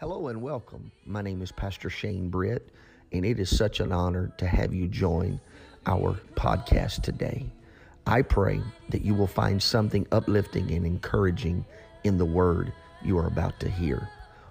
Hello 0.00 0.28
and 0.28 0.40
welcome. 0.40 0.92
My 1.06 1.22
name 1.22 1.42
is 1.42 1.50
Pastor 1.50 1.90
Shane 1.90 2.28
Britt, 2.28 2.68
and 3.10 3.26
it 3.26 3.40
is 3.40 3.50
such 3.50 3.80
an 3.80 3.90
honor 3.90 4.32
to 4.38 4.46
have 4.46 4.72
you 4.72 4.86
join 4.86 5.40
our 5.86 6.12
podcast 6.36 7.02
today. 7.02 7.44
I 8.06 8.22
pray 8.22 8.60
that 8.90 9.02
you 9.02 9.12
will 9.12 9.26
find 9.26 9.60
something 9.60 10.06
uplifting 10.12 10.70
and 10.70 10.86
encouraging 10.86 11.64
in 12.04 12.16
the 12.16 12.24
word 12.24 12.72
you 13.02 13.18
are 13.18 13.26
about 13.26 13.58
to 13.58 13.68
hear. 13.68 14.08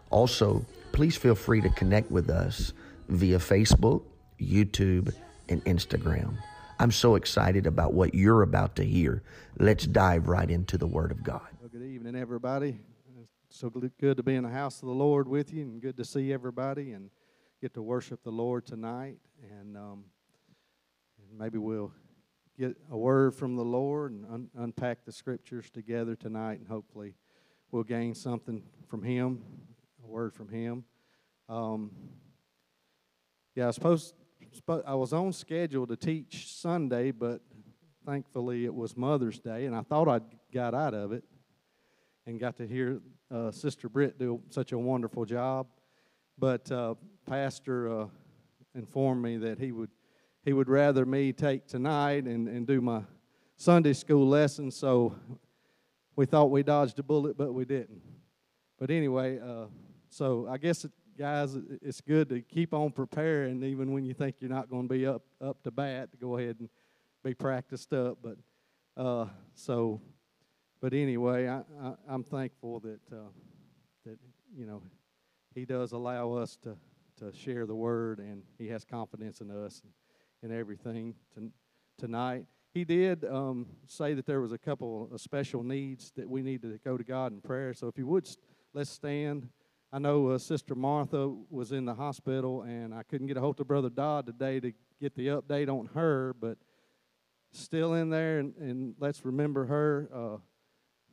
Also, 0.10 0.65
please 0.91 1.15
feel 1.15 1.33
free 1.33 1.61
to 1.61 1.70
connect 1.70 2.11
with 2.11 2.29
us 2.29 2.73
via 3.07 3.38
Facebook, 3.38 4.04
YouTube, 4.41 5.14
and 5.48 5.64
Instagram. 5.64 6.36
I'm 6.77 6.91
so 6.91 7.16
excited 7.16 7.66
about 7.68 7.93
what 7.93 8.14
you're 8.14 8.41
about 8.41 8.75
to 8.75 8.84
hear. 8.84 9.23
Let's 9.59 9.88
dive 9.88 10.27
right 10.27 10.52
into 10.52 10.77
the 10.77 10.88
Word 10.88 11.11
of 11.11 11.23
God. 11.23 11.48
Well, 11.61 11.70
good 11.71 11.84
evening, 11.84 12.18
everybody. 12.18 12.82
So 13.58 13.71
good 13.71 14.18
to 14.18 14.21
be 14.21 14.36
in 14.36 14.44
the 14.44 14.52
house 14.52 14.84
of 14.84 14.88
the 14.88 14.94
Lord 14.94 15.28
with 15.28 15.52
you, 15.52 15.64
and 15.64 15.82
good 15.82 15.98
to 15.98 16.06
see 16.06 16.32
everybody 16.32 16.92
and 16.92 17.10
get 17.60 17.74
to 17.74 17.82
worship 17.82 18.21
the 18.21 18.29
Lord 18.29 18.68
tonight. 18.68 19.18
And, 19.50 19.75
um, 19.75 20.04
maybe 21.36 21.57
we'll 21.57 21.92
get 22.56 22.78
a 22.92 22.96
word 22.96 23.34
from 23.34 23.56
the 23.56 23.65
Lord 23.65 24.12
and 24.12 24.25
un- 24.28 24.50
unpack 24.56 25.06
the 25.06 25.12
scriptures 25.12 25.71
together 25.71 26.15
tonight, 26.15 26.60
and 26.60 26.68
hopefully 26.68 27.15
we'll 27.71 27.84
gain 27.84 28.14
something 28.14 28.62
from 28.86 29.01
Him, 29.01 29.42
a 30.04 30.07
word 30.07 30.36
from 30.36 30.50
Him. 30.50 30.84
Um, 31.50 31.89
yeah, 33.56 33.64
I 33.64 33.67
was 33.70 33.76
supposed, 33.76 34.14
I 34.86 34.94
was 34.94 35.14
on 35.14 35.34
schedule 35.34 35.88
to 35.88 35.95
teach 35.95 36.53
Sunday, 36.53 37.09
but 37.09 37.42
thankfully 38.06 38.66
it 38.66 38.76
was 38.76 38.95
Mother's 38.95 39.39
Day, 39.39 39.66
and 39.66 39.76
I 39.76 39.81
thought 39.81 40.08
I'd 40.08 40.22
got 40.53 40.76
out 40.76 40.94
of 40.94 41.12
it 41.12 41.23
and 42.28 42.39
got 42.39 42.58
to 42.58 42.67
hear 42.67 43.02
uh, 43.31 43.52
Sister 43.52 43.89
Britt 43.89 44.17
do 44.17 44.41
such 44.49 44.72
a 44.72 44.77
wonderful 44.77 45.25
job. 45.25 45.67
But 46.38 46.72
uh, 46.72 46.95
Pastor 47.25 48.02
uh, 48.02 48.08
informed 48.75 49.22
me 49.22 49.38
that 49.38 49.59
he 49.59 49.72
would 49.72 49.89
he 50.44 50.53
would 50.53 50.69
rather 50.69 51.06
me 51.06 51.34
take 51.34 51.67
tonight 51.67 52.23
and, 52.23 52.47
and 52.47 52.66
do 52.66 52.80
my 52.80 53.02
Sunday 53.58 53.92
school 53.94 54.28
lesson. 54.28 54.72
So 54.72 55.16
we 56.16 56.25
thought 56.25 56.52
we 56.52 56.64
dodged 56.64 56.97
a 57.00 57.03
bullet, 57.03 57.38
but 57.38 57.53
we 57.53 57.66
didn't. 57.66 58.02
But 58.80 58.89
anyway, 58.89 59.39
uh, 59.39 59.66
so 60.09 60.47
I 60.50 60.58
guess, 60.58 60.86
it, 60.86 60.91
guys, 61.17 61.58
it's 61.81 62.00
good 62.00 62.30
to 62.30 62.41
keep 62.41 62.73
on 62.73 62.91
preparing, 62.91 63.62
even 63.64 63.91
when 63.91 64.06
you 64.06 64.14
think 64.14 64.36
you're 64.39 64.50
not 64.50 64.69
going 64.69 64.88
to 64.88 64.94
be 64.94 65.06
up 65.06 65.23
up 65.41 65.64
to 65.64 65.72
bat. 65.72 66.12
To 66.12 66.17
go 66.17 66.38
ahead 66.38 66.58
and 66.59 66.69
be 67.23 67.34
practiced 67.34 67.91
up. 67.91 68.19
But 68.22 68.38
uh, 68.95 69.25
so 69.53 70.00
but 70.81 70.94
anyway, 70.94 71.47
I, 71.47 71.61
I, 71.81 72.14
am 72.14 72.23
thankful 72.23 72.80
that 72.81 73.00
uh, 73.11 73.30
that 74.06 74.17
you 74.56 74.66
know 74.66 74.81
He 75.56 75.66
does 75.66 75.92
allow 75.92 76.34
us 76.34 76.58
to 76.64 76.78
to 77.19 77.36
share 77.36 77.66
the 77.66 77.75
word, 77.75 78.19
and 78.19 78.44
He 78.58 78.67
has 78.67 78.86
confidence 78.86 79.42
in 79.42 79.50
us 79.52 79.81
and, 79.84 80.52
and 80.52 80.59
everything 80.59 81.16
to, 81.36 81.52
tonight. 81.97 82.45
He 82.73 82.84
did 82.84 83.25
um, 83.25 83.66
say 83.88 84.14
that 84.14 84.28
there 84.28 84.39
was 84.39 84.52
a 84.52 84.58
couple 84.58 85.09
of 85.11 85.19
special 85.19 85.64
needs 85.64 86.11
that 86.16 86.30
we 86.30 86.44
need 86.44 86.61
to 86.61 86.80
go 86.86 86.95
to 86.95 87.03
God 87.03 87.31
in 87.31 87.41
prayer. 87.41 87.73
So 87.73 87.88
if 87.88 87.97
you 87.97 88.06
would, 88.06 88.30
let's 88.73 88.91
stand. 88.91 89.50
I 89.91 90.00
know 90.00 90.28
uh, 90.28 90.38
Sister 90.38 90.75
Martha 90.75 91.34
was 91.50 91.72
in 91.72 91.86
the 91.86 91.95
hospital, 91.95 92.64
and 92.64 92.94
I 92.94 93.03
couldn't 93.03 93.28
get 93.28 93.38
a 93.38 93.39
hold 93.39 93.59
of 93.59 93.67
Brother 93.67 93.89
Dodd 93.89 94.28
today 94.28 94.59
to 94.59 94.73
get 95.02 95.16
the 95.16 95.28
update 95.28 95.69
on 95.69 95.89
her, 95.95 96.36
but 96.39 96.58
still 97.52 97.94
in 97.94 98.09
there, 98.09 98.39
and, 98.39 98.53
and 98.58 98.95
let's 99.00 99.25
remember 99.25 99.66
her. 99.66 100.09
Uh, 100.14 100.38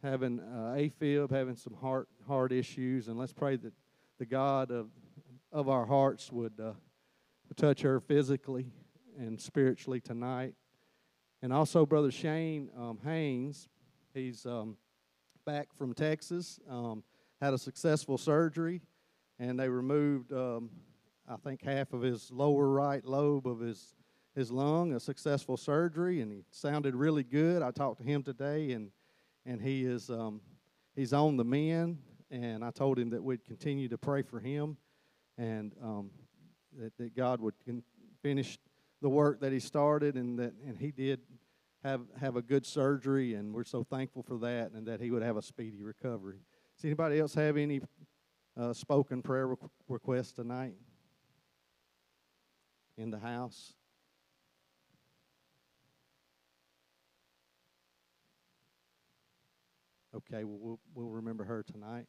having 0.04 0.38
uh, 0.38 0.76
AFib, 0.76 1.30
having 1.30 1.56
some 1.56 1.74
heart 1.74 2.08
heart 2.28 2.52
issues, 2.52 3.08
and 3.08 3.18
let's 3.18 3.32
pray 3.32 3.56
that 3.56 3.72
the 4.18 4.26
God 4.26 4.70
of 4.70 4.88
of 5.50 5.68
our 5.68 5.86
hearts 5.86 6.30
would, 6.32 6.52
uh, 6.60 6.72
touch 7.56 7.82
her 7.82 8.00
physically 8.00 8.66
and 9.16 9.40
spiritually 9.40 10.00
tonight. 10.00 10.52
And 11.42 11.52
also, 11.52 11.86
Brother 11.86 12.10
Shane 12.10 12.68
um, 12.76 12.98
Haynes, 13.04 13.68
he's 14.12 14.44
um, 14.44 14.76
back 15.46 15.68
from 15.78 15.94
Texas, 15.94 16.58
um, 16.68 17.04
had 17.40 17.54
a 17.54 17.58
successful 17.58 18.18
surgery, 18.18 18.82
and 19.38 19.58
they 19.60 19.68
removed, 19.68 20.32
um, 20.32 20.70
I 21.28 21.36
think, 21.36 21.62
half 21.62 21.92
of 21.92 22.02
his 22.02 22.32
lower 22.32 22.68
right 22.68 23.04
lobe 23.04 23.46
of 23.46 23.60
his 23.60 23.94
his 24.34 24.50
lung. 24.50 24.92
A 24.94 25.00
successful 25.00 25.56
surgery, 25.56 26.20
and 26.20 26.32
he 26.32 26.44
sounded 26.50 26.96
really 26.96 27.22
good. 27.22 27.62
I 27.62 27.70
talked 27.70 27.98
to 27.98 28.04
him 28.04 28.24
today, 28.24 28.72
and 28.72 28.90
and 29.46 29.60
he 29.60 29.84
is 29.84 30.10
um, 30.10 30.40
he's 30.94 31.12
on 31.12 31.36
the 31.36 31.44
mend. 31.44 31.98
And 32.30 32.64
I 32.64 32.70
told 32.70 32.98
him 32.98 33.10
that 33.10 33.22
we'd 33.22 33.44
continue 33.44 33.88
to 33.88 33.98
pray 33.98 34.22
for 34.22 34.40
him, 34.40 34.76
and 35.38 35.72
um, 35.80 36.10
that, 36.76 36.96
that 36.96 37.14
God 37.14 37.40
would 37.40 37.54
finish 38.22 38.58
the 39.00 39.08
work 39.08 39.40
that 39.40 39.52
he 39.52 39.60
started, 39.60 40.16
and 40.16 40.38
that 40.38 40.54
and 40.66 40.76
he 40.78 40.90
did 40.90 41.20
have 41.84 42.00
have 42.18 42.36
a 42.36 42.42
good 42.42 42.66
surgery, 42.66 43.34
and 43.34 43.54
we're 43.54 43.64
so 43.64 43.84
thankful 43.84 44.22
for 44.22 44.38
that, 44.38 44.72
and 44.72 44.86
that 44.86 45.00
he 45.00 45.10
would 45.10 45.22
have 45.22 45.36
a 45.36 45.42
speedy 45.42 45.82
recovery. 45.82 46.38
Does 46.76 46.84
anybody 46.86 47.20
else 47.20 47.34
have 47.34 47.56
any 47.56 47.80
uh, 48.58 48.72
spoken 48.72 49.22
prayer 49.22 49.54
requests 49.88 50.32
tonight 50.32 50.74
in 52.96 53.10
the 53.10 53.18
house? 53.18 53.74
Okay, 60.14 60.44
well, 60.44 60.58
we'll, 60.60 60.80
we'll 60.94 61.08
remember 61.08 61.44
her 61.44 61.62
tonight. 61.62 62.06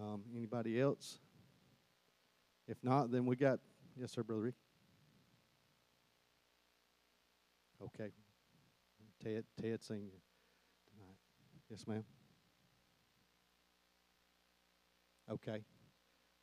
Um, 0.00 0.22
anybody 0.36 0.80
else? 0.80 1.18
If 2.68 2.76
not, 2.84 3.10
then 3.10 3.26
we 3.26 3.34
got, 3.34 3.58
yes, 3.98 4.12
sir, 4.12 4.22
Brother 4.22 4.42
Rick. 4.42 4.54
Okay. 7.82 8.10
Ted, 9.22 9.44
Ted 9.60 9.82
Senior 9.82 10.20
tonight. 10.90 11.16
Yes, 11.70 11.86
ma'am. 11.88 12.04
Okay. 15.30 15.62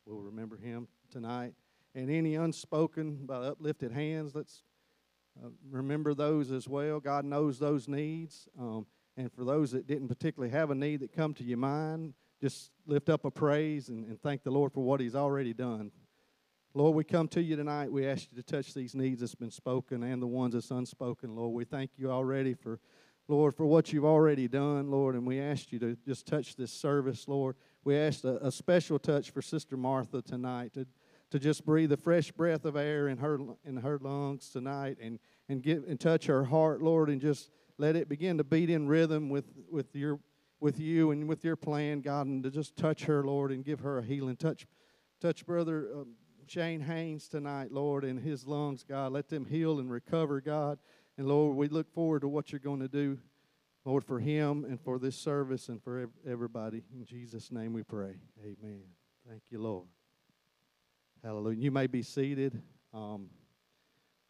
We'll 0.04 0.20
remember 0.20 0.56
him 0.56 0.88
tonight. 1.10 1.54
And 1.94 2.10
any 2.10 2.34
unspoken 2.34 3.24
by 3.24 3.36
uplifted 3.36 3.92
hands, 3.92 4.34
let's 4.34 4.62
uh, 5.42 5.48
remember 5.70 6.12
those 6.12 6.50
as 6.50 6.68
well. 6.68 7.00
God 7.00 7.24
knows 7.24 7.58
those 7.58 7.88
needs. 7.88 8.48
Um, 8.58 8.86
and 9.16 9.32
for 9.32 9.44
those 9.44 9.70
that 9.72 9.86
didn't 9.86 10.08
particularly 10.08 10.52
have 10.52 10.70
a 10.70 10.74
need 10.74 11.00
that 11.00 11.12
come 11.12 11.32
to 11.34 11.44
your 11.44 11.58
mind, 11.58 12.14
just 12.40 12.70
lift 12.86 13.08
up 13.08 13.24
a 13.24 13.30
praise 13.30 13.88
and, 13.88 14.04
and 14.06 14.20
thank 14.20 14.42
the 14.42 14.50
Lord 14.50 14.72
for 14.72 14.80
what 14.80 15.00
He's 15.00 15.14
already 15.14 15.54
done. 15.54 15.90
Lord, 16.74 16.94
we 16.94 17.04
come 17.04 17.26
to 17.28 17.42
you 17.42 17.56
tonight. 17.56 17.90
We 17.90 18.06
ask 18.06 18.28
you 18.30 18.42
to 18.42 18.42
touch 18.42 18.74
these 18.74 18.94
needs 18.94 19.20
that's 19.20 19.34
been 19.34 19.50
spoken 19.50 20.02
and 20.02 20.20
the 20.20 20.26
ones 20.26 20.52
that's 20.52 20.70
unspoken, 20.70 21.34
Lord. 21.34 21.54
We 21.54 21.64
thank 21.64 21.92
you 21.96 22.10
already 22.10 22.52
for, 22.52 22.78
Lord, 23.28 23.56
for 23.56 23.64
what 23.64 23.94
you've 23.94 24.04
already 24.04 24.46
done, 24.46 24.90
Lord, 24.90 25.14
and 25.14 25.26
we 25.26 25.40
ask 25.40 25.72
you 25.72 25.78
to 25.78 25.96
just 26.06 26.26
touch 26.26 26.54
this 26.54 26.70
service, 26.70 27.26
Lord. 27.26 27.56
We 27.84 27.96
ask 27.96 28.24
a, 28.24 28.36
a 28.42 28.52
special 28.52 28.98
touch 28.98 29.30
for 29.30 29.40
Sister 29.40 29.78
Martha 29.78 30.20
tonight 30.20 30.74
to, 30.74 30.86
to 31.30 31.38
just 31.38 31.64
breathe 31.64 31.92
a 31.92 31.96
fresh 31.96 32.30
breath 32.30 32.66
of 32.66 32.76
air 32.76 33.08
in 33.08 33.16
her 33.18 33.38
in 33.64 33.78
her 33.78 33.98
lungs 33.98 34.50
tonight 34.50 34.98
and 35.00 35.18
and 35.48 35.62
get 35.62 35.86
and 35.86 35.98
touch 35.98 36.26
her 36.26 36.44
heart, 36.44 36.82
Lord, 36.82 37.08
and 37.08 37.20
just 37.20 37.50
let 37.78 37.96
it 37.96 38.08
begin 38.08 38.38
to 38.38 38.44
beat 38.44 38.70
in 38.70 38.86
rhythm 38.88 39.28
with, 39.28 39.44
with 39.70 39.94
your 39.94 40.20
with 40.60 40.80
you 40.80 41.10
and 41.10 41.28
with 41.28 41.44
your 41.44 41.56
plan, 41.56 42.00
God, 42.00 42.26
and 42.26 42.42
to 42.42 42.50
just 42.50 42.76
touch 42.76 43.04
her, 43.04 43.22
Lord, 43.22 43.52
and 43.52 43.64
give 43.64 43.80
her 43.80 43.98
a 43.98 44.02
healing. 44.02 44.36
Touch, 44.36 44.66
touch, 45.20 45.44
brother 45.44 45.88
um, 45.94 46.14
Shane 46.46 46.80
Haynes 46.80 47.28
tonight, 47.28 47.72
Lord, 47.72 48.04
in 48.04 48.16
his 48.16 48.46
lungs, 48.46 48.84
God. 48.84 49.12
Let 49.12 49.28
them 49.28 49.44
heal 49.44 49.80
and 49.80 49.90
recover, 49.90 50.40
God. 50.40 50.78
And 51.18 51.26
Lord, 51.26 51.56
we 51.56 51.68
look 51.68 51.92
forward 51.92 52.20
to 52.20 52.28
what 52.28 52.52
you're 52.52 52.58
going 52.58 52.80
to 52.80 52.88
do, 52.88 53.18
Lord, 53.84 54.04
for 54.04 54.18
him 54.18 54.64
and 54.64 54.80
for 54.80 54.98
this 54.98 55.16
service 55.16 55.68
and 55.68 55.82
for 55.82 56.08
everybody. 56.26 56.84
In 56.94 57.04
Jesus' 57.04 57.50
name 57.50 57.72
we 57.72 57.82
pray. 57.82 58.14
Amen. 58.40 58.82
Thank 59.28 59.42
you, 59.50 59.60
Lord. 59.60 59.86
Hallelujah. 61.24 61.58
You 61.58 61.70
may 61.70 61.86
be 61.86 62.02
seated. 62.02 62.62
Um, 62.94 63.28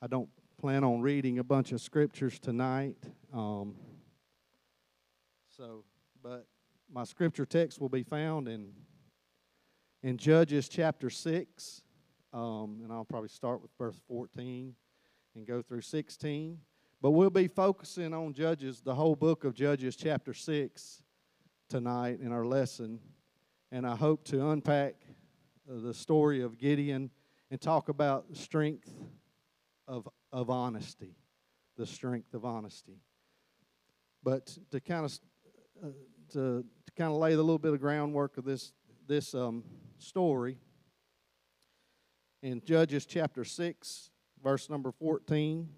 I 0.01 0.07
don't 0.07 0.29
plan 0.61 0.85
on 0.85 1.03
reading 1.03 1.39
a 1.39 1.45
bunch 1.45 1.73
of 1.73 1.81
scriptures 1.81 2.39
tonight. 2.39 2.97
Um, 3.33 3.75
so, 5.55 5.85
but 6.23 6.47
my 6.91 7.05
scripture 7.05 7.45
text 7.45 7.81
will 7.81 7.89
be 7.89 8.03
found 8.03 8.49
in 8.49 8.73
in 10.03 10.17
Judges 10.17 10.69
chapter 10.69 11.11
six, 11.11 11.83
um, 12.33 12.81
and 12.83 12.93
I'll 12.93 13.05
probably 13.05 13.29
start 13.29 13.61
with 13.61 13.71
verse 13.79 14.01
fourteen 14.09 14.75
and 15.35 15.47
go 15.47 15.63
through 15.63 15.83
sixteen. 15.83 16.59
But 17.03 17.11
we'll 17.11 17.29
be 17.31 17.49
focusing 17.49 18.15
on 18.15 18.33
Judges, 18.33 18.81
the 18.81 18.95
whole 18.95 19.15
book 19.15 19.45
of 19.45 19.55
Judges, 19.55 19.95
chapter 19.97 20.33
six, 20.33 21.03
tonight 21.69 22.21
in 22.21 22.33
our 22.33 22.47
lesson, 22.47 23.01
and 23.71 23.87
I 23.87 23.95
hope 23.95 24.25
to 24.27 24.51
unpack 24.51 24.95
the 25.69 25.93
story 25.93 26.41
of 26.41 26.57
Gideon 26.57 27.11
and 27.51 27.61
talk 27.61 27.89
about 27.89 28.25
strength 28.33 28.93
of 29.87 30.09
of 30.37 30.51
honesty, 30.51 31.17
the 31.79 31.87
strength 31.87 32.35
of 32.35 32.45
honesty. 32.45 33.01
But 34.23 34.47
to 34.71 34.81
kind 34.81 35.07
of 35.07 35.19
uh, 35.83 35.89
to, 36.35 36.63
to 36.63 36.93
kind 36.95 37.11
of 37.11 37.17
lay 37.17 37.35
the 37.35 37.43
little 37.43 37.59
bit 37.59 37.73
of 37.73 37.81
groundwork 37.81 38.37
of 38.37 38.45
this 38.45 38.75
this 39.09 39.35
um, 39.35 39.65
story 39.97 40.59
in 42.43 42.61
Judges 42.63 43.07
chapter 43.07 43.45
6, 43.45 44.11
verse 44.45 44.69
number 44.69 44.93
14. 44.93 45.71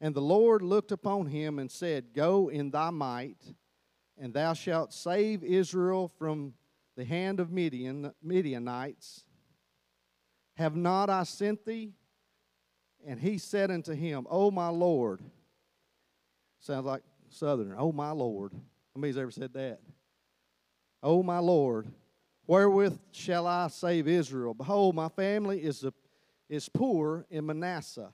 And 0.00 0.14
the 0.14 0.22
Lord 0.22 0.62
looked 0.62 0.90
upon 0.90 1.26
him 1.26 1.58
and 1.58 1.70
said, 1.70 2.14
Go 2.14 2.48
in 2.48 2.70
thy 2.70 2.88
might, 2.88 3.54
and 4.16 4.32
thou 4.32 4.54
shalt 4.54 4.94
save 4.94 5.44
Israel 5.44 6.08
from 6.08 6.54
the 6.96 7.04
hand 7.04 7.38
of 7.38 7.52
Midian, 7.52 8.12
Midianites. 8.22 9.24
Have 10.56 10.74
not 10.74 11.10
I 11.10 11.24
sent 11.24 11.66
thee? 11.66 11.92
And 13.06 13.18
he 13.18 13.38
said 13.38 13.70
unto 13.70 13.92
him, 13.92 14.26
O 14.30 14.50
my 14.50 14.68
Lord. 14.68 15.20
Sounds 16.60 16.86
like 16.86 17.02
Southern. 17.30 17.74
Oh 17.76 17.92
my 17.92 18.10
Lord. 18.10 18.52
Many's 18.96 19.16
ever 19.16 19.30
said 19.30 19.52
that? 19.54 19.80
O 21.02 21.22
my 21.22 21.38
Lord, 21.38 21.88
wherewith 22.46 22.98
shall 23.12 23.46
I 23.46 23.68
save 23.68 24.08
Israel? 24.08 24.54
Behold, 24.54 24.94
my 24.94 25.08
family 25.08 25.62
is, 25.62 25.84
a, 25.84 25.92
is 26.48 26.68
poor 26.68 27.24
in 27.30 27.46
Manasseh, 27.46 28.12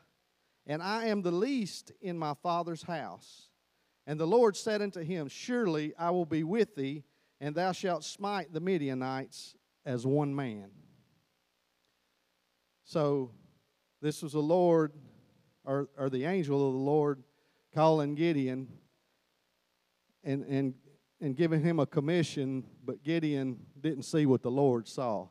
and 0.66 0.82
I 0.82 1.06
am 1.06 1.22
the 1.22 1.30
least 1.30 1.92
in 2.02 2.18
my 2.18 2.34
father's 2.42 2.82
house. 2.82 3.48
And 4.06 4.20
the 4.20 4.26
Lord 4.26 4.56
said 4.56 4.82
unto 4.82 5.00
him, 5.00 5.28
Surely 5.28 5.94
I 5.98 6.10
will 6.10 6.26
be 6.26 6.44
with 6.44 6.74
thee, 6.74 7.04
and 7.40 7.54
thou 7.54 7.72
shalt 7.72 8.04
smite 8.04 8.52
the 8.52 8.60
Midianites 8.60 9.56
as 9.86 10.06
one 10.06 10.34
man. 10.34 10.70
So, 12.84 13.30
this 14.04 14.22
was 14.22 14.32
the 14.32 14.38
Lord, 14.38 14.92
or, 15.64 15.88
or 15.98 16.10
the 16.10 16.24
angel 16.24 16.68
of 16.68 16.74
the 16.74 16.78
Lord, 16.78 17.22
calling 17.74 18.14
Gideon 18.14 18.68
and, 20.22 20.44
and 20.44 20.74
and 21.24 21.36
giving 21.36 21.62
him 21.62 21.78
a 21.80 21.86
commission, 21.86 22.64
but 22.84 23.02
Gideon 23.02 23.58
didn't 23.80 24.02
see 24.02 24.26
what 24.26 24.42
the 24.42 24.50
Lord 24.50 24.86
saw. 24.86 25.28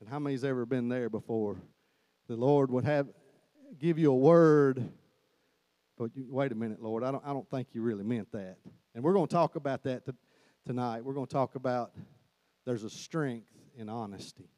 And 0.00 0.08
how 0.08 0.20
many's 0.20 0.44
ever 0.44 0.64
been 0.64 0.88
there 0.88 1.10
before? 1.10 1.56
The 2.28 2.36
Lord 2.36 2.70
would 2.70 2.84
have 2.84 3.08
give 3.78 3.98
you 3.98 4.12
a 4.12 4.16
word, 4.16 4.88
but 5.98 6.14
you, 6.14 6.26
wait 6.28 6.52
a 6.52 6.54
minute, 6.54 6.80
Lord, 6.80 7.02
I 7.02 7.10
don't, 7.10 7.24
I 7.26 7.32
don't 7.32 7.48
think 7.50 7.68
you 7.72 7.82
really 7.82 8.04
meant 8.04 8.30
that. 8.32 8.58
And 8.94 9.02
we're 9.02 9.14
going 9.14 9.26
to 9.26 9.34
talk 9.34 9.56
about 9.56 9.82
that 9.82 10.04
to, 10.06 10.14
tonight. 10.64 11.04
We're 11.04 11.14
going 11.14 11.26
to 11.26 11.32
talk 11.32 11.56
about 11.56 11.92
there's 12.64 12.84
a 12.84 12.90
strength 12.90 13.50
in 13.76 13.88
honesty. 13.88 14.48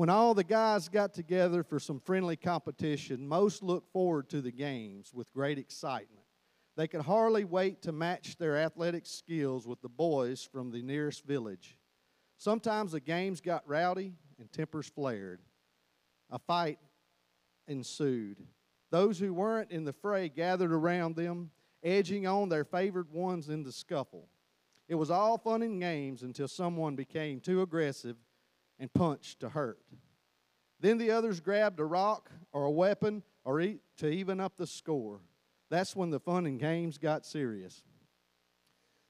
When 0.00 0.08
all 0.08 0.32
the 0.32 0.44
guys 0.44 0.88
got 0.88 1.12
together 1.12 1.62
for 1.62 1.78
some 1.78 2.00
friendly 2.00 2.34
competition, 2.34 3.28
most 3.28 3.62
looked 3.62 3.92
forward 3.92 4.30
to 4.30 4.40
the 4.40 4.50
games 4.50 5.12
with 5.12 5.30
great 5.30 5.58
excitement. 5.58 6.24
They 6.74 6.88
could 6.88 7.02
hardly 7.02 7.44
wait 7.44 7.82
to 7.82 7.92
match 7.92 8.38
their 8.38 8.56
athletic 8.56 9.04
skills 9.04 9.66
with 9.66 9.82
the 9.82 9.90
boys 9.90 10.42
from 10.42 10.70
the 10.70 10.80
nearest 10.80 11.26
village. 11.26 11.76
Sometimes 12.38 12.92
the 12.92 13.00
games 13.00 13.42
got 13.42 13.68
rowdy 13.68 14.14
and 14.38 14.50
tempers 14.50 14.88
flared. 14.88 15.42
A 16.30 16.38
fight 16.38 16.78
ensued. 17.68 18.38
Those 18.90 19.18
who 19.18 19.34
weren't 19.34 19.70
in 19.70 19.84
the 19.84 19.92
fray 19.92 20.30
gathered 20.30 20.72
around 20.72 21.14
them, 21.14 21.50
edging 21.82 22.26
on 22.26 22.48
their 22.48 22.64
favored 22.64 23.12
ones 23.12 23.50
in 23.50 23.64
the 23.64 23.70
scuffle. 23.70 24.30
It 24.88 24.94
was 24.94 25.10
all 25.10 25.36
fun 25.36 25.60
and 25.60 25.78
games 25.78 26.22
until 26.22 26.48
someone 26.48 26.96
became 26.96 27.38
too 27.38 27.60
aggressive 27.60 28.16
and 28.80 28.92
punched 28.92 29.40
to 29.40 29.50
hurt. 29.50 29.78
Then 30.80 30.98
the 30.98 31.10
others 31.12 31.38
grabbed 31.38 31.78
a 31.78 31.84
rock 31.84 32.30
or 32.52 32.64
a 32.64 32.70
weapon 32.70 33.22
or 33.44 33.60
to 33.60 34.08
even 34.08 34.40
up 34.40 34.56
the 34.56 34.66
score. 34.66 35.20
That's 35.68 35.94
when 35.94 36.10
the 36.10 36.18
fun 36.18 36.46
and 36.46 36.58
games 36.58 36.98
got 36.98 37.26
serious. 37.26 37.82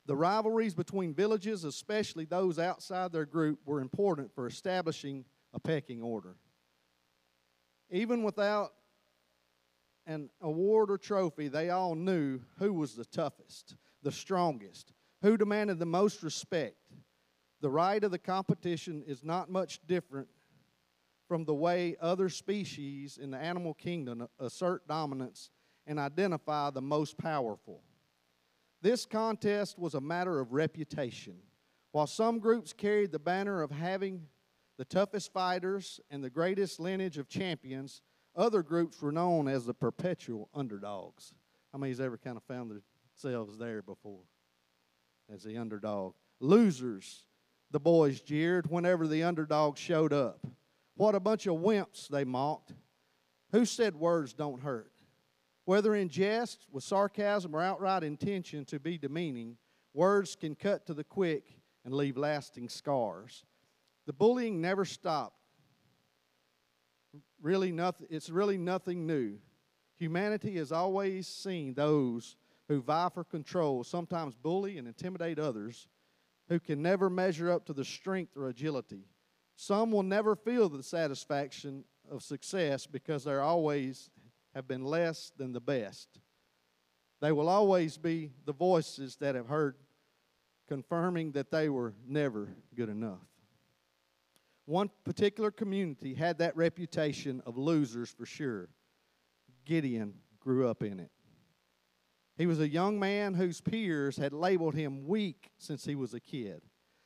The 0.06 0.17
rivalries 0.17 0.75
between 0.75 1.14
villages, 1.14 1.62
especially 1.64 2.25
those 2.25 2.58
outside 2.58 3.12
their 3.12 3.25
group, 3.26 3.61
were 3.64 3.81
important 3.81 4.34
for 4.34 4.46
establishing 4.46 5.25
a 5.55 5.61
pecking 5.61 6.02
order. 6.02 6.37
Even 7.90 8.23
without 8.25 8.73
an 10.06 10.31
award 10.40 10.90
or 10.90 10.99
trophy, 10.99 11.49
they 11.49 11.70
all 11.70 11.94
knew 11.94 12.40
who 12.58 12.73
was 12.73 12.94
the 12.94 13.05
toughest, 13.05 13.76
the 14.02 14.11
strongest, 14.11 14.93
who 15.23 15.37
demanded 15.37 15.78
the 15.78 15.87
most 15.87 16.23
respect. 16.23 16.76
The 17.61 17.71
right 17.71 18.03
of 18.03 18.11
the 18.11 18.19
competition 18.19 19.03
is 19.07 19.23
not 19.23 19.51
much 19.51 19.81
different 19.87 20.29
from 21.29 21.45
the 21.45 21.55
way 21.55 21.97
other 22.01 22.29
species 22.29 23.19
in 23.19 23.31
the 23.31 23.39
animal 23.39 23.75
kingdom 23.75 24.27
assert 24.39 24.89
dominance 24.89 25.51
and 25.87 25.99
identify 25.99 26.71
the 26.71 26.81
most 26.81 27.19
powerful. 27.19 27.83
This 28.83 29.05
contest 29.05 29.79
was 29.79 29.95
a 29.95 30.01
matter 30.01 30.41
of 30.41 30.53
reputation. 30.53 31.37
While 31.93 32.07
some 32.07 32.39
groups 32.39 32.73
carried 32.73 33.12
the 33.12 33.19
banner 33.19 33.62
of 33.62 33.71
having 33.71 34.27
the 34.79 34.85
toughest 34.85 35.33
fighters 35.33 36.01
and 36.11 36.25
the 36.25 36.31
greatest 36.31 36.81
lineage 36.81 37.19
of 37.19 37.29
champions, 37.29 38.01
other 38.35 38.62
groups 38.62 39.03
were 39.03 39.12
known 39.12 39.49
as 39.49 39.67
the 39.67 39.75
perpetual 39.75 40.49
underdogs. 40.55 41.35
How 41.73 41.79
many's 41.79 42.01
ever 42.01 42.17
kind 42.17 42.37
of 42.37 42.43
found 42.45 42.71
themselves 42.71 43.59
there 43.59 43.83
before 43.83 44.23
as 45.33 45.43
the 45.43 45.59
underdog? 45.59 46.15
Losers, 46.41 47.27
the 47.70 47.81
boys 47.81 48.20
jeered 48.20 48.70
whenever 48.70 49.06
the 49.06 49.22
underdog 49.22 49.76
showed 49.76 50.12
up. 50.12 50.46
What 50.96 51.14
a 51.14 51.20
bunch 51.20 51.46
of 51.46 51.56
wimps, 51.56 52.08
they 52.08 52.25
mocked. 52.25 52.75
Who 53.52 53.64
said 53.64 53.96
words 53.96 54.32
don't 54.32 54.61
hurt? 54.61 54.93
Whether 55.64 55.94
in 55.94 56.08
jest, 56.08 56.67
with 56.70 56.84
sarcasm, 56.84 57.55
or 57.55 57.62
outright 57.62 58.02
intention 58.02 58.64
to 58.67 58.81
be 58.81 58.99
demeaning, 58.99 59.56
words 59.94 60.37
can 60.37 60.55
cut 60.55 60.87
to 60.87 60.94
the 60.94 61.05
quick 61.05 61.56
and 61.84 61.94
leave 61.94 62.17
lasting 62.17 62.69
scars. 62.69 63.44
The 64.06 64.12
bullying 64.12 64.61
never 64.61 64.84
stopped. 64.84 65.37
Really 67.40 67.73
nothing, 67.73 68.08
it's 68.11 68.31
really 68.31 68.58
nothing 68.58 69.06
new. 69.06 69.38
Humanity 69.96 70.56
has 70.56 70.73
always 70.73 71.26
seen 71.26 71.75
those 71.75 72.37
who 72.69 72.81
vie 72.81 73.08
for 73.12 73.25
control, 73.25 73.84
sometimes 73.84 74.34
bully 74.37 74.78
and 74.78 74.87
intimidate 74.87 75.38
others, 75.38 75.88
who 76.50 76.61
can 76.61 76.82
never 76.82 77.08
measure 77.08 77.50
up 77.50 77.64
to 77.64 77.73
the 77.73 77.85
strength 77.85 78.37
or 78.37 78.49
agility. 78.49 79.06
Some 79.56 79.93
will 79.93 80.02
never 80.02 80.35
feel 80.35 80.69
the 80.69 80.82
satisfaction 80.82 81.85
of 82.11 82.23
success 82.23 82.87
because 82.87 83.25
they're 83.25 83.41
always 83.41 84.11
have 84.55 84.67
been 84.67 84.85
less 84.85 85.32
than 85.37 85.52
the 85.52 85.61
best. 85.61 86.08
They 87.20 87.31
will 87.31 87.49
always 87.49 87.97
be 87.97 88.32
the 88.47 88.52
voices 88.52 89.17
that 89.17 89.37
have 89.37 89.47
heard 89.47 89.76
confirming 90.67 91.32
that 91.32 91.52
they 91.52 91.69
were 91.69 91.94
never 92.06 92.49
good 92.75 92.88
enough. 92.88 93.19
One 94.67 94.91
particular 95.04 95.50
community 95.52 96.14
had 96.14 96.38
that 96.38 96.57
reputation 96.57 97.42
of 97.47 97.59
losers 97.59 98.11
for 98.11 98.26
sure. 98.26 98.69
Gideon 99.64 100.14
grew 100.40 100.69
up 100.69 100.83
in 100.83 100.99
it. 100.99 101.11
He 102.40 102.47
was 102.47 102.59
a 102.59 102.68
young 102.68 102.99
man 102.99 103.35
whose 103.35 103.61
peers 103.61 104.16
had 104.16 104.32
labeled 104.32 104.75
him 104.75 105.06
weak 105.06 105.50
since 105.59 105.85
he 105.85 105.94
was 105.94 106.14
a 106.14 106.20
kid. 106.20 106.62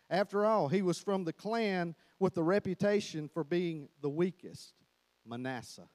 After 0.08 0.46
all, 0.46 0.68
he 0.68 0.80
was 0.80 1.00
from 1.00 1.24
the 1.24 1.32
clan 1.32 1.96
with 2.20 2.34
the 2.34 2.44
reputation 2.44 3.28
for 3.28 3.42
being 3.42 3.88
the 4.00 4.08
weakest, 4.08 4.74
Manasseh 5.26 5.88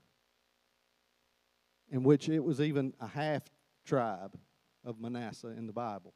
in 1.91 2.03
which 2.03 2.29
it 2.29 2.43
was 2.43 2.62
even 2.62 2.93
a 3.00 3.08
half 3.08 3.43
tribe 3.86 4.38
of 4.84 5.00
Manasseh 5.00 5.48
in 5.58 5.67
the 5.67 5.74
Bible. 5.74 6.13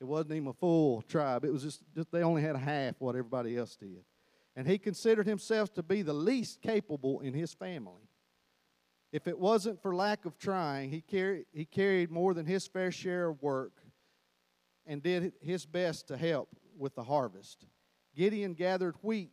It 0.00 0.04
wasn't 0.04 0.32
even 0.34 0.48
a 0.48 0.52
full 0.52 1.02
tribe. 1.02 1.44
It 1.44 1.52
was 1.52 1.62
just, 1.62 1.82
just 1.92 2.10
they 2.10 2.22
only 2.22 2.42
had 2.42 2.54
a 2.54 2.60
half 2.60 2.94
what 3.00 3.16
everybody 3.16 3.56
else 3.56 3.76
did. 3.76 4.04
And 4.56 4.66
he 4.66 4.78
considered 4.78 5.26
himself 5.26 5.72
to 5.74 5.82
be 5.82 6.02
the 6.02 6.12
least 6.12 6.62
capable 6.62 7.20
in 7.20 7.34
his 7.34 7.52
family. 7.52 8.09
If 9.12 9.26
it 9.26 9.38
wasn't 9.38 9.82
for 9.82 9.94
lack 9.94 10.24
of 10.24 10.38
trying, 10.38 10.90
he 10.90 11.00
carried, 11.00 11.46
he 11.52 11.64
carried 11.64 12.10
more 12.10 12.32
than 12.32 12.46
his 12.46 12.66
fair 12.66 12.92
share 12.92 13.28
of 13.28 13.42
work 13.42 13.82
and 14.86 15.02
did 15.02 15.32
his 15.40 15.66
best 15.66 16.08
to 16.08 16.16
help 16.16 16.48
with 16.76 16.94
the 16.94 17.02
harvest. 17.02 17.66
Gideon 18.14 18.54
gathered 18.54 18.96
wheat 19.02 19.32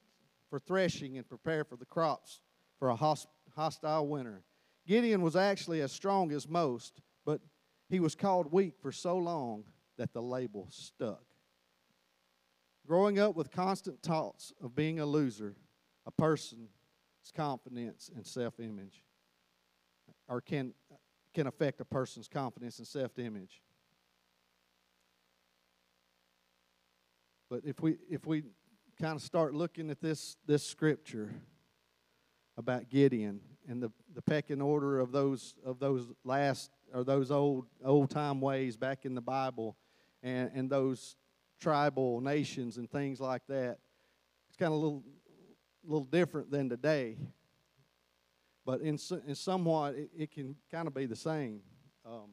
for 0.50 0.60
threshing 0.60 1.17
and 1.17 1.27
prepared 1.27 1.67
for 1.67 1.75
the 1.75 1.86
crops 1.86 2.41
for 2.79 2.89
a 2.89 2.96
hostile 2.96 4.07
winter. 4.07 4.43
Gideon 4.86 5.22
was 5.22 5.36
actually 5.36 5.81
as 5.81 5.91
strong 5.91 6.31
as 6.31 6.48
most, 6.48 7.01
but 7.25 7.41
he 7.89 8.00
was 8.00 8.15
called 8.15 8.51
weak 8.51 8.75
for 8.81 8.91
so 8.91 9.17
long 9.17 9.65
that 9.98 10.13
the 10.13 10.22
label 10.22 10.67
stuck. 10.72 11.24
Growing 12.86 13.19
up 13.19 13.36
with 13.36 13.51
constant 13.51 14.01
thoughts 14.01 14.53
of 14.62 14.75
being 14.75 15.00
a 15.00 15.05
loser, 15.05 15.55
a 16.05 16.12
person's 16.12 16.69
confidence 17.36 18.10
and 18.15 18.25
self 18.25 18.60
image, 18.60 19.03
or 20.27 20.41
can, 20.41 20.74
can 21.34 21.48
affect 21.48 21.81
a 21.81 21.86
person's 21.86 22.27
confidence 22.27 22.79
and 22.79 22.88
self 22.88 23.17
image. 23.19 23.62
But 27.50 27.62
if 27.63 27.79
we, 27.81 27.98
if 28.10 28.25
we 28.25 28.43
kind 29.00 29.15
of 29.15 29.22
start 29.22 29.53
looking 29.53 29.89
at 29.89 30.01
this, 30.01 30.36
this 30.46 30.63
scripture 30.63 31.34
about 32.57 32.89
Gideon 32.89 33.39
and 33.67 33.81
the, 33.81 33.91
the 34.13 34.22
pecking 34.22 34.62
order 34.62 35.00
of 35.00 35.12
those 35.12 35.53
of 35.63 35.79
those 35.79 36.07
last 36.24 36.72
or 36.93 37.03
those 37.03 37.31
old 37.31 37.65
old 37.86 38.10
time 38.10 38.41
ways 38.41 38.75
back 38.75 39.05
in 39.05 39.13
the 39.13 39.22
Bible 39.22 39.77
and, 40.24 40.50
and 40.53 40.69
those 40.69 41.15
tribal 41.60 42.22
nations 42.22 42.77
and 42.77 42.89
things 42.89 43.19
like 43.19 43.43
that. 43.48 43.77
It's 44.50 44.57
kind 44.57 44.74
of 44.74 44.79
a 44.79 44.81
little, 44.81 45.03
little 45.84 46.05
different 46.05 46.51
than 46.51 46.69
today. 46.69 47.17
But 48.68 48.82
in, 48.82 49.00
in 49.26 49.34
somewhat, 49.34 49.96
it, 49.96 50.10
it 50.14 50.32
can 50.32 50.54
kind 50.70 50.90
of 50.90 50.94
be 50.94 51.06
the 51.06 51.16
same. 51.16 51.62
Um, 52.06 52.32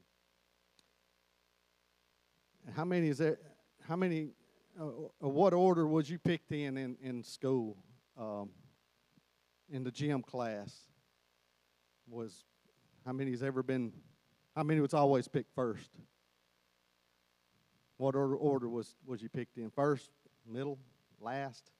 how 2.74 2.84
many 2.84 3.08
is 3.08 3.18
there? 3.18 3.38
How 3.86 3.94
many? 3.94 4.30
Uh, 4.78 4.86
uh, 5.22 5.28
what 5.28 5.54
order 5.54 5.86
was 5.86 6.10
you 6.10 6.18
picked 6.18 6.50
in 6.50 6.76
in, 6.76 6.96
in 7.00 7.22
school? 7.22 7.76
Um, 8.18 8.50
in 9.70 9.84
the 9.84 9.92
gym 9.92 10.22
class 10.22 10.76
was 12.08 12.42
how 13.06 13.12
many 13.12 13.30
has 13.30 13.44
ever 13.44 13.62
been? 13.62 13.92
How 14.56 14.64
many 14.64 14.80
was 14.80 14.92
always 14.92 15.28
picked 15.28 15.54
first? 15.54 15.90
What 17.96 18.16
order, 18.16 18.34
order 18.34 18.68
was 18.68 18.96
was 19.06 19.22
you 19.22 19.28
picked 19.28 19.56
in? 19.56 19.70
First, 19.70 20.10
middle, 20.44 20.80
last? 21.20 21.70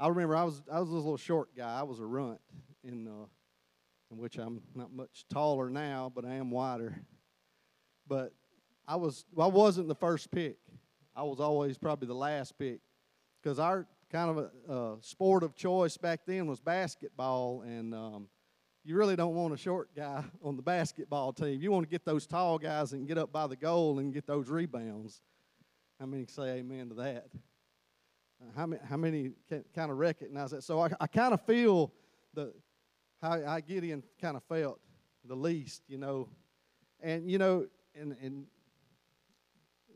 I 0.00 0.08
remember 0.08 0.36
I 0.36 0.44
was 0.44 0.62
I 0.72 0.80
was 0.80 0.88
a 0.88 0.94
little 0.94 1.18
short 1.18 1.54
guy. 1.54 1.78
I 1.80 1.82
was 1.82 2.00
a 2.00 2.06
runt 2.06 2.40
in 2.82 3.06
uh, 3.06 3.26
in 4.10 4.18
which 4.18 4.38
I'm 4.38 4.60
not 4.74 4.92
much 4.92 5.24
taller 5.30 5.70
now, 5.70 6.10
but 6.14 6.24
I 6.24 6.34
am 6.34 6.50
wider. 6.50 7.02
But 8.06 8.32
I 8.86 8.96
was 8.96 9.24
I 9.38 9.46
wasn't 9.46 9.88
the 9.88 9.94
first 9.94 10.30
pick. 10.30 10.56
I 11.14 11.22
was 11.22 11.40
always 11.40 11.76
probably 11.76 12.08
the 12.08 12.14
last 12.14 12.58
pick 12.58 12.80
because 13.42 13.58
our 13.58 13.86
kind 14.10 14.38
of 14.38 14.50
a, 14.68 15.02
sport 15.02 15.42
of 15.42 15.54
choice 15.54 15.96
back 15.96 16.20
then 16.26 16.46
was 16.46 16.60
basketball, 16.60 17.62
and 17.62 17.94
um, 17.94 18.28
you 18.84 18.96
really 18.96 19.16
don't 19.16 19.34
want 19.34 19.52
a 19.52 19.56
short 19.56 19.94
guy 19.94 20.24
on 20.42 20.56
the 20.56 20.62
basketball 20.62 21.32
team. 21.32 21.60
You 21.60 21.70
want 21.70 21.84
to 21.84 21.90
get 21.90 22.04
those 22.04 22.26
tall 22.26 22.58
guys 22.58 22.92
and 22.92 23.06
get 23.06 23.18
up 23.18 23.32
by 23.32 23.46
the 23.46 23.56
goal 23.56 23.98
and 23.98 24.12
get 24.12 24.26
those 24.26 24.48
rebounds. 24.48 25.20
How 26.00 26.06
many 26.06 26.26
say 26.26 26.58
amen 26.58 26.88
to 26.90 26.94
that? 26.94 27.26
Uh, 28.40 28.44
how 28.56 28.66
many, 28.66 28.82
how 28.88 28.96
many 28.96 29.32
can 29.48 29.64
kind 29.74 29.90
of 29.90 29.98
recognize 29.98 30.52
that? 30.52 30.62
So 30.62 30.80
I, 30.80 30.90
I 31.00 31.06
kind 31.06 31.34
of 31.34 31.44
feel 31.44 31.92
the 32.34 32.52
how 33.20 33.42
I 33.46 33.60
Gideon 33.60 34.02
kind 34.20 34.36
of 34.36 34.42
felt 34.44 34.80
the 35.24 35.34
least, 35.34 35.82
you 35.88 35.98
know. 35.98 36.28
And, 37.00 37.30
you 37.30 37.38
know, 37.38 37.66
and, 37.94 38.16
and 38.22 38.46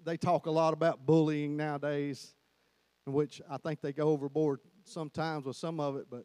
they 0.04 0.16
talk 0.16 0.46
a 0.46 0.50
lot 0.50 0.72
about 0.72 1.06
bullying 1.06 1.56
nowadays, 1.56 2.34
which 3.06 3.40
I 3.50 3.56
think 3.58 3.80
they 3.80 3.92
go 3.92 4.08
overboard 4.08 4.60
sometimes 4.84 5.46
with 5.46 5.56
some 5.56 5.80
of 5.80 5.96
it, 5.96 6.06
but 6.10 6.24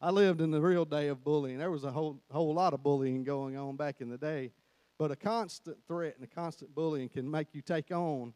I 0.00 0.10
lived 0.10 0.40
in 0.40 0.50
the 0.50 0.60
real 0.60 0.84
day 0.84 1.08
of 1.08 1.24
bullying. 1.24 1.58
There 1.58 1.70
was 1.70 1.84
a 1.84 1.90
whole, 1.90 2.20
whole 2.30 2.54
lot 2.54 2.72
of 2.72 2.82
bullying 2.82 3.24
going 3.24 3.56
on 3.56 3.76
back 3.76 4.00
in 4.00 4.08
the 4.08 4.18
day. 4.18 4.52
But 4.98 5.10
a 5.10 5.16
constant 5.16 5.76
threat 5.86 6.14
and 6.16 6.24
a 6.24 6.34
constant 6.34 6.74
bullying 6.74 7.08
can 7.08 7.30
make 7.30 7.48
you 7.52 7.62
take 7.62 7.90
on 7.90 8.32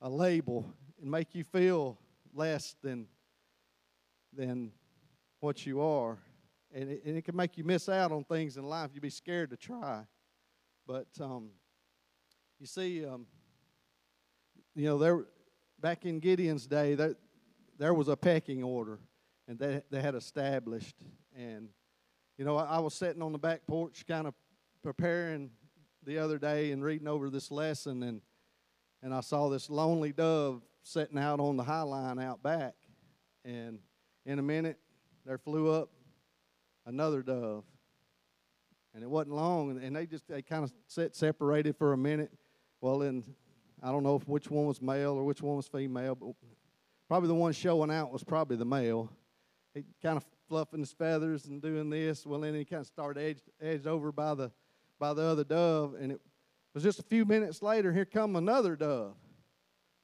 a 0.00 0.08
label 0.08 0.70
and 1.00 1.10
make 1.10 1.34
you 1.34 1.44
feel 1.44 1.98
less 2.34 2.76
than, 2.82 3.06
than 4.34 4.72
what 5.40 5.66
you 5.66 5.80
are 5.80 6.18
and 6.72 6.90
it, 6.90 7.02
and 7.04 7.16
it 7.16 7.22
can 7.22 7.36
make 7.36 7.56
you 7.56 7.64
miss 7.64 7.88
out 7.88 8.12
on 8.12 8.24
things 8.24 8.56
in 8.56 8.64
life. 8.64 8.90
You'd 8.92 9.02
be 9.02 9.10
scared 9.10 9.50
to 9.50 9.56
try. 9.56 10.02
But 10.86 11.08
um, 11.20 11.50
you 12.58 12.66
see, 12.66 13.04
um, 13.04 13.26
you 14.74 14.86
know, 14.86 14.98
there 14.98 15.24
back 15.80 16.04
in 16.04 16.20
Gideon's 16.20 16.66
day, 16.66 16.94
there, 16.94 17.16
there 17.78 17.94
was 17.94 18.08
a 18.08 18.16
pecking 18.16 18.62
order, 18.62 18.98
and 19.46 19.58
they, 19.58 19.82
they 19.90 20.00
had 20.00 20.14
established. 20.14 20.96
And, 21.36 21.68
you 22.36 22.44
know, 22.44 22.56
I, 22.56 22.64
I 22.64 22.78
was 22.78 22.94
sitting 22.94 23.22
on 23.22 23.32
the 23.32 23.38
back 23.38 23.66
porch 23.66 24.04
kind 24.06 24.26
of 24.26 24.34
preparing 24.82 25.50
the 26.04 26.18
other 26.18 26.38
day 26.38 26.72
and 26.72 26.82
reading 26.82 27.08
over 27.08 27.30
this 27.30 27.50
lesson, 27.50 28.02
and, 28.02 28.20
and 29.02 29.14
I 29.14 29.20
saw 29.20 29.48
this 29.48 29.68
lonely 29.68 30.12
dove 30.12 30.62
sitting 30.82 31.18
out 31.18 31.38
on 31.38 31.56
the 31.56 31.64
high 31.64 31.82
line 31.82 32.18
out 32.18 32.42
back. 32.42 32.74
And 33.44 33.78
in 34.24 34.38
a 34.38 34.42
minute, 34.42 34.78
there 35.24 35.38
flew 35.38 35.70
up 35.70 35.90
another 36.88 37.22
dove. 37.22 37.64
And 38.94 39.04
it 39.04 39.10
wasn't 39.10 39.36
long, 39.36 39.78
and 39.82 39.94
they 39.94 40.06
just 40.06 40.26
they 40.26 40.42
kind 40.42 40.64
of 40.64 40.72
sat 40.88 41.14
separated 41.14 41.76
for 41.76 41.92
a 41.92 41.96
minute. 41.96 42.32
Well, 42.80 42.98
then 42.98 43.22
I 43.82 43.92
don't 43.92 44.02
know 44.02 44.18
which 44.26 44.50
one 44.50 44.66
was 44.66 44.82
male 44.82 45.12
or 45.12 45.24
which 45.24 45.42
one 45.42 45.56
was 45.56 45.68
female, 45.68 46.14
but 46.14 46.30
probably 47.06 47.28
the 47.28 47.34
one 47.34 47.52
showing 47.52 47.90
out 47.90 48.10
was 48.10 48.24
probably 48.24 48.56
the 48.56 48.64
male. 48.64 49.12
He 49.74 49.84
kind 50.02 50.16
of 50.16 50.24
fluffing 50.48 50.80
his 50.80 50.92
feathers 50.92 51.44
and 51.44 51.60
doing 51.60 51.90
this. 51.90 52.26
Well, 52.26 52.40
then 52.40 52.54
he 52.54 52.64
kind 52.64 52.80
of 52.80 52.86
started 52.86 53.20
edged, 53.22 53.42
edged 53.60 53.86
over 53.86 54.10
by 54.10 54.34
the 54.34 54.50
by 54.98 55.12
the 55.12 55.22
other 55.22 55.44
dove, 55.44 55.94
and 55.94 56.10
it 56.10 56.20
was 56.74 56.82
just 56.82 56.98
a 56.98 57.04
few 57.04 57.24
minutes 57.24 57.62
later. 57.62 57.92
Here 57.92 58.06
come 58.06 58.34
another 58.34 58.74
dove. 58.74 59.14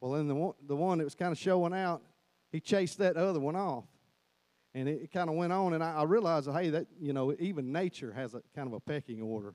Well, 0.00 0.12
then 0.12 0.29
the 0.29 0.35
one, 0.35 0.55
the 0.67 0.76
one 0.76 0.99
that 0.99 1.05
was 1.05 1.14
kind 1.14 1.33
of 1.33 1.38
showing 1.38 1.73
out, 1.73 2.03
he 2.53 2.61
chased 2.61 2.99
that 2.99 3.17
other 3.17 3.41
one 3.41 3.57
off 3.57 3.87
and 4.75 4.88
it, 4.88 5.02
it 5.04 5.12
kind 5.12 5.31
of 5.31 5.37
went 5.37 5.52
on, 5.52 5.73
and 5.73 5.83
I, 5.83 5.95
I, 5.95 6.02
realized, 6.02 6.50
hey, 6.50 6.71
that 6.71 6.87
you 7.00 7.12
know, 7.12 7.35
even 7.38 7.73
nature 7.73 8.12
has 8.12 8.35
a 8.35 8.43
kind 8.54 8.66
of 8.66 8.75
a 8.75 8.81
pecking 8.81 9.23
order 9.23 9.54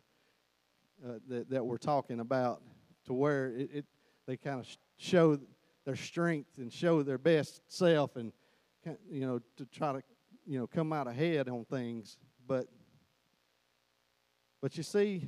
uh, 1.05 1.13
that 1.27 1.49
that 1.49 1.65
we're 1.65 1.77
talking 1.77 2.19
about, 2.19 2.61
to 3.05 3.13
where 3.13 3.47
it, 3.47 3.69
it 3.73 3.85
they 4.25 4.37
kind 4.37 4.59
of 4.59 4.67
show 4.97 5.37
their 5.85 5.95
strength 5.95 6.57
and 6.57 6.71
show 6.71 7.03
their 7.03 7.17
best 7.17 7.61
self, 7.67 8.15
and 8.15 8.31
you 9.09 9.27
know, 9.27 9.39
to 9.57 9.65
try 9.65 9.91
to 9.91 10.01
you 10.45 10.57
know 10.57 10.67
come 10.67 10.93
out 10.93 11.07
ahead 11.07 11.49
on 11.49 11.65
things, 11.65 12.17
but 12.47 12.67
but 14.61 14.75
you 14.77 14.83
see, 14.83 15.27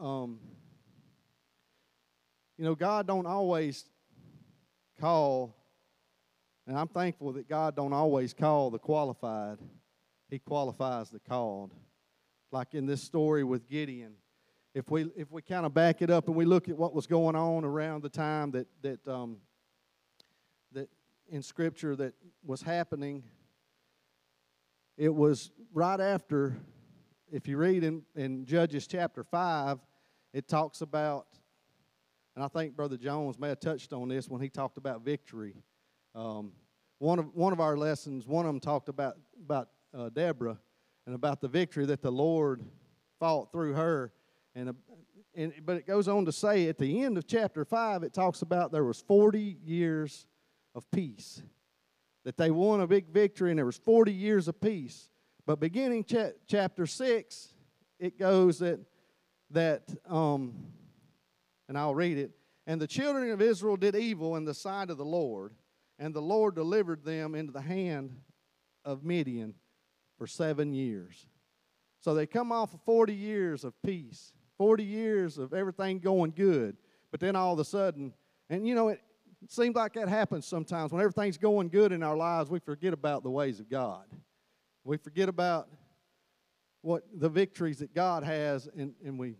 um, 0.00 0.38
you 2.56 2.64
know, 2.64 2.74
God 2.74 3.06
don't 3.06 3.26
always 3.26 3.84
call 5.00 5.56
and 6.70 6.78
I'm 6.78 6.86
thankful 6.86 7.32
that 7.32 7.48
God 7.48 7.74
don't 7.74 7.92
always 7.92 8.32
call 8.32 8.70
the 8.70 8.78
qualified. 8.78 9.58
He 10.28 10.38
qualifies 10.38 11.10
the 11.10 11.18
called. 11.18 11.74
Like 12.52 12.74
in 12.74 12.86
this 12.86 13.02
story 13.02 13.42
with 13.42 13.66
Gideon. 13.66 14.12
If 14.72 14.88
we 14.88 15.10
if 15.16 15.32
we 15.32 15.42
kind 15.42 15.66
of 15.66 15.74
back 15.74 16.00
it 16.00 16.10
up 16.10 16.28
and 16.28 16.36
we 16.36 16.44
look 16.44 16.68
at 16.68 16.78
what 16.78 16.94
was 16.94 17.08
going 17.08 17.34
on 17.34 17.64
around 17.64 18.04
the 18.04 18.08
time 18.08 18.52
that 18.52 18.68
that 18.82 19.08
um, 19.08 19.38
that 20.70 20.88
in 21.28 21.42
Scripture 21.42 21.96
that 21.96 22.14
was 22.44 22.62
happening, 22.62 23.24
it 24.96 25.12
was 25.12 25.50
right 25.74 25.98
after. 25.98 26.56
If 27.32 27.48
you 27.48 27.56
read 27.56 27.82
in, 27.82 28.02
in 28.14 28.46
Judges 28.46 28.86
chapter 28.86 29.24
five, 29.24 29.80
it 30.32 30.46
talks 30.46 30.82
about, 30.82 31.26
and 32.36 32.44
I 32.44 32.48
think 32.48 32.76
Brother 32.76 32.96
Jones 32.96 33.40
may 33.40 33.48
have 33.48 33.58
touched 33.58 33.92
on 33.92 34.06
this 34.06 34.28
when 34.28 34.40
he 34.40 34.48
talked 34.48 34.78
about 34.78 35.04
victory. 35.04 35.56
Um, 36.14 36.52
one 37.00 37.18
of 37.18 37.34
one 37.34 37.52
of 37.52 37.60
our 37.60 37.76
lessons, 37.76 38.26
one 38.26 38.46
of 38.46 38.52
them 38.52 38.60
talked 38.60 38.88
about 38.88 39.16
about 39.42 39.70
uh, 39.92 40.10
Deborah 40.10 40.58
and 41.06 41.14
about 41.14 41.40
the 41.40 41.48
victory 41.48 41.86
that 41.86 42.02
the 42.02 42.12
Lord 42.12 42.62
fought 43.18 43.50
through 43.50 43.72
her, 43.72 44.12
and, 44.54 44.68
uh, 44.68 44.72
and 45.34 45.52
but 45.64 45.76
it 45.76 45.86
goes 45.86 46.08
on 46.08 46.26
to 46.26 46.32
say 46.32 46.68
at 46.68 46.78
the 46.78 47.02
end 47.02 47.16
of 47.18 47.26
chapter 47.26 47.64
five, 47.64 48.02
it 48.02 48.12
talks 48.12 48.42
about 48.42 48.70
there 48.70 48.84
was 48.84 49.00
forty 49.00 49.56
years 49.64 50.26
of 50.74 50.88
peace, 50.90 51.42
that 52.24 52.36
they 52.36 52.50
won 52.50 52.82
a 52.82 52.86
big 52.86 53.08
victory, 53.08 53.50
and 53.50 53.58
there 53.58 53.66
was 53.66 53.78
forty 53.78 54.12
years 54.12 54.46
of 54.46 54.60
peace. 54.60 55.08
But 55.46 55.58
beginning 55.58 56.04
cha- 56.04 56.36
chapter 56.46 56.86
six, 56.86 57.54
it 57.98 58.18
goes 58.18 58.58
that 58.58 58.78
that 59.50 59.82
um, 60.06 60.54
and 61.66 61.78
I'll 61.78 61.94
read 61.94 62.18
it. 62.18 62.32
And 62.66 62.78
the 62.78 62.86
children 62.86 63.30
of 63.30 63.40
Israel 63.40 63.76
did 63.76 63.96
evil 63.96 64.36
in 64.36 64.44
the 64.44 64.54
sight 64.54 64.90
of 64.90 64.98
the 64.98 65.04
Lord 65.04 65.54
and 66.00 66.14
the 66.14 66.22
Lord 66.22 66.56
delivered 66.56 67.04
them 67.04 67.36
into 67.36 67.52
the 67.52 67.60
hand 67.60 68.16
of 68.84 69.04
Midian 69.04 69.54
for 70.18 70.26
seven 70.26 70.72
years. 70.72 71.28
So 72.00 72.14
they 72.14 72.26
come 72.26 72.50
off 72.50 72.72
of 72.74 72.80
40 72.86 73.14
years 73.14 73.62
of 73.62 73.74
peace, 73.82 74.32
40 74.56 74.82
years 74.82 75.38
of 75.38 75.52
everything 75.52 75.98
going 75.98 76.32
good. 76.34 76.78
But 77.10 77.20
then 77.20 77.36
all 77.36 77.52
of 77.52 77.58
a 77.58 77.64
sudden, 77.64 78.14
and 78.48 78.66
you 78.66 78.74
know, 78.74 78.88
it 78.88 79.00
seems 79.48 79.76
like 79.76 79.92
that 79.92 80.08
happens 80.08 80.46
sometimes. 80.46 80.90
When 80.90 81.02
everything's 81.02 81.36
going 81.36 81.68
good 81.68 81.92
in 81.92 82.02
our 82.02 82.16
lives, 82.16 82.50
we 82.50 82.58
forget 82.58 82.94
about 82.94 83.22
the 83.22 83.30
ways 83.30 83.60
of 83.60 83.68
God. 83.68 84.04
We 84.82 84.96
forget 84.96 85.28
about 85.28 85.68
what 86.80 87.02
the 87.14 87.28
victories 87.28 87.80
that 87.80 87.94
God 87.94 88.24
has, 88.24 88.66
and, 88.74 88.94
and 89.04 89.18
we 89.18 89.36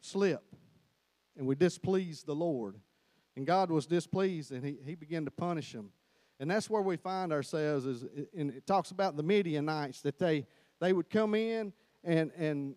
slip 0.00 0.42
and 1.36 1.46
we 1.46 1.56
displease 1.56 2.22
the 2.22 2.34
Lord. 2.34 2.76
And 3.36 3.46
God 3.46 3.70
was 3.70 3.86
displeased 3.86 4.52
and 4.52 4.64
he, 4.64 4.76
he 4.84 4.94
began 4.94 5.24
to 5.24 5.30
punish 5.30 5.72
them. 5.72 5.90
And 6.38 6.50
that's 6.50 6.68
where 6.68 6.82
we 6.82 6.96
find 6.96 7.32
ourselves 7.32 7.86
is 7.86 8.04
and 8.36 8.50
it 8.50 8.66
talks 8.66 8.90
about 8.90 9.16
the 9.16 9.22
Midianites 9.22 10.00
that 10.02 10.18
they 10.18 10.46
they 10.80 10.92
would 10.92 11.08
come 11.08 11.34
in 11.34 11.72
and 12.04 12.30
and 12.36 12.74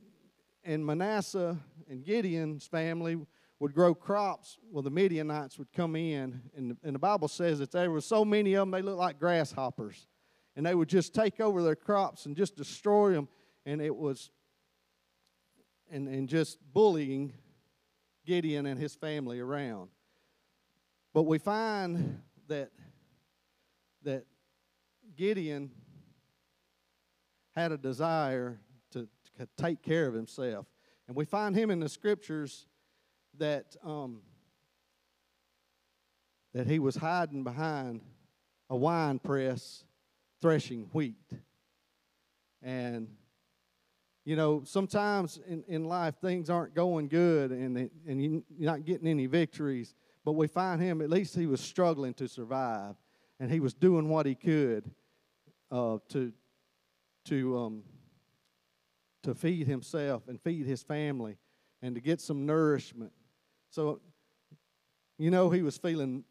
and 0.64 0.86
Manasseh 0.86 1.58
and 1.90 2.04
Gideon's 2.04 2.68
family 2.68 3.18
would 3.60 3.74
grow 3.74 3.94
crops. 3.94 4.58
Well, 4.72 4.84
the 4.84 4.92
Midianites 4.92 5.58
would 5.58 5.72
come 5.72 5.96
in, 5.96 6.42
and, 6.56 6.78
and 6.84 6.96
the 6.96 7.00
Bible 7.00 7.28
says 7.28 7.60
that 7.60 7.72
there 7.72 7.90
were 7.90 8.02
so 8.02 8.26
many 8.26 8.54
of 8.56 8.62
them, 8.62 8.72
they 8.72 8.82
looked 8.82 8.98
like 8.98 9.20
grasshoppers. 9.20 10.08
And 10.56 10.66
they 10.66 10.76
would 10.76 10.88
just 10.88 11.14
take 11.14 11.40
over 11.40 11.62
their 11.62 11.76
crops 11.76 12.26
and 12.26 12.36
just 12.36 12.56
destroy 12.56 13.12
them. 13.14 13.28
And 13.66 13.82
it 13.82 13.96
was, 13.96 14.32
and, 15.92 16.08
and 16.08 16.30
just 16.30 16.60
bullying 16.74 17.34
Gideon 18.26 18.66
and 18.66 18.80
his 18.80 18.96
family 18.96 19.40
around. 19.40 19.90
But 21.16 21.24
we 21.24 21.38
find 21.38 22.22
that 22.50 22.72
that 24.04 24.26
Gideon 25.16 25.72
had 27.56 27.72
a 27.72 27.78
desire 27.78 28.60
to, 28.92 29.08
to 29.40 29.48
take 29.56 29.82
care 29.82 30.08
of 30.08 30.14
himself. 30.14 30.68
And 31.08 31.16
we 31.16 31.24
find 31.24 31.56
him 31.56 31.72
in 31.72 31.80
the 31.80 31.88
scriptures 31.88 32.68
that 33.38 33.78
um, 33.82 34.24
that 36.54 36.68
he 36.68 36.80
was 36.80 36.98
hiding 36.98 37.46
behind 37.46 38.02
a 38.70 38.76
wine 38.76 39.20
press 39.20 39.86
threshing 40.42 40.90
wheat. 40.92 41.32
And 42.62 43.08
you 44.26 44.36
know, 44.36 44.64
sometimes 44.66 45.40
in, 45.48 45.64
in 45.70 45.86
life 45.86 46.16
things 46.20 46.50
aren't 46.50 46.76
going 46.76 47.08
good 47.08 47.52
and, 47.52 47.90
and 48.06 48.22
you're 48.22 48.70
not 48.70 48.84
getting 48.84 49.08
any 49.08 49.28
victories. 49.28 49.96
But 50.26 50.34
we 50.34 50.48
find 50.48 50.82
him, 50.82 51.02
at 51.02 51.10
least 51.10 51.36
he 51.36 51.46
was 51.46 51.62
struggling 51.62 52.16
to 52.16 52.28
survive. 52.28 52.96
And 53.40 53.52
he 53.52 53.60
was 53.60 53.74
doing 53.74 54.10
what 54.10 54.26
he 54.26 54.34
could 54.34 54.90
uh, 55.72 56.00
to, 56.10 56.34
to, 57.26 57.58
um, 57.58 57.84
to 59.24 59.36
feed 59.36 59.68
himself 59.68 60.28
and 60.28 60.42
feed 60.42 60.66
his 60.66 60.82
family 60.82 61.38
and 61.82 61.94
to 61.94 62.02
get 62.02 62.20
some 62.20 62.46
nourishment. 62.46 63.12
So, 63.70 64.02
you 65.20 65.30
know, 65.30 65.50
he 65.50 65.62
was 65.62 65.78
feeling 65.78 66.24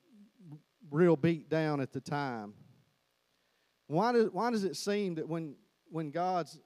real 0.90 1.14
beat 1.14 1.48
down 1.48 1.80
at 1.80 1.92
the 1.92 2.00
time. 2.00 2.54
Why 3.86 4.12
does, 4.12 4.30
why 4.32 4.50
does 4.50 4.64
it 4.64 4.76
seem 4.76 5.16
that 5.16 5.28
when, 5.28 5.54
when 5.90 6.10
God's 6.10 6.58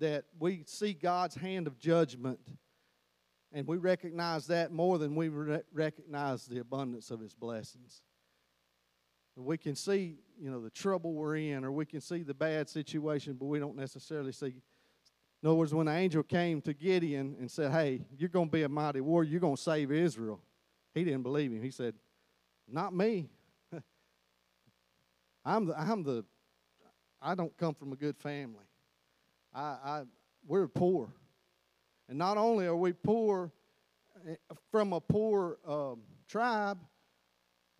that 0.00 0.24
we 0.40 0.64
see 0.66 0.92
God's 0.92 1.36
hand 1.36 1.66
of 1.68 1.78
judgment 1.78 2.40
and 3.54 3.66
we 3.68 3.76
recognize 3.76 4.48
that 4.48 4.72
more 4.72 4.98
than 4.98 5.14
we 5.14 5.28
re- 5.28 5.62
recognize 5.72 6.44
the 6.44 6.58
abundance 6.58 7.12
of 7.12 7.20
his 7.20 7.34
blessings. 7.34 8.02
We 9.36 9.56
can 9.56 9.76
see, 9.76 10.16
you 10.40 10.50
know, 10.50 10.60
the 10.60 10.70
trouble 10.70 11.14
we're 11.14 11.36
in, 11.36 11.64
or 11.64 11.70
we 11.72 11.86
can 11.86 12.00
see 12.00 12.22
the 12.22 12.34
bad 12.34 12.68
situation, 12.68 13.34
but 13.34 13.46
we 13.46 13.60
don't 13.60 13.76
necessarily 13.76 14.32
see. 14.32 14.56
In 15.42 15.48
other 15.48 15.54
words, 15.54 15.72
when 15.72 15.86
the 15.86 15.92
angel 15.92 16.22
came 16.24 16.60
to 16.62 16.74
Gideon 16.74 17.36
and 17.38 17.50
said, 17.50 17.70
Hey, 17.70 18.04
you're 18.16 18.28
going 18.28 18.48
to 18.48 18.52
be 18.52 18.64
a 18.64 18.68
mighty 18.68 19.00
warrior, 19.00 19.30
you're 19.30 19.40
going 19.40 19.56
to 19.56 19.62
save 19.62 19.92
Israel, 19.92 20.40
he 20.92 21.04
didn't 21.04 21.22
believe 21.22 21.52
him. 21.52 21.62
He 21.62 21.70
said, 21.70 21.94
Not 22.68 22.94
me. 22.94 23.28
I'm 25.44 25.66
the, 25.66 25.78
I'm 25.78 26.02
the, 26.02 26.24
I 27.22 27.34
don't 27.34 27.56
come 27.56 27.74
from 27.74 27.92
a 27.92 27.96
good 27.96 28.16
family. 28.16 28.64
I, 29.52 29.60
I, 29.60 30.02
we're 30.46 30.68
poor. 30.68 31.12
And 32.08 32.18
not 32.18 32.36
only 32.36 32.66
are 32.66 32.76
we 32.76 32.92
poor 32.92 33.52
eh, 34.28 34.34
from 34.70 34.92
a 34.92 35.00
poor 35.00 35.58
um, 35.66 36.00
tribe, 36.28 36.78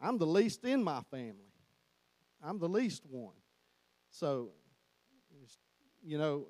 I'm 0.01 0.19
the 0.19 0.27
least 0.27 0.65
in 0.65 0.83
my 0.83 1.01
family. 1.11 1.53
I'm 2.43 2.59
the 2.59 2.69
least 2.69 3.05
one. 3.09 3.35
So, 4.11 4.51
you 6.03 6.19
know, 6.19 6.47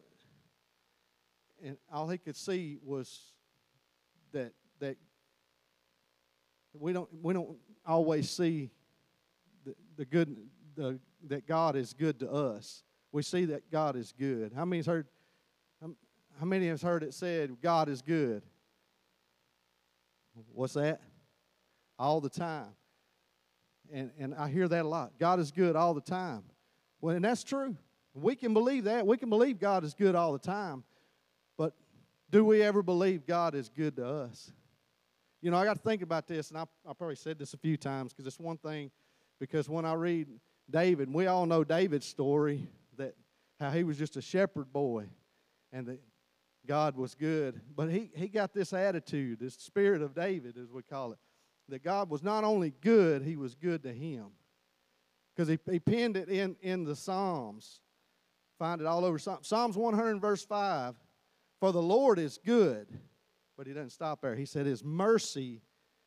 and 1.63 1.77
all 1.93 2.09
he 2.09 2.19
could 2.19 2.37
see 2.37 2.79
was 2.85 3.33
that 4.33 4.53
that 4.81 4.97
we 6.75 6.93
don't 6.93 7.09
we 7.23 7.33
don't 7.33 7.57
always 7.87 8.29
see 8.29 8.71
the, 9.65 9.75
the 9.97 10.05
good 10.05 10.37
the, 10.77 10.99
that 11.29 11.47
God 11.47 11.77
is 11.77 11.93
good 11.93 12.19
to 12.21 12.31
us. 12.31 12.83
We 13.13 13.23
see 13.23 13.45
that 13.47 13.71
God 13.71 13.97
is 13.97 14.13
good. 14.13 14.53
How 14.53 14.65
many's 14.65 14.87
heard 14.87 15.07
how 16.39 16.47
many 16.47 16.69
has 16.69 16.83
heard 16.83 17.03
it 17.03 17.15
said, 17.15 17.57
God 17.63 17.89
is 17.89 18.03
good? 18.03 18.43
What's 20.53 20.75
that? 20.75 21.01
All 21.99 22.21
the 22.21 22.29
time. 22.29 22.69
And, 23.93 24.11
and 24.19 24.35
I 24.35 24.49
hear 24.49 24.67
that 24.67 24.85
a 24.85 24.89
lot. 24.89 25.13
God 25.19 25.39
is 25.39 25.51
good 25.51 25.77
all 25.77 25.95
the 25.95 26.01
time. 26.01 26.43
Well, 27.01 27.15
and 27.15 27.25
that's 27.25 27.45
true. 27.45 27.77
We 28.15 28.35
can 28.35 28.55
believe 28.55 28.85
that. 28.85 29.07
We 29.07 29.17
can 29.17 29.29
believe 29.29 29.59
God 29.59 29.85
is 29.85 29.95
good 29.95 30.15
all 30.15 30.33
the 30.33 30.39
time. 30.39 30.85
But 31.57 31.75
do 32.31 32.45
we 32.45 32.63
ever 32.63 32.83
believe 32.83 33.27
God 33.27 33.55
is 33.55 33.69
good 33.69 33.97
to 33.97 34.07
us? 34.07 34.53
You 35.41 35.51
know, 35.51 35.59
I 35.59 35.65
got 35.65 35.77
to 35.77 35.83
think 35.83 36.03
about 36.03 36.27
this, 36.27 36.49
and 36.51 36.59
I, 36.59 36.63
I 36.89 36.95
probably 36.95 37.17
said 37.17 37.39
this 37.39 37.53
a 37.53 37.59
few 37.59 37.77
times 37.77 38.13
because 38.13 38.27
it's 38.27 38.41
one 38.41 38.57
thing. 38.57 38.91
Because 39.39 39.69
when 39.69 39.85
I 39.85 39.93
read 39.93 40.29
David, 40.71 41.13
we 41.13 41.27
all 41.27 41.45
know 41.45 41.65
David's 41.65 42.07
story 42.07 42.67
that 42.97 43.15
how 43.61 43.71
he 43.71 43.85
was 43.85 43.99
just 43.99 44.17
a 44.17 44.23
shepherd 44.23 44.73
boy, 44.73 45.05
and 45.73 45.87
that 45.87 46.01
God 46.67 46.97
was 46.97 47.15
good. 47.15 47.61
But 47.77 47.91
he, 47.91 48.11
he 48.15 48.29
got 48.29 48.53
this 48.53 48.73
attitude, 48.73 49.41
this 49.41 49.55
spirit 49.55 50.03
of 50.03 50.15
David, 50.15 50.57
as 50.57 50.71
we 50.71 50.83
call 50.83 51.13
it, 51.13 51.19
that 51.69 51.83
God 51.83 52.11
was 52.11 52.23
not 52.23 52.45
only 52.45 52.73
good, 52.81 53.23
he 53.23 53.37
was 53.37 53.55
good 53.55 53.83
to 53.83 53.93
him. 53.93 54.27
Because 55.35 55.49
he, 55.49 55.59
he 55.71 55.81
penned 55.81 56.17
it 56.17 56.29
in, 56.29 56.57
in 56.61 56.85
the 56.85 56.95
Psalms. 56.95 57.81
Find 58.59 58.81
it 58.81 58.87
all 58.87 59.05
over 59.05 59.19
Psalms 59.19 59.77
100, 59.77 60.21
verse 60.21 60.45
5. 60.45 60.95
For 61.61 61.73
the 61.73 61.83
Lord 61.83 62.19
is 62.19 62.39
good. 62.45 62.87
But 63.57 63.67
he 63.67 63.73
doesn't 63.73 63.91
stop 63.91 64.21
there. 64.21 64.35
He 64.35 64.47
said, 64.47 64.67
His 64.67 64.85
mercy 64.85 65.63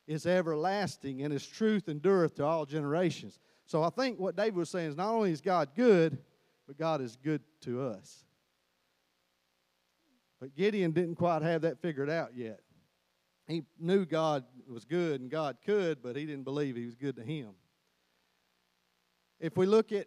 is 0.06 0.26
everlasting, 0.26 1.22
and 1.22 1.32
his 1.32 1.46
truth 1.46 1.88
endureth 1.88 2.34
to 2.36 2.44
all 2.44 2.64
generations. 2.64 3.38
So 3.66 3.82
I 3.82 3.90
think 3.90 4.18
what 4.18 4.36
David 4.36 4.56
was 4.56 4.70
saying 4.70 4.90
is 4.90 4.96
not 4.96 5.10
only 5.10 5.30
is 5.30 5.40
God 5.40 5.70
good, 5.76 6.18
but 6.66 6.78
God 6.78 7.00
is 7.00 7.16
good 7.16 7.42
to 7.62 7.82
us. 7.82 8.24
But 10.40 10.54
Gideon 10.54 10.92
didn't 10.92 11.16
quite 11.16 11.42
have 11.42 11.62
that 11.62 11.80
figured 11.80 12.10
out 12.10 12.36
yet. 12.36 12.60
He 13.46 13.64
knew 13.78 14.04
God 14.04 14.44
was 14.68 14.84
good 14.84 15.20
and 15.20 15.30
God 15.30 15.56
could, 15.64 16.02
but 16.02 16.16
he 16.16 16.26
didn't 16.26 16.44
believe 16.44 16.76
he 16.76 16.84
was 16.84 16.94
good 16.94 17.16
to 17.16 17.22
him. 17.22 17.50
If 19.40 19.56
we 19.56 19.66
look 19.66 19.92
at 19.92 20.06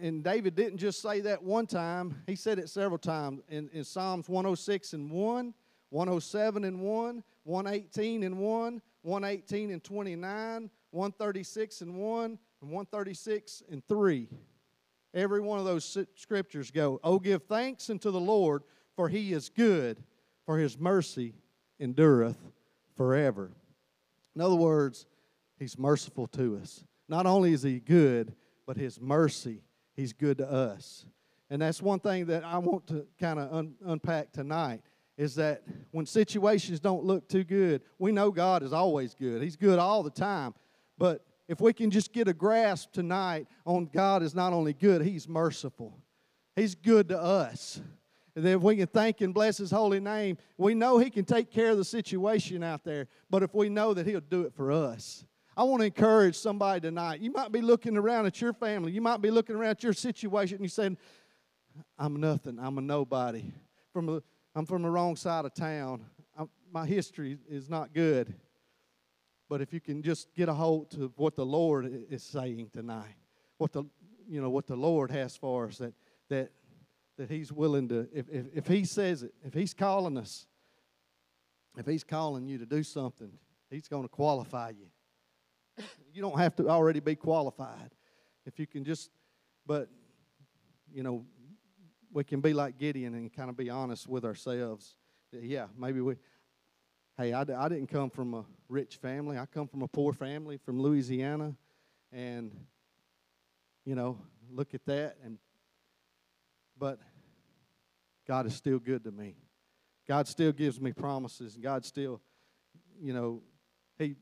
and 0.00 0.22
David 0.22 0.54
didn't 0.54 0.78
just 0.78 1.02
say 1.02 1.20
that 1.22 1.42
one 1.42 1.66
time, 1.66 2.22
he 2.26 2.36
said 2.36 2.58
it 2.58 2.68
several 2.68 2.98
times 2.98 3.40
in, 3.48 3.68
in 3.72 3.82
Psalms 3.82 4.28
106 4.28 4.92
and 4.92 5.10
1, 5.10 5.54
107 5.88 6.64
and 6.64 6.80
1, 6.80 7.24
118 7.42 8.22
and 8.22 8.38
1, 8.38 8.82
118 9.02 9.70
and 9.72 9.82
29, 9.82 10.70
136 10.90 11.80
and 11.80 11.96
1, 11.96 12.24
and 12.24 12.38
136 12.70 13.62
and 13.70 13.86
3. 13.88 14.28
Every 15.14 15.40
one 15.40 15.58
of 15.58 15.64
those 15.64 15.98
scriptures 16.14 16.70
go, 16.70 17.00
Oh, 17.02 17.18
give 17.18 17.42
thanks 17.44 17.90
unto 17.90 18.12
the 18.12 18.20
Lord, 18.20 18.62
for 18.96 19.08
he 19.08 19.32
is 19.32 19.48
good, 19.48 20.02
for 20.46 20.58
his 20.58 20.78
mercy 20.78 21.34
endureth 21.78 22.38
forever. 22.96 23.50
In 24.34 24.40
other 24.40 24.54
words, 24.54 25.06
he's 25.58 25.78
merciful 25.78 26.26
to 26.28 26.58
us. 26.58 26.84
Not 27.08 27.26
only 27.26 27.52
is 27.52 27.62
he 27.62 27.80
good, 27.80 28.34
but 28.66 28.76
his 28.76 29.00
mercy, 29.00 29.62
he's 29.94 30.12
good 30.12 30.38
to 30.38 30.50
us. 30.50 31.04
And 31.50 31.60
that's 31.62 31.82
one 31.82 31.98
thing 31.98 32.26
that 32.26 32.44
I 32.44 32.58
want 32.58 32.86
to 32.88 33.06
kind 33.18 33.38
of 33.38 33.52
un- 33.52 33.74
unpack 33.84 34.32
tonight 34.32 34.82
is 35.16 35.34
that 35.34 35.62
when 35.90 36.06
situations 36.06 36.80
don't 36.80 37.04
look 37.04 37.28
too 37.28 37.44
good, 37.44 37.82
we 37.98 38.12
know 38.12 38.30
God 38.30 38.62
is 38.62 38.72
always 38.72 39.14
good. 39.14 39.42
He's 39.42 39.56
good 39.56 39.78
all 39.78 40.02
the 40.02 40.10
time. 40.10 40.54
But 40.96 41.24
if 41.48 41.60
we 41.60 41.72
can 41.72 41.90
just 41.90 42.12
get 42.12 42.28
a 42.28 42.32
grasp 42.32 42.92
tonight 42.92 43.48
on 43.66 43.86
God 43.92 44.22
is 44.22 44.34
not 44.34 44.52
only 44.52 44.72
good, 44.72 45.02
He's 45.02 45.28
merciful. 45.28 45.98
He's 46.54 46.74
good 46.74 47.08
to 47.08 47.20
us 47.20 47.80
that 48.40 48.50
if 48.50 48.62
we 48.62 48.76
can 48.76 48.86
thank 48.86 49.20
and 49.20 49.32
bless 49.32 49.58
His 49.58 49.70
holy 49.70 50.00
name, 50.00 50.38
we 50.56 50.74
know 50.74 50.98
He 50.98 51.10
can 51.10 51.24
take 51.24 51.50
care 51.50 51.70
of 51.70 51.76
the 51.76 51.84
situation 51.84 52.62
out 52.62 52.84
there. 52.84 53.06
But 53.28 53.42
if 53.42 53.54
we 53.54 53.68
know 53.68 53.94
that 53.94 54.06
He'll 54.06 54.20
do 54.20 54.42
it 54.42 54.54
for 54.54 54.72
us, 54.72 55.24
I 55.56 55.64
want 55.64 55.80
to 55.80 55.86
encourage 55.86 56.36
somebody 56.36 56.80
tonight. 56.80 57.20
You 57.20 57.32
might 57.32 57.52
be 57.52 57.60
looking 57.60 57.96
around 57.96 58.26
at 58.26 58.40
your 58.40 58.52
family, 58.52 58.92
you 58.92 59.00
might 59.00 59.20
be 59.20 59.30
looking 59.30 59.56
around 59.56 59.70
at 59.70 59.82
your 59.82 59.92
situation, 59.92 60.56
and 60.56 60.64
you're 60.64 60.70
saying, 60.70 60.96
"I'm 61.98 62.16
nothing. 62.16 62.58
I'm 62.58 62.78
a 62.78 62.80
nobody. 62.80 63.52
From 63.92 64.08
a, 64.08 64.22
I'm 64.54 64.66
from 64.66 64.82
the 64.82 64.90
wrong 64.90 65.16
side 65.16 65.44
of 65.44 65.54
town. 65.54 66.04
I'm, 66.38 66.48
my 66.72 66.86
history 66.86 67.38
is 67.48 67.68
not 67.68 67.92
good." 67.92 68.34
But 69.48 69.60
if 69.60 69.72
you 69.72 69.80
can 69.80 70.00
just 70.00 70.32
get 70.34 70.48
a 70.48 70.54
hold 70.54 70.92
to 70.92 71.12
what 71.16 71.34
the 71.34 71.44
Lord 71.44 72.06
is 72.08 72.22
saying 72.22 72.70
tonight, 72.72 73.16
what 73.58 73.72
the 73.72 73.84
you 74.28 74.40
know 74.40 74.48
what 74.48 74.68
the 74.68 74.76
Lord 74.76 75.10
has 75.10 75.36
for 75.36 75.66
us, 75.66 75.78
that 75.78 75.92
that 76.28 76.52
that 77.20 77.28
He's 77.28 77.52
willing 77.52 77.86
to, 77.90 78.08
if, 78.14 78.30
if, 78.30 78.46
if 78.54 78.66
He 78.66 78.82
says 78.86 79.22
it, 79.22 79.34
if 79.44 79.52
He's 79.52 79.74
calling 79.74 80.16
us, 80.16 80.46
if 81.76 81.84
He's 81.84 82.02
calling 82.02 82.46
you 82.46 82.56
to 82.56 82.64
do 82.64 82.82
something, 82.82 83.30
He's 83.68 83.88
going 83.88 84.04
to 84.04 84.08
qualify 84.08 84.70
you. 84.70 85.84
you 86.14 86.22
don't 86.22 86.38
have 86.38 86.56
to 86.56 86.68
already 86.70 86.98
be 86.98 87.14
qualified. 87.14 87.90
If 88.46 88.58
you 88.58 88.66
can 88.66 88.84
just, 88.84 89.10
but, 89.66 89.90
you 90.90 91.02
know, 91.02 91.26
we 92.10 92.24
can 92.24 92.40
be 92.40 92.54
like 92.54 92.78
Gideon 92.78 93.12
and 93.12 93.30
kind 93.30 93.50
of 93.50 93.56
be 93.56 93.68
honest 93.68 94.08
with 94.08 94.24
ourselves. 94.24 94.96
Yeah, 95.30 95.66
maybe 95.76 96.00
we, 96.00 96.14
hey, 97.18 97.34
I, 97.34 97.42
I 97.42 97.68
didn't 97.68 97.88
come 97.88 98.08
from 98.08 98.32
a 98.32 98.46
rich 98.70 98.96
family. 98.96 99.36
I 99.36 99.44
come 99.44 99.68
from 99.68 99.82
a 99.82 99.88
poor 99.88 100.14
family 100.14 100.56
from 100.56 100.80
Louisiana. 100.80 101.54
And, 102.12 102.50
you 103.84 103.94
know, 103.94 104.16
look 104.50 104.72
at 104.72 104.86
that. 104.86 105.18
And, 105.22 105.36
but 106.78 106.98
God 108.30 108.46
is 108.46 108.54
still 108.54 108.78
good 108.78 109.02
to 109.02 109.10
me. 109.10 109.34
God 110.06 110.28
still 110.28 110.52
gives 110.52 110.80
me 110.80 110.92
promises. 110.92 111.58
God 111.60 111.84
still, 111.84 112.20
you 113.02 113.12
know, 113.12 113.42
He 113.98 114.14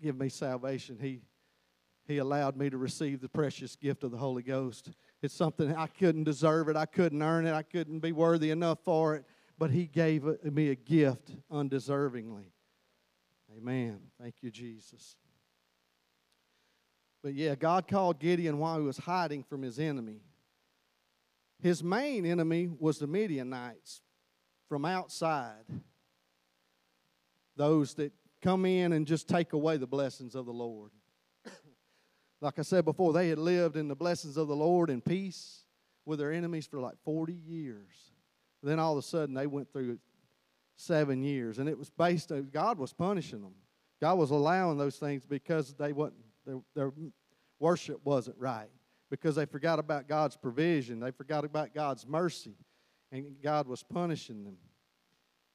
give 0.00 0.16
me 0.16 0.28
salvation. 0.28 0.98
He 1.00 1.22
He 2.06 2.18
allowed 2.18 2.56
me 2.56 2.70
to 2.70 2.78
receive 2.78 3.20
the 3.20 3.28
precious 3.28 3.74
gift 3.74 4.04
of 4.04 4.12
the 4.12 4.18
Holy 4.18 4.44
Ghost. 4.44 4.90
It's 5.20 5.34
something 5.34 5.74
I 5.74 5.88
couldn't 5.88 6.22
deserve 6.22 6.68
it, 6.68 6.76
I 6.76 6.86
couldn't 6.86 7.20
earn 7.20 7.44
it, 7.44 7.54
I 7.54 7.64
couldn't 7.64 7.98
be 7.98 8.12
worthy 8.12 8.52
enough 8.52 8.78
for 8.84 9.16
it, 9.16 9.24
but 9.58 9.72
He 9.72 9.88
gave 9.88 10.22
me 10.44 10.70
a 10.70 10.76
gift 10.76 11.32
undeservingly. 11.50 12.52
Amen. 13.58 13.98
Thank 14.22 14.36
you, 14.42 14.52
Jesus. 14.52 15.16
But 17.20 17.34
yeah, 17.34 17.56
God 17.56 17.88
called 17.88 18.20
Gideon 18.20 18.58
while 18.58 18.78
he 18.78 18.84
was 18.84 18.98
hiding 18.98 19.42
from 19.42 19.62
his 19.62 19.80
enemy. 19.80 20.20
His 21.60 21.82
main 21.82 22.26
enemy 22.26 22.68
was 22.78 22.98
the 22.98 23.06
Midianites 23.06 24.02
from 24.68 24.84
outside, 24.84 25.64
those 27.56 27.94
that 27.94 28.12
come 28.42 28.66
in 28.66 28.92
and 28.92 29.06
just 29.06 29.28
take 29.28 29.52
away 29.52 29.76
the 29.76 29.86
blessings 29.86 30.34
of 30.34 30.46
the 30.46 30.52
Lord. 30.52 30.90
like 32.40 32.58
I 32.58 32.62
said 32.62 32.84
before, 32.84 33.12
they 33.12 33.28
had 33.28 33.38
lived 33.38 33.76
in 33.76 33.88
the 33.88 33.96
blessings 33.96 34.36
of 34.36 34.48
the 34.48 34.56
Lord 34.56 34.90
in 34.90 35.00
peace 35.00 35.64
with 36.04 36.18
their 36.18 36.32
enemies 36.32 36.66
for 36.66 36.80
like 36.80 36.96
40 37.04 37.32
years. 37.32 38.12
Then 38.62 38.78
all 38.78 38.92
of 38.92 38.98
a 38.98 39.02
sudden 39.02 39.34
they 39.34 39.46
went 39.46 39.72
through 39.72 39.98
seven 40.76 41.22
years, 41.22 41.58
and 41.58 41.68
it 41.68 41.78
was 41.78 41.90
based 41.90 42.30
on 42.32 42.50
God 42.52 42.78
was 42.78 42.92
punishing 42.92 43.40
them. 43.40 43.54
God 44.00 44.18
was 44.18 44.30
allowing 44.30 44.76
those 44.76 44.96
things 44.96 45.24
because 45.24 45.74
they 45.74 45.92
wasn't 45.92 46.16
their, 46.44 46.60
their 46.74 46.92
worship 47.58 48.00
wasn't 48.04 48.36
right 48.38 48.68
because 49.10 49.36
they 49.36 49.46
forgot 49.46 49.78
about 49.78 50.08
God's 50.08 50.36
provision. 50.36 51.00
They 51.00 51.10
forgot 51.10 51.44
about 51.44 51.74
God's 51.74 52.06
mercy. 52.06 52.56
And 53.12 53.36
God 53.42 53.68
was 53.68 53.82
punishing 53.82 54.44
them 54.44 54.56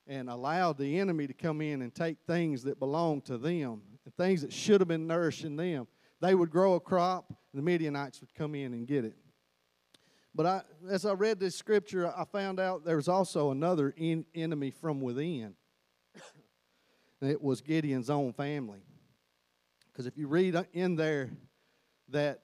and 0.07 0.29
allowed 0.29 0.77
the 0.77 0.99
enemy 0.99 1.27
to 1.27 1.33
come 1.33 1.61
in 1.61 1.81
and 1.81 1.93
take 1.93 2.17
things 2.25 2.63
that 2.63 2.79
belonged 2.79 3.25
to 3.25 3.37
them 3.37 3.81
and 4.05 4.15
things 4.15 4.41
that 4.41 4.53
should 4.53 4.81
have 4.81 4.87
been 4.87 5.07
nourishing 5.07 5.55
them. 5.55 5.87
They 6.21 6.35
would 6.35 6.49
grow 6.49 6.75
a 6.75 6.79
crop, 6.79 7.29
and 7.29 7.59
the 7.59 7.63
Midianites 7.63 8.21
would 8.21 8.33
come 8.33 8.55
in 8.55 8.73
and 8.73 8.87
get 8.87 9.05
it. 9.05 9.15
But 10.33 10.45
I, 10.45 10.61
as 10.89 11.05
I 11.05 11.13
read 11.13 11.39
this 11.39 11.55
scripture, 11.55 12.07
I 12.15 12.23
found 12.25 12.59
out 12.59 12.85
there 12.85 12.95
was 12.95 13.09
also 13.09 13.51
another 13.51 13.93
in, 13.97 14.25
enemy 14.33 14.71
from 14.71 15.01
within. 15.01 15.55
it 17.21 17.41
was 17.41 17.61
Gideon's 17.61 18.09
own 18.09 18.33
family. 18.33 18.79
Because 19.91 20.05
if 20.05 20.17
you 20.17 20.27
read 20.27 20.55
in 20.73 20.95
there 20.95 21.31
that 22.09 22.39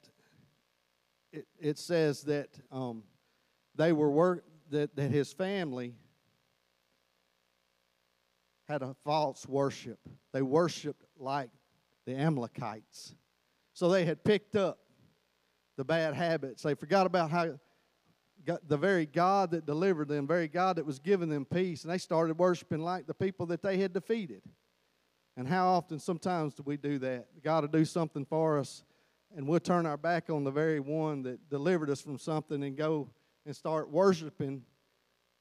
it, 1.37 1.47
it 1.59 1.77
says 1.77 2.23
that 2.23 2.49
um, 2.71 3.03
they 3.75 3.93
were 3.93 4.09
work 4.09 4.43
that, 4.71 4.95
that 4.95 5.11
his 5.11 5.31
family 5.31 5.93
had 8.67 8.81
a 8.81 8.95
false 9.05 9.47
worship. 9.47 9.99
They 10.33 10.41
worshiped 10.41 11.03
like 11.17 11.49
the 12.05 12.15
Amalekites. 12.15 13.13
So 13.73 13.89
they 13.89 14.03
had 14.05 14.23
picked 14.23 14.55
up 14.55 14.79
the 15.77 15.85
bad 15.85 16.15
habits. 16.15 16.63
They 16.63 16.73
forgot 16.73 17.05
about 17.05 17.29
how 17.29 17.59
the 18.67 18.77
very 18.77 19.05
God 19.05 19.51
that 19.51 19.65
delivered 19.65 20.07
them, 20.07 20.25
very 20.25 20.47
God 20.47 20.77
that 20.77 20.85
was 20.85 20.99
giving 20.99 21.29
them 21.29 21.45
peace, 21.45 21.83
and 21.83 21.91
they 21.91 21.97
started 21.97 22.37
worshiping 22.37 22.79
like 22.79 23.05
the 23.05 23.13
people 23.13 23.45
that 23.47 23.61
they 23.61 23.77
had 23.77 23.93
defeated. 23.93 24.41
And 25.35 25.47
how 25.47 25.67
often, 25.67 25.99
sometimes, 25.99 26.55
do 26.55 26.63
we 26.65 26.77
do 26.77 26.97
that? 26.99 27.27
God 27.43 27.63
will 27.63 27.79
do 27.79 27.85
something 27.85 28.25
for 28.25 28.57
us, 28.57 28.83
and 29.37 29.47
we'll 29.47 29.59
turn 29.59 29.85
our 29.85 29.97
back 29.97 30.31
on 30.31 30.43
the 30.43 30.49
very 30.49 30.79
one 30.79 31.21
that 31.21 31.47
delivered 31.47 31.91
us 31.91 32.01
from 32.01 32.17
something 32.17 32.63
and 32.63 32.75
go 32.75 33.07
and 33.45 33.55
start 33.55 33.91
worshiping 33.91 34.63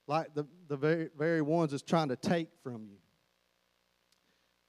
like 0.07 0.35
the, 0.35 0.47
the 0.69 0.77
very, 0.77 1.09
very 1.17 1.41
ones 1.41 1.71
that's 1.71 1.83
trying 1.83 2.11
to 2.11 2.17
take 2.17 2.51
from 2.63 2.87
you. 2.87 2.99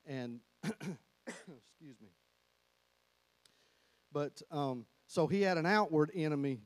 And, 0.08 0.40
excuse 0.64 2.00
me. 2.02 2.08
But, 4.14 4.42
um, 4.50 4.86
so 5.08 5.28
he 5.28 5.42
had 5.42 5.58
an 5.58 5.66
outward 5.66 6.10
enemy 6.16 6.62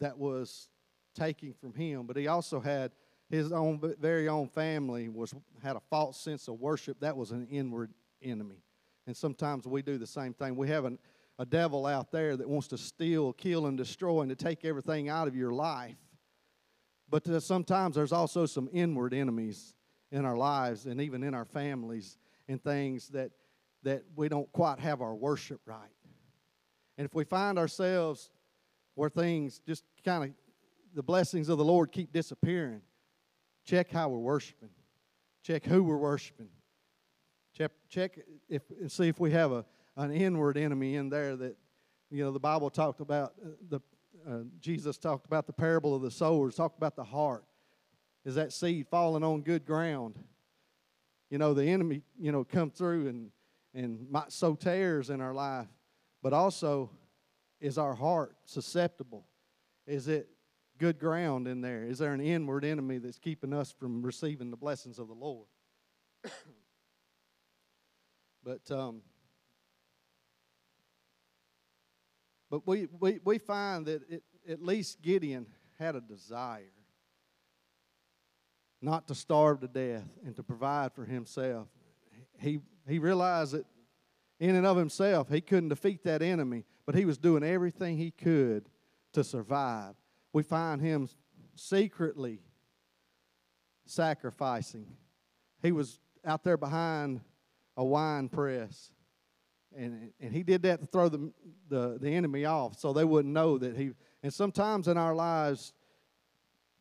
that 0.00 0.18
was 0.18 0.68
taking 1.14 1.54
from 1.54 1.72
him, 1.72 2.06
but 2.06 2.16
he 2.16 2.26
also 2.26 2.58
had 2.58 2.90
his 3.30 3.52
own 3.52 3.80
very 4.00 4.28
own 4.28 4.48
family 4.48 5.08
was 5.08 5.32
had 5.62 5.76
a 5.76 5.82
false 5.88 6.20
sense 6.20 6.48
of 6.48 6.60
worship. 6.60 6.98
That 6.98 7.16
was 7.16 7.30
an 7.30 7.46
inward 7.48 7.92
enemy. 8.20 8.62
And 9.06 9.16
sometimes 9.16 9.66
we 9.66 9.82
do 9.82 9.98
the 9.98 10.06
same 10.06 10.34
thing. 10.34 10.54
We 10.54 10.68
have 10.68 10.84
an, 10.84 10.98
a 11.42 11.44
devil 11.44 11.86
out 11.86 12.12
there 12.12 12.36
that 12.36 12.48
wants 12.48 12.68
to 12.68 12.78
steal, 12.78 13.32
kill, 13.32 13.66
and 13.66 13.76
destroy 13.76 14.20
and 14.20 14.30
to 14.30 14.36
take 14.36 14.64
everything 14.64 15.08
out 15.08 15.26
of 15.26 15.34
your 15.34 15.50
life. 15.50 15.96
But 17.10 17.42
sometimes 17.42 17.96
there's 17.96 18.12
also 18.12 18.46
some 18.46 18.68
inward 18.72 19.12
enemies 19.12 19.74
in 20.12 20.24
our 20.24 20.36
lives 20.36 20.86
and 20.86 21.00
even 21.00 21.24
in 21.24 21.34
our 21.34 21.44
families 21.44 22.16
and 22.46 22.62
things 22.62 23.08
that, 23.08 23.32
that 23.82 24.04
we 24.14 24.28
don't 24.28 24.50
quite 24.52 24.78
have 24.78 25.00
our 25.00 25.16
worship 25.16 25.60
right. 25.66 25.90
And 26.96 27.04
if 27.04 27.12
we 27.12 27.24
find 27.24 27.58
ourselves 27.58 28.30
where 28.94 29.10
things 29.10 29.60
just 29.66 29.82
kind 30.04 30.22
of, 30.22 30.30
the 30.94 31.02
blessings 31.02 31.48
of 31.48 31.58
the 31.58 31.64
Lord 31.64 31.90
keep 31.90 32.12
disappearing, 32.12 32.82
check 33.64 33.90
how 33.90 34.08
we're 34.10 34.18
worshiping, 34.18 34.70
check 35.42 35.64
who 35.64 35.82
we're 35.82 35.96
worshiping, 35.96 36.50
check, 37.52 37.72
check 37.88 38.20
if, 38.48 38.62
and 38.80 38.92
see 38.92 39.08
if 39.08 39.18
we 39.18 39.32
have 39.32 39.50
a, 39.50 39.64
an 39.96 40.12
inward 40.12 40.56
enemy 40.56 40.96
in 40.96 41.08
there 41.08 41.36
that, 41.36 41.56
you 42.10 42.24
know, 42.24 42.32
the 42.32 42.40
Bible 42.40 42.70
talked 42.70 43.00
about, 43.00 43.34
uh, 43.44 43.50
the 43.68 43.80
uh, 44.28 44.40
Jesus 44.60 44.98
talked 44.98 45.26
about 45.26 45.46
the 45.46 45.52
parable 45.52 45.94
of 45.94 46.02
the 46.02 46.10
sowers, 46.10 46.54
talked 46.54 46.78
about 46.78 46.96
the 46.96 47.04
heart. 47.04 47.44
Is 48.24 48.36
that 48.36 48.52
seed 48.52 48.86
falling 48.88 49.24
on 49.24 49.42
good 49.42 49.66
ground? 49.66 50.18
You 51.30 51.38
know, 51.38 51.54
the 51.54 51.64
enemy, 51.64 52.02
you 52.18 52.30
know, 52.30 52.44
come 52.44 52.70
through 52.70 53.08
and, 53.08 53.30
and 53.74 54.08
might 54.10 54.30
sow 54.30 54.54
tares 54.54 55.10
in 55.10 55.20
our 55.20 55.34
life, 55.34 55.66
but 56.22 56.32
also 56.32 56.90
is 57.60 57.78
our 57.78 57.94
heart 57.94 58.36
susceptible? 58.44 59.26
Is 59.86 60.08
it 60.08 60.28
good 60.78 60.98
ground 60.98 61.48
in 61.48 61.60
there? 61.60 61.84
Is 61.84 61.98
there 61.98 62.12
an 62.12 62.20
inward 62.20 62.64
enemy 62.64 62.98
that's 62.98 63.18
keeping 63.18 63.52
us 63.52 63.72
from 63.72 64.02
receiving 64.02 64.50
the 64.50 64.56
blessings 64.56 64.98
of 64.98 65.08
the 65.08 65.14
Lord? 65.14 65.46
but 68.44 68.70
um, 68.70 69.02
but 72.52 72.64
we, 72.66 72.86
we, 73.00 73.18
we 73.24 73.38
find 73.38 73.86
that 73.86 74.02
it, 74.08 74.22
at 74.48 74.62
least 74.62 75.02
Gideon 75.02 75.46
had 75.78 75.96
a 75.96 76.00
desire 76.00 76.70
not 78.80 79.08
to 79.08 79.14
starve 79.14 79.60
to 79.62 79.68
death 79.68 80.08
and 80.24 80.36
to 80.36 80.42
provide 80.44 80.92
for 80.92 81.04
himself. 81.04 81.66
He, 82.40 82.60
he 82.86 83.00
realized 83.00 83.54
that 83.54 83.64
in 84.38 84.54
and 84.54 84.66
of 84.66 84.76
himself, 84.76 85.28
he 85.28 85.40
couldn't 85.40 85.70
defeat 85.70 86.04
that 86.04 86.20
enemy, 86.22 86.64
but 86.86 86.94
he 86.94 87.04
was 87.04 87.18
doing 87.18 87.42
everything 87.42 87.96
he 87.96 88.10
could 88.10 88.68
to 89.12 89.24
survive 89.24 89.94
we 90.32 90.42
find 90.42 90.80
him 90.80 91.08
secretly 91.54 92.40
sacrificing. 93.84 94.86
He 95.62 95.72
was 95.72 95.98
out 96.24 96.42
there 96.42 96.56
behind 96.56 97.20
a 97.76 97.84
wine 97.84 98.28
press. 98.28 98.90
And, 99.76 100.12
and 100.20 100.32
he 100.32 100.42
did 100.42 100.62
that 100.62 100.80
to 100.80 100.86
throw 100.86 101.08
the, 101.08 101.32
the, 101.68 101.98
the 102.00 102.10
enemy 102.10 102.44
off 102.44 102.78
so 102.78 102.92
they 102.92 103.04
wouldn't 103.04 103.32
know 103.32 103.58
that 103.58 103.76
he. 103.76 103.92
And 104.22 104.32
sometimes 104.32 104.88
in 104.88 104.96
our 104.96 105.14
lives, 105.14 105.72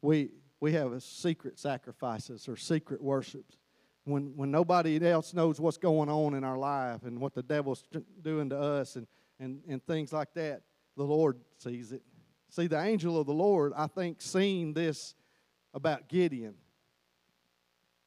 we, 0.01 0.31
we 0.59 0.73
have 0.73 1.01
secret 1.01 1.59
sacrifices 1.59 2.47
or 2.47 2.55
secret 2.55 3.01
worships. 3.01 3.57
When, 4.03 4.35
when 4.35 4.49
nobody 4.51 5.05
else 5.07 5.33
knows 5.33 5.59
what's 5.59 5.77
going 5.77 6.09
on 6.09 6.33
in 6.33 6.43
our 6.43 6.57
life 6.57 7.03
and 7.03 7.19
what 7.19 7.33
the 7.33 7.43
devil's 7.43 7.83
doing 8.21 8.49
to 8.49 8.59
us 8.59 8.95
and, 8.95 9.07
and, 9.39 9.61
and 9.67 9.85
things 9.85 10.11
like 10.11 10.33
that, 10.33 10.63
the 10.97 11.03
Lord 11.03 11.37
sees 11.57 11.91
it. 11.91 12.01
See, 12.49 12.67
the 12.67 12.81
angel 12.81 13.19
of 13.19 13.27
the 13.27 13.33
Lord, 13.33 13.73
I 13.75 13.87
think, 13.87 14.21
seen 14.21 14.73
this 14.73 15.15
about 15.73 16.09
Gideon. 16.09 16.55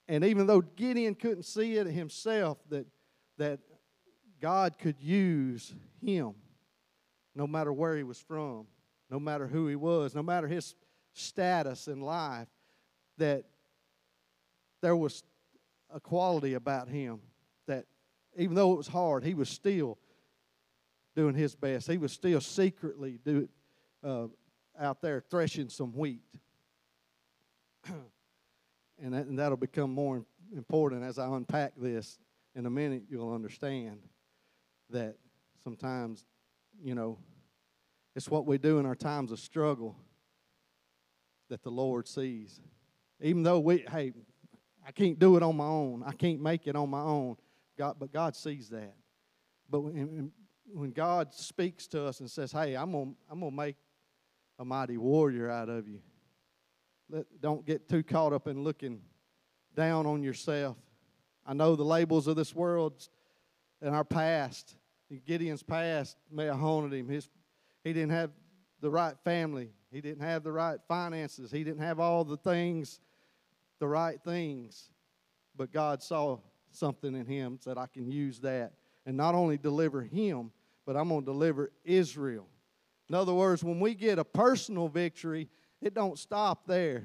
And 0.07 0.25
even 0.25 0.47
though 0.47 0.61
Gideon 0.61 1.15
couldn't 1.15 1.45
see 1.45 1.77
it 1.77 1.87
himself, 1.87 2.59
that, 2.69 2.87
that 3.39 3.61
God 4.41 4.79
could 4.79 5.01
use 5.01 5.75
him 6.01 6.35
no 7.35 7.47
matter 7.47 7.73
where 7.73 7.97
he 7.97 8.03
was 8.03 8.19
from, 8.19 8.67
no 9.11 9.19
matter 9.19 9.47
who 9.47 9.67
he 9.67 9.77
was, 9.77 10.15
no 10.15 10.23
matter 10.23 10.47
his 10.47 10.75
status 11.13 11.89
in 11.89 12.01
life, 12.01 12.49
that 13.19 13.45
there 14.81 14.97
was 14.97 15.23
a 15.93 16.01
quality 16.01 16.55
about 16.55 16.89
him 16.89 17.21
that 17.67 17.87
even 18.37 18.55
though 18.55 18.73
it 18.73 18.77
was 18.77 18.89
hard, 18.89 19.25
he 19.25 19.35
was 19.35 19.49
still 19.49 19.99
doing 21.15 21.35
his 21.35 21.55
best. 21.55 21.89
He 21.89 21.99
was 21.99 22.13
still 22.13 22.41
secretly 22.41 23.19
do, 23.25 23.49
uh, 24.03 24.27
out 24.79 25.01
there 25.01 25.21
threshing 25.31 25.69
some 25.69 25.93
wheat. 25.93 26.25
and, 29.01 29.15
that, 29.15 29.27
and 29.27 29.39
that'll 29.39 29.57
become 29.57 29.93
more 29.93 30.25
important 30.55 31.05
as 31.05 31.19
I 31.19 31.27
unpack 31.29 31.73
this. 31.77 32.19
In 32.57 32.67
a 32.67 32.71
minute, 32.71 33.05
you'll 33.09 33.33
understand 33.33 33.99
that 34.91 35.17
sometimes, 35.63 36.25
you 36.83 36.95
know, 36.95 37.19
it's 38.15 38.29
what 38.29 38.47
we 38.47 38.59
do 38.59 38.79
in 38.79 38.87
our 38.87 38.95
times 38.95 39.33
of 39.33 39.41
struggle 39.41 39.97
that 41.49 41.63
the 41.63 41.71
Lord 41.71 42.07
sees. 42.07 42.61
Even 43.21 43.43
though 43.43 43.61
we, 43.61 43.85
hey, 43.91 44.13
I 44.87 44.93
can't 44.93 45.19
do 45.19 45.37
it 45.37 45.43
on 45.43 45.57
my 45.57 45.67
own. 45.67 46.03
I 46.07 46.13
can't 46.13 46.41
make 46.41 46.67
it 46.67 46.77
on 46.77 46.91
my 46.91 47.01
own. 47.01 47.37
God, 47.77 47.97
but 47.99 48.13
God 48.13 48.37
sees 48.37 48.69
that. 48.69 48.95
But 49.69 49.81
when 49.81 50.91
God 50.93 51.35
speaks 51.35 51.87
to 51.89 52.05
us 52.05 52.21
and 52.21 52.31
says, 52.31 52.53
"Hey, 52.53 52.77
I'm 52.77 52.93
gonna 52.93 53.13
I'm 53.31 53.41
gonna 53.41 53.51
make 53.55 53.77
a 54.59 54.65
mighty 54.65 54.97
warrior 54.97 55.51
out 55.51 55.69
of 55.69 55.89
you," 55.89 56.01
Let, 57.09 57.27
don't 57.41 57.65
get 57.65 57.89
too 57.89 58.03
caught 58.03 58.33
up 58.33 58.47
in 58.47 58.63
looking 58.63 59.01
down 59.75 60.07
on 60.07 60.23
yourself. 60.23 60.77
I 61.47 61.55
know 61.55 61.77
the 61.77 61.85
labels 61.85 62.27
of 62.27 62.37
this 62.37 62.55
world 62.55 63.09
and 63.85 63.95
our 63.95 64.05
past. 64.05 64.77
Gideon's 65.27 65.63
past 65.63 66.17
may 66.33 66.47
have 66.47 66.59
haunted 66.59 66.99
him. 66.99 67.07
His, 67.07 67.29
he 67.85 67.93
didn't 67.93 68.13
have 68.13 68.31
the 68.81 68.91
right 68.91 69.15
family. 69.23 69.71
He 69.93 70.01
didn't 70.01 70.23
have 70.23 70.43
the 70.43 70.51
right 70.51 70.79
finances. 70.89 71.51
He 71.53 71.63
didn't 71.63 71.83
have 71.83 72.01
all 72.01 72.25
the 72.25 72.39
things, 72.39 72.99
the 73.79 73.87
right 73.87 74.19
things. 74.25 74.89
But 75.55 75.71
God 75.71 76.03
saw 76.03 76.39
something 76.73 77.15
in 77.15 77.27
him, 77.27 77.59
said, 77.61 77.77
I 77.77 77.87
can 77.87 78.11
use 78.11 78.41
that. 78.41 78.73
And 79.07 79.17
not 79.17 79.35
only 79.35 79.59
deliver 79.59 80.03
him, 80.03 80.51
but 80.87 80.97
I'm 80.97 81.11
going 81.11 81.21
to 81.21 81.27
deliver 81.27 81.71
Israel. 81.85 82.49
In 83.11 83.15
other 83.15 83.35
words, 83.35 83.63
when 83.63 83.81
we 83.81 83.95
get 83.95 84.19
a 84.19 84.25
personal 84.25 84.89
victory, 84.89 85.49
it 85.83 85.93
don't 85.93 86.19
stop 86.19 86.67
there. 86.67 87.05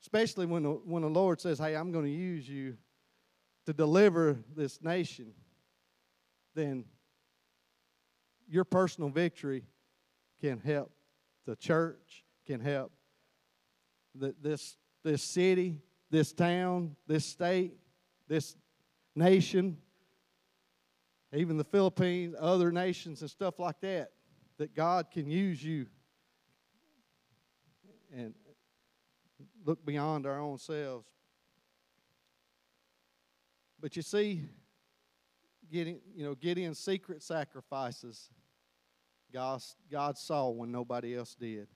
Especially 0.00 0.46
when 0.46 0.62
the, 0.62 0.70
when 0.70 1.02
the 1.02 1.10
Lord 1.10 1.40
says, 1.40 1.58
Hey, 1.58 1.74
I'm 1.74 1.90
going 1.90 2.04
to 2.04 2.10
use 2.10 2.48
you 2.48 2.76
to 3.66 3.72
deliver 3.72 4.38
this 4.56 4.80
nation, 4.80 5.34
then 6.54 6.84
your 8.48 8.64
personal 8.64 9.10
victory 9.10 9.64
can 10.40 10.58
help 10.58 10.90
the 11.46 11.56
church, 11.56 12.24
can 12.46 12.60
help 12.60 12.92
the, 14.14 14.34
this, 14.40 14.76
this 15.04 15.22
city, 15.22 15.78
this 16.10 16.32
town, 16.32 16.96
this 17.06 17.24
state, 17.24 17.74
this 18.28 18.56
nation, 19.14 19.76
even 21.32 21.56
the 21.56 21.64
Philippines, 21.64 22.34
other 22.38 22.72
nations, 22.72 23.20
and 23.20 23.30
stuff 23.30 23.58
like 23.58 23.80
that, 23.80 24.10
that 24.58 24.74
God 24.74 25.10
can 25.10 25.30
use 25.30 25.62
you 25.62 25.86
and 28.12 28.34
look 29.64 29.84
beyond 29.84 30.26
our 30.26 30.40
own 30.40 30.58
selves. 30.58 31.06
But 33.80 33.96
you 33.96 34.02
see, 34.02 34.42
getting 35.70 36.00
you 36.14 36.24
know 36.24 36.34
Gideon's 36.34 36.78
secret 36.78 37.22
sacrifices, 37.22 38.30
God, 39.32 39.62
God 39.90 40.18
saw 40.18 40.48
when 40.50 40.72
nobody 40.72 41.16
else 41.16 41.34
did. 41.34 41.68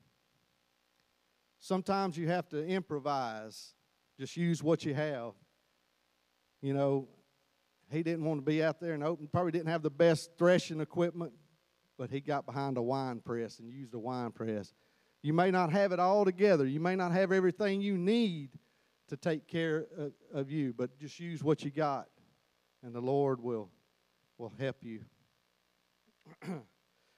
Sometimes 1.61 2.19
you 2.19 2.29
have 2.29 2.49
to 2.51 2.65
improvise, 2.67 3.75
just 4.19 4.37
use 4.37 4.63
what 4.63 4.85
you 4.85 4.95
have. 4.95 5.33
You 6.61 6.75
know, 6.75 7.09
he 7.91 8.03
didn't 8.03 8.25
want 8.25 8.39
to 8.39 8.45
be 8.45 8.63
out 8.63 8.81
there 8.81 8.95
and 8.95 9.03
open, 9.03 9.29
probably 9.33 9.53
didn't 9.53 9.69
have 9.69 9.83
the 9.83 9.91
best 9.91 10.31
threshing 10.37 10.81
equipment, 10.81 11.33
but 11.97 12.11
he 12.11 12.21
got 12.21 12.45
behind 12.45 12.77
a 12.77 12.83
wine 12.83 13.21
press 13.21 13.59
and 13.61 13.71
used 13.71 13.95
a 13.95 13.99
wine 13.99 14.31
press. 14.31 14.75
You 15.23 15.33
may 15.33 15.51
not 15.51 15.73
have 15.73 15.93
it 15.93 16.01
all 16.01 16.25
together, 16.25 16.67
you 16.67 16.81
may 16.81 16.97
not 16.97 17.13
have 17.13 17.33
everything 17.33 17.81
you 17.81 17.97
need 17.97 18.51
to 19.09 19.17
take 19.17 19.47
care 19.47 19.87
of, 19.97 20.13
of 20.33 20.51
you, 20.51 20.75
but 20.77 20.99
just 20.99 21.21
use 21.21 21.43
what 21.43 21.63
you 21.65 21.71
got, 21.71 22.09
and 22.83 22.95
the 22.95 23.01
Lord 23.01 23.41
will, 23.43 23.71
will 24.39 24.53
help 24.59 24.77
you. 24.83 25.01
but 26.41 26.57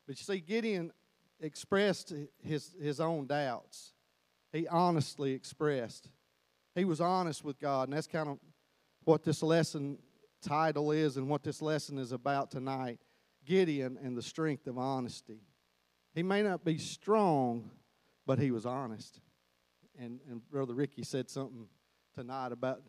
you 0.09 0.15
see, 0.17 0.41
Gideon 0.41 0.93
expressed 1.41 2.13
his, 2.43 2.75
his 2.81 3.01
own 3.01 3.27
doubts. 3.27 3.93
He 4.53 4.67
honestly 4.69 5.33
expressed. 5.33 6.09
He 6.75 6.85
was 6.85 7.01
honest 7.01 7.45
with 7.45 7.59
God, 7.59 7.89
and 7.89 7.97
that's 7.97 8.07
kind 8.07 8.29
of 8.29 8.39
what 9.05 9.23
this 9.23 9.43
lesson 9.43 9.99
title 10.43 10.93
is 10.93 11.17
and 11.17 11.29
what 11.29 11.43
this 11.43 11.63
lesson 11.63 11.99
is 11.99 12.13
about 12.13 12.51
tonight 12.51 13.01
Gideon 13.45 13.99
and 14.03 14.17
the 14.17 14.23
strength 14.23 14.67
of 14.67 14.77
honesty. 14.77 15.41
He 16.15 16.23
may 16.23 16.43
not 16.43 16.65
be 16.65 16.79
strong, 16.79 17.71
but 18.27 18.39
he 18.39 18.51
was 18.51 18.67
honest. 18.67 19.21
And, 19.99 20.21
and 20.29 20.47
Brother 20.51 20.75
Ricky 20.75 21.05
said 21.05 21.31
something 21.31 21.69
tonight 22.15 22.53
about 22.53 22.83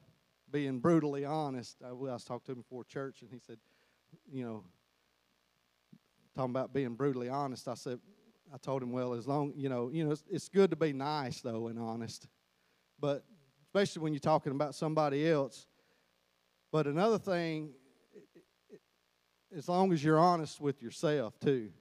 being 0.49 0.79
brutally 0.79 1.25
honest. 1.25 1.77
I, 1.85 1.91
was 1.91 2.23
talking 2.23 2.45
to 2.45 2.51
him 2.53 2.57
before 2.61 2.83
church, 2.85 3.21
and 3.21 3.29
he 3.31 3.39
said, 3.39 3.57
you 4.31 4.43
know, 4.43 4.63
talking 6.35 6.51
about 6.51 6.73
being 6.73 6.95
brutally 6.95 7.29
honest. 7.29 7.67
I 7.67 7.73
said, 7.73 7.99
I 8.53 8.57
told 8.57 8.83
him, 8.83 8.91
well, 8.91 9.13
as 9.13 9.27
long, 9.27 9.53
you 9.55 9.69
know, 9.69 9.89
you 9.91 10.05
know, 10.05 10.11
it's, 10.11 10.23
it's 10.29 10.49
good 10.49 10.69
to 10.69 10.75
be 10.75 10.93
nice 10.93 11.41
though 11.41 11.67
and 11.67 11.79
honest, 11.79 12.27
but 12.99 13.23
especially 13.63 14.03
when 14.03 14.13
you're 14.13 14.19
talking 14.19 14.51
about 14.51 14.75
somebody 14.75 15.27
else. 15.29 15.67
But 16.71 16.87
another 16.87 17.17
thing, 17.17 17.71
as 19.55 19.67
long 19.69 19.93
as 19.93 20.03
you're 20.03 20.19
honest 20.19 20.59
with 20.59 20.81
yourself 20.81 21.39
too. 21.39 21.71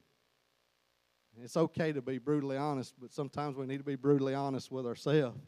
It's 1.42 1.56
okay 1.56 1.92
to 1.92 2.00
be 2.00 2.16
brutally 2.16 2.56
honest, 2.56 2.94
but 2.98 3.12
sometimes 3.12 3.56
we 3.56 3.66
need 3.66 3.76
to 3.78 3.84
be 3.84 3.96
brutally 3.96 4.34
honest 4.34 4.72
with 4.72 4.86
ourselves. 4.86 5.38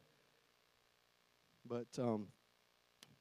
But 1.67 1.87
um, 1.99 2.27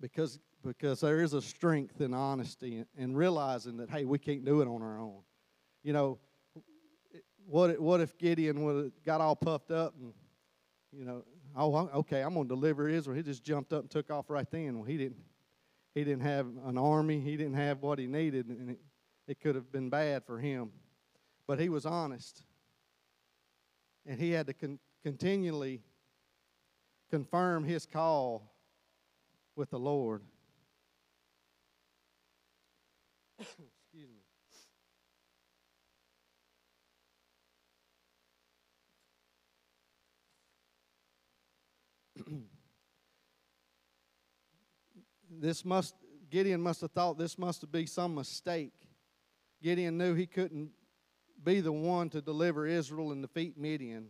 because 0.02 0.40
because 0.68 1.00
there 1.00 1.22
is 1.22 1.34
a 1.34 1.42
strength 1.42 2.02
in 2.02 2.14
honesty 2.14 2.84
and 2.98 3.18
realizing 3.18 3.78
that 3.78 3.90
hey, 3.90 4.06
we 4.06 4.20
can't 4.20 4.44
do 4.44 4.62
it 4.62 4.68
on 4.68 4.82
our 4.82 5.00
own. 5.00 5.22
You 5.84 5.94
know, 5.94 6.20
what 7.46 7.80
what 7.80 8.02
if 8.02 8.18
Gideon 8.18 8.64
would 8.64 8.84
have 8.84 8.92
got 9.06 9.22
all 9.22 9.36
puffed 9.36 9.72
up 9.72 9.96
and 10.00 10.14
you 10.92 11.06
know, 11.06 11.24
oh 11.56 11.90
okay, 12.00 12.22
I'm 12.22 12.34
going 12.34 12.48
to 12.48 12.54
deliver 12.54 12.90
Israel. 12.90 13.16
He 13.16 13.24
just 13.24 13.44
jumped 13.44 13.72
up 13.72 13.82
and 13.82 13.90
took 13.90 14.12
off 14.12 14.30
right 14.30 14.50
then. 14.52 14.78
Well, 14.78 14.86
he 14.86 14.98
didn't. 14.98 15.24
He 15.96 16.04
didn't 16.04 16.24
have 16.24 16.46
an 16.66 16.78
army. 16.78 17.20
He 17.20 17.38
didn't 17.38 17.56
have 17.56 17.82
what 17.82 17.98
he 17.98 18.06
needed, 18.06 18.48
and 18.48 18.72
it, 18.72 18.80
it 19.28 19.40
could 19.40 19.56
have 19.56 19.72
been 19.72 19.90
bad 19.90 20.24
for 20.26 20.38
him. 20.38 20.70
But 21.48 21.60
he 21.60 21.70
was 21.70 21.86
honest, 21.86 22.44
and 24.06 24.20
he 24.20 24.32
had 24.32 24.46
to 24.48 24.54
con- 24.54 24.80
continually 25.02 25.82
confirm 27.10 27.64
his 27.64 27.86
call 27.86 28.54
with 29.56 29.72
the 29.72 29.80
Lord. 29.80 30.22
this 45.30 45.64
must 45.64 45.96
Gideon 46.30 46.62
must 46.62 46.82
have 46.82 46.92
thought 46.92 47.18
this 47.18 47.38
must 47.38 47.72
be 47.72 47.86
some 47.86 48.16
mistake. 48.16 48.74
Gideon 49.62 49.98
knew 49.98 50.14
he 50.14 50.28
couldn't 50.28 50.72
be 51.44 51.62
the 51.62 51.72
one 51.72 52.10
to 52.10 52.22
deliver 52.22 52.68
Israel 52.68 53.12
and 53.12 53.22
defeat 53.22 53.58
Midian. 53.58 54.10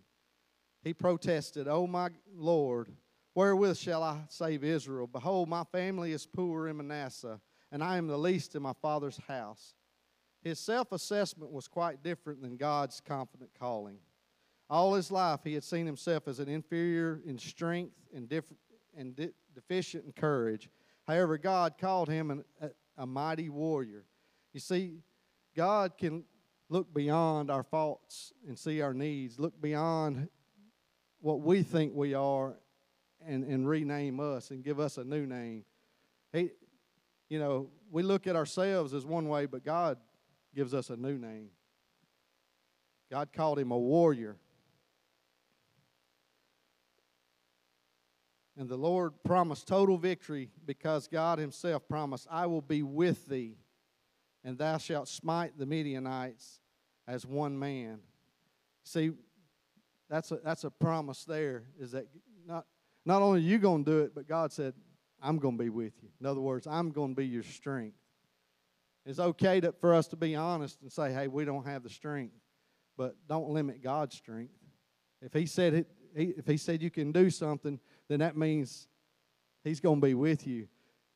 He 0.83 0.93
protested, 0.93 1.67
"Oh 1.67 1.85
my 1.85 2.09
Lord, 2.33 2.91
wherewith 3.35 3.77
shall 3.77 4.03
I 4.03 4.21
save 4.29 4.63
Israel? 4.63 5.07
Behold, 5.07 5.49
my 5.49 5.65
family 5.65 6.13
is 6.13 6.25
poor 6.25 6.67
in 6.67 6.77
Manasseh, 6.77 7.41
and 7.71 7.83
I 7.83 7.97
am 7.97 8.07
the 8.07 8.17
least 8.17 8.55
in 8.55 8.61
my 8.61 8.73
father's 8.81 9.17
house." 9.27 9.75
His 10.41 10.59
self-assessment 10.59 11.51
was 11.51 11.67
quite 11.67 12.03
different 12.03 12.41
than 12.41 12.57
God's 12.57 13.01
confident 13.01 13.51
calling. 13.59 13.97
All 14.69 14.93
his 14.93 15.11
life, 15.11 15.41
he 15.43 15.53
had 15.53 15.63
seen 15.63 15.85
himself 15.85 16.27
as 16.27 16.39
an 16.39 16.47
inferior 16.47 17.21
in 17.25 17.37
strength 17.37 17.95
and, 18.13 18.29
diff- 18.29 18.53
and 18.95 19.15
de- 19.15 19.33
deficient 19.53 20.05
in 20.05 20.11
courage. 20.11 20.69
However, 21.07 21.37
God 21.37 21.77
called 21.77 22.09
him 22.09 22.31
an, 22.31 22.43
a, 22.61 22.69
a 22.97 23.05
mighty 23.05 23.49
warrior. 23.49 24.05
You 24.53 24.59
see, 24.59 25.03
God 25.55 25.97
can 25.97 26.23
look 26.69 26.93
beyond 26.93 27.49
our 27.49 27.63
faults 27.63 28.33
and 28.47 28.57
see 28.57 28.81
our 28.81 28.93
needs, 28.93 29.39
look 29.39 29.59
beyond 29.59 30.29
what 31.19 31.41
we 31.41 31.63
think 31.63 31.93
we 31.95 32.13
are 32.13 32.57
and, 33.25 33.43
and 33.43 33.67
rename 33.67 34.19
us 34.19 34.51
and 34.51 34.63
give 34.63 34.79
us 34.79 34.97
a 34.97 35.03
new 35.03 35.25
name. 35.25 35.63
He, 36.31 36.51
you 37.29 37.39
know, 37.39 37.69
we 37.91 38.03
look 38.03 38.27
at 38.27 38.35
ourselves 38.35 38.93
as 38.93 39.05
one 39.05 39.27
way, 39.27 39.45
but 39.45 39.63
God 39.63 39.97
gives 40.55 40.73
us 40.73 40.89
a 40.89 40.95
new 40.95 41.17
name. 41.17 41.49
God 43.11 43.29
called 43.33 43.59
him 43.59 43.71
a 43.71 43.77
warrior. 43.77 44.37
And 48.57 48.67
the 48.67 48.77
Lord 48.77 49.13
promised 49.23 49.67
total 49.67 49.97
victory 49.97 50.49
because 50.65 51.07
God 51.07 51.37
Himself 51.37 51.87
promised, 51.87 52.27
I 52.29 52.47
will 52.47 52.61
be 52.61 52.81
with 52.81 53.27
thee, 53.27 53.57
and 54.43 54.57
thou 54.57 54.79
shalt 54.79 55.07
smite 55.07 55.59
the 55.59 55.67
Midianites 55.67 56.59
as 57.07 57.25
one 57.25 57.57
man. 57.57 57.99
See, 58.83 59.11
that's 60.09 60.31
a, 60.31 60.39
that's 60.43 60.63
a 60.63 60.71
promise 60.71 61.23
there, 61.23 61.65
is 61.79 61.91
that 61.91 62.07
not, 62.47 62.65
not 63.05 63.21
only 63.21 63.41
you 63.41 63.59
going 63.59 63.85
to 63.85 63.91
do 63.91 63.99
it, 63.99 64.15
but 64.15 64.27
God 64.27 64.51
said, 64.51 64.73
I'm 65.21 65.37
going 65.37 65.57
to 65.57 65.63
be 65.63 65.69
with 65.69 65.93
you. 66.01 66.09
In 66.19 66.25
other 66.25 66.39
words, 66.39 66.67
I'm 66.67 66.91
going 66.91 67.15
to 67.15 67.15
be 67.15 67.27
your 67.27 67.43
strength. 67.43 67.97
It's 69.05 69.19
okay 69.19 69.61
to, 69.61 69.71
for 69.79 69.93
us 69.93 70.07
to 70.09 70.15
be 70.15 70.35
honest 70.35 70.81
and 70.81 70.91
say, 70.91 71.13
hey, 71.13 71.27
we 71.27 71.45
don't 71.45 71.65
have 71.65 71.83
the 71.83 71.89
strength, 71.89 72.35
but 72.97 73.15
don't 73.27 73.49
limit 73.49 73.81
God's 73.81 74.15
strength. 74.15 74.53
If 75.21 75.33
He 75.33 75.45
said 75.45 75.73
it, 75.73 75.87
if 76.13 76.45
He 76.45 76.57
said 76.57 76.81
you 76.81 76.91
can 76.91 77.11
do 77.11 77.29
something, 77.29 77.79
then 78.09 78.19
that 78.19 78.35
means 78.35 78.87
He's 79.63 79.79
going 79.79 80.01
to 80.01 80.05
be 80.05 80.13
with 80.13 80.45
you. 80.45 80.67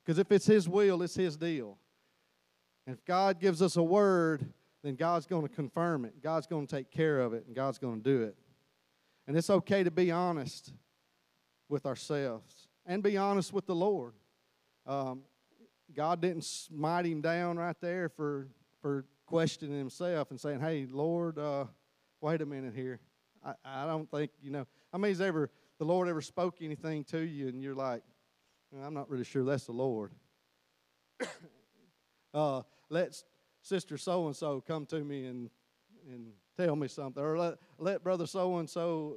Because 0.04 0.18
if 0.18 0.32
it's 0.32 0.46
His 0.46 0.68
will, 0.68 1.04
it's 1.04 1.16
His 1.16 1.38
deal. 1.38 1.78
And 2.88 2.96
if 2.96 3.06
God 3.06 3.40
gives 3.40 3.62
us 3.62 3.76
a 3.76 3.84
word, 3.84 4.46
then 4.84 4.96
God's 4.96 5.28
going 5.28 5.48
to 5.48 5.54
confirm 5.54 6.06
it. 6.06 6.24
God's 6.24 6.48
going 6.48 6.66
to 6.66 6.76
take 6.76 6.90
care 6.90 7.20
of 7.20 7.34
it, 7.34 7.46
and 7.46 7.56
God's 7.56 7.78
going 7.78 8.02
to 8.02 8.04
do 8.04 8.24
it. 8.24 8.36
And 9.28 9.38
it's 9.38 9.50
okay 9.50 9.84
to 9.84 9.92
be 9.92 10.12
honest 10.12 10.74
with 11.70 11.86
ourselves 11.86 12.61
and 12.92 13.02
be 13.02 13.16
honest 13.16 13.54
with 13.54 13.66
the 13.66 13.74
Lord. 13.74 14.12
Um, 14.86 15.22
God 15.96 16.22
didn't 16.22 16.44
smite 16.44 17.06
him 17.06 17.22
down 17.22 17.56
right 17.56 17.78
there 17.80 18.10
for, 18.10 18.50
for 18.82 19.06
questioning 19.26 19.78
himself 19.78 20.30
and 20.30 20.38
saying, 20.40 20.60
hey, 20.60 20.86
Lord, 20.92 21.40
uh, 21.40 21.66
wait 22.20 22.42
a 22.42 22.46
minute 22.46 22.74
here. 22.76 23.00
I, 23.46 23.54
I 23.64 23.86
don't 23.86 24.12
think, 24.12 24.32
you 24.42 24.52
know, 24.52 24.68
I 24.92 24.98
mean, 24.98 25.10
has 25.10 25.22
ever, 25.22 25.50
the 25.80 25.86
Lord 25.86 26.10
ever 26.10 26.20
spoke 26.20 26.58
anything 26.62 27.06
to 27.06 27.20
you 27.20 27.48
and 27.48 27.64
you're 27.64 27.76
like, 27.76 28.04
I'm 28.84 28.94
not 28.94 29.10
really 29.10 29.24
sure 29.24 29.46
that's 29.46 29.68
the 29.68 29.72
Lord. 29.72 30.12
uh, 32.34 32.62
let 32.90 33.24
sister 33.62 33.98
so 33.98 34.28
and 34.28 34.36
so 34.36 34.62
come 34.68 34.86
to 34.88 35.02
me 35.02 35.28
and, 35.28 35.50
and 36.10 36.34
tell 36.58 36.76
me 36.76 36.90
something. 36.90 37.24
Or 37.24 37.38
let, 37.38 37.58
let 37.78 38.04
brother 38.04 38.28
so 38.28 38.58
and 38.58 38.70
so 38.70 39.16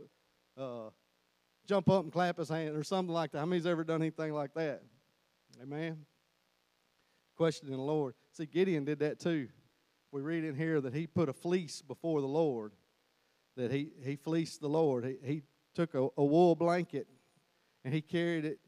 jump 1.66 1.88
up 1.88 2.04
and 2.04 2.12
clap 2.12 2.38
his 2.38 2.48
hand 2.48 2.76
or 2.76 2.84
something 2.84 3.12
like 3.12 3.32
that. 3.32 3.38
How 3.38 3.46
many's 3.46 3.66
ever 3.66 3.84
done 3.84 4.02
anything 4.02 4.32
like 4.32 4.54
that? 4.54 4.82
Amen. 5.62 5.98
Questioning 7.36 7.76
the 7.76 7.82
Lord. 7.82 8.14
See, 8.32 8.46
Gideon 8.46 8.84
did 8.84 9.00
that 9.00 9.18
too. 9.18 9.48
We 10.12 10.20
read 10.20 10.44
in 10.44 10.54
here 10.54 10.80
that 10.80 10.94
he 10.94 11.06
put 11.06 11.28
a 11.28 11.32
fleece 11.32 11.82
before 11.82 12.20
the 12.20 12.28
Lord, 12.28 12.72
that 13.56 13.72
he, 13.72 13.90
he 14.04 14.16
fleeced 14.16 14.60
the 14.60 14.68
Lord. 14.68 15.04
He, 15.04 15.16
he 15.24 15.42
took 15.74 15.94
a, 15.94 16.08
a 16.16 16.24
wool 16.24 16.54
blanket 16.54 17.08
and 17.84 17.92
he 17.92 18.00
carried 18.00 18.44
it 18.44 18.58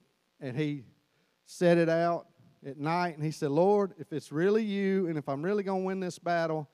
and 0.41 0.57
he 0.57 0.83
set 1.45 1.79
it 1.79 1.89
out 1.89 2.27
at 2.67 2.79
night 2.79 3.15
and 3.15 3.25
he 3.25 3.31
said, 3.31 3.51
Lord, 3.51 3.95
if 3.99 4.13
it's 4.13 4.33
really 4.33 4.65
you 4.65 5.07
and 5.07 5.17
if 5.17 5.29
I'm 5.29 5.43
really 5.43 5.63
going 5.63 5.83
to 5.83 5.87
win 5.87 6.01
this 6.01 6.19
battle, 6.19 6.69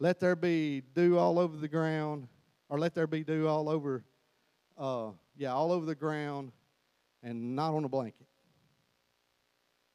let 0.00 0.20
there 0.20 0.36
be 0.36 0.82
dew 0.94 1.18
all 1.18 1.38
over 1.38 1.56
the 1.56 1.68
ground, 1.68 2.28
or 2.68 2.78
let 2.78 2.94
there 2.94 3.06
be 3.06 3.22
dew 3.22 3.46
all 3.46 3.68
over, 3.68 4.04
uh, 4.76 5.10
yeah, 5.36 5.52
all 5.52 5.72
over 5.72 5.86
the 5.86 5.94
ground 5.94 6.52
and 7.22 7.56
not 7.56 7.74
on 7.74 7.84
a 7.84 7.88
blanket. 7.88 8.26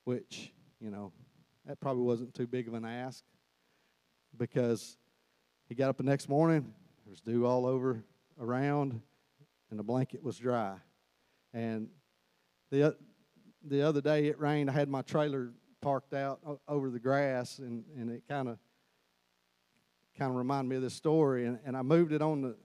Which, 0.03 0.51
you 0.79 0.89
know, 0.89 1.11
that 1.65 1.79
probably 1.79 2.03
wasn't 2.03 2.33
too 2.33 2.47
big 2.47 2.67
of 2.67 2.73
an 2.73 2.85
ask 2.85 3.23
because 4.37 4.97
he 5.67 5.75
got 5.75 5.89
up 5.89 5.97
the 5.97 6.03
next 6.03 6.29
morning, 6.29 6.73
there 7.05 7.11
was 7.11 7.21
dew 7.21 7.45
all 7.45 7.65
over 7.65 8.03
around, 8.39 8.99
and 9.69 9.79
the 9.79 9.83
blanket 9.83 10.23
was 10.23 10.37
dry. 10.37 10.75
And 11.53 11.89
the, 12.71 12.95
the 13.65 13.81
other 13.81 14.01
day 14.01 14.27
it 14.27 14.39
rained. 14.39 14.69
I 14.69 14.73
had 14.73 14.89
my 14.89 15.01
trailer 15.01 15.51
parked 15.81 16.13
out 16.13 16.39
over 16.67 16.89
the 16.89 16.99
grass, 16.99 17.59
and, 17.59 17.83
and 17.97 18.09
it 18.09 18.23
kind 18.27 18.47
of 18.47 18.57
kind 20.17 20.31
of 20.31 20.37
reminded 20.37 20.69
me 20.69 20.75
of 20.75 20.81
this 20.81 20.93
story. 20.93 21.45
And, 21.45 21.59
and 21.65 21.77
I 21.77 21.81
moved 21.81 22.11
it 22.11 22.21
on 22.21 22.41
the 22.41 22.57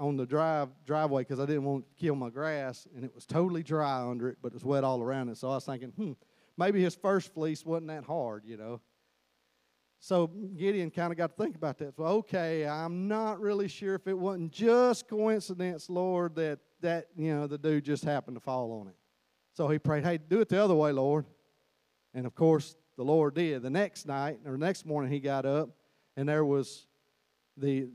on 0.00 0.16
the 0.16 0.26
drive 0.26 0.68
driveway 0.84 1.22
because 1.22 1.38
I 1.38 1.46
didn't 1.46 1.64
want 1.64 1.84
to 1.84 2.04
kill 2.04 2.16
my 2.16 2.30
grass, 2.30 2.88
and 2.94 3.04
it 3.04 3.14
was 3.14 3.26
totally 3.26 3.62
dry 3.62 4.02
under 4.02 4.28
it, 4.28 4.38
but 4.42 4.48
it 4.48 4.54
was 4.54 4.64
wet 4.64 4.82
all 4.82 5.00
around 5.00 5.28
it. 5.28 5.36
So 5.36 5.50
I 5.50 5.54
was 5.54 5.64
thinking, 5.64 5.90
hmm, 5.90 6.12
maybe 6.56 6.82
his 6.82 6.94
first 6.94 7.32
fleece 7.32 7.64
wasn't 7.64 7.88
that 7.88 8.04
hard, 8.04 8.44
you 8.44 8.56
know. 8.56 8.80
So 9.98 10.28
Gideon 10.28 10.90
kind 10.90 11.12
of 11.12 11.18
got 11.18 11.36
to 11.36 11.42
think 11.42 11.54
about 11.54 11.78
that. 11.78 11.94
So 11.94 12.04
okay, 12.04 12.66
I'm 12.66 13.06
not 13.06 13.38
really 13.38 13.68
sure 13.68 13.94
if 13.94 14.08
it 14.08 14.18
wasn't 14.18 14.50
just 14.50 15.06
coincidence, 15.06 15.90
Lord, 15.90 16.34
that 16.36 16.58
that 16.80 17.08
you 17.16 17.34
know 17.34 17.46
the 17.46 17.58
dude 17.58 17.84
just 17.84 18.04
happened 18.04 18.36
to 18.36 18.40
fall 18.40 18.72
on 18.72 18.88
it. 18.88 18.96
So 19.52 19.68
he 19.68 19.78
prayed, 19.78 20.04
Hey, 20.04 20.18
do 20.18 20.40
it 20.40 20.48
the 20.48 20.62
other 20.62 20.74
way, 20.74 20.92
Lord. 20.92 21.26
And 22.14 22.26
of 22.26 22.34
course, 22.34 22.76
the 22.96 23.04
Lord 23.04 23.34
did. 23.34 23.62
The 23.62 23.70
next 23.70 24.06
night, 24.06 24.40
or 24.44 24.56
next 24.56 24.86
morning, 24.86 25.12
he 25.12 25.20
got 25.20 25.46
up, 25.46 25.70
and 26.16 26.28
there 26.28 26.44
was 26.44 26.86
the, 27.56 27.88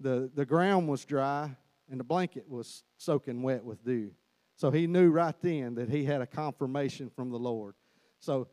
the, 0.00 0.30
the 0.34 0.44
ground 0.44 0.88
was 0.88 1.04
dry, 1.04 1.56
and 1.90 2.00
the 2.00 2.04
blanket 2.04 2.48
was 2.48 2.84
soaking 2.96 3.42
wet 3.42 3.64
with 3.64 3.84
dew. 3.84 4.10
So 4.56 4.70
he 4.70 4.86
knew 4.86 5.10
right 5.10 5.34
then 5.42 5.74
that 5.74 5.88
he 5.88 6.04
had 6.04 6.20
a 6.20 6.26
confirmation 6.26 7.10
from 7.10 7.30
the 7.30 7.38
Lord. 7.38 7.74
So, 8.20 8.48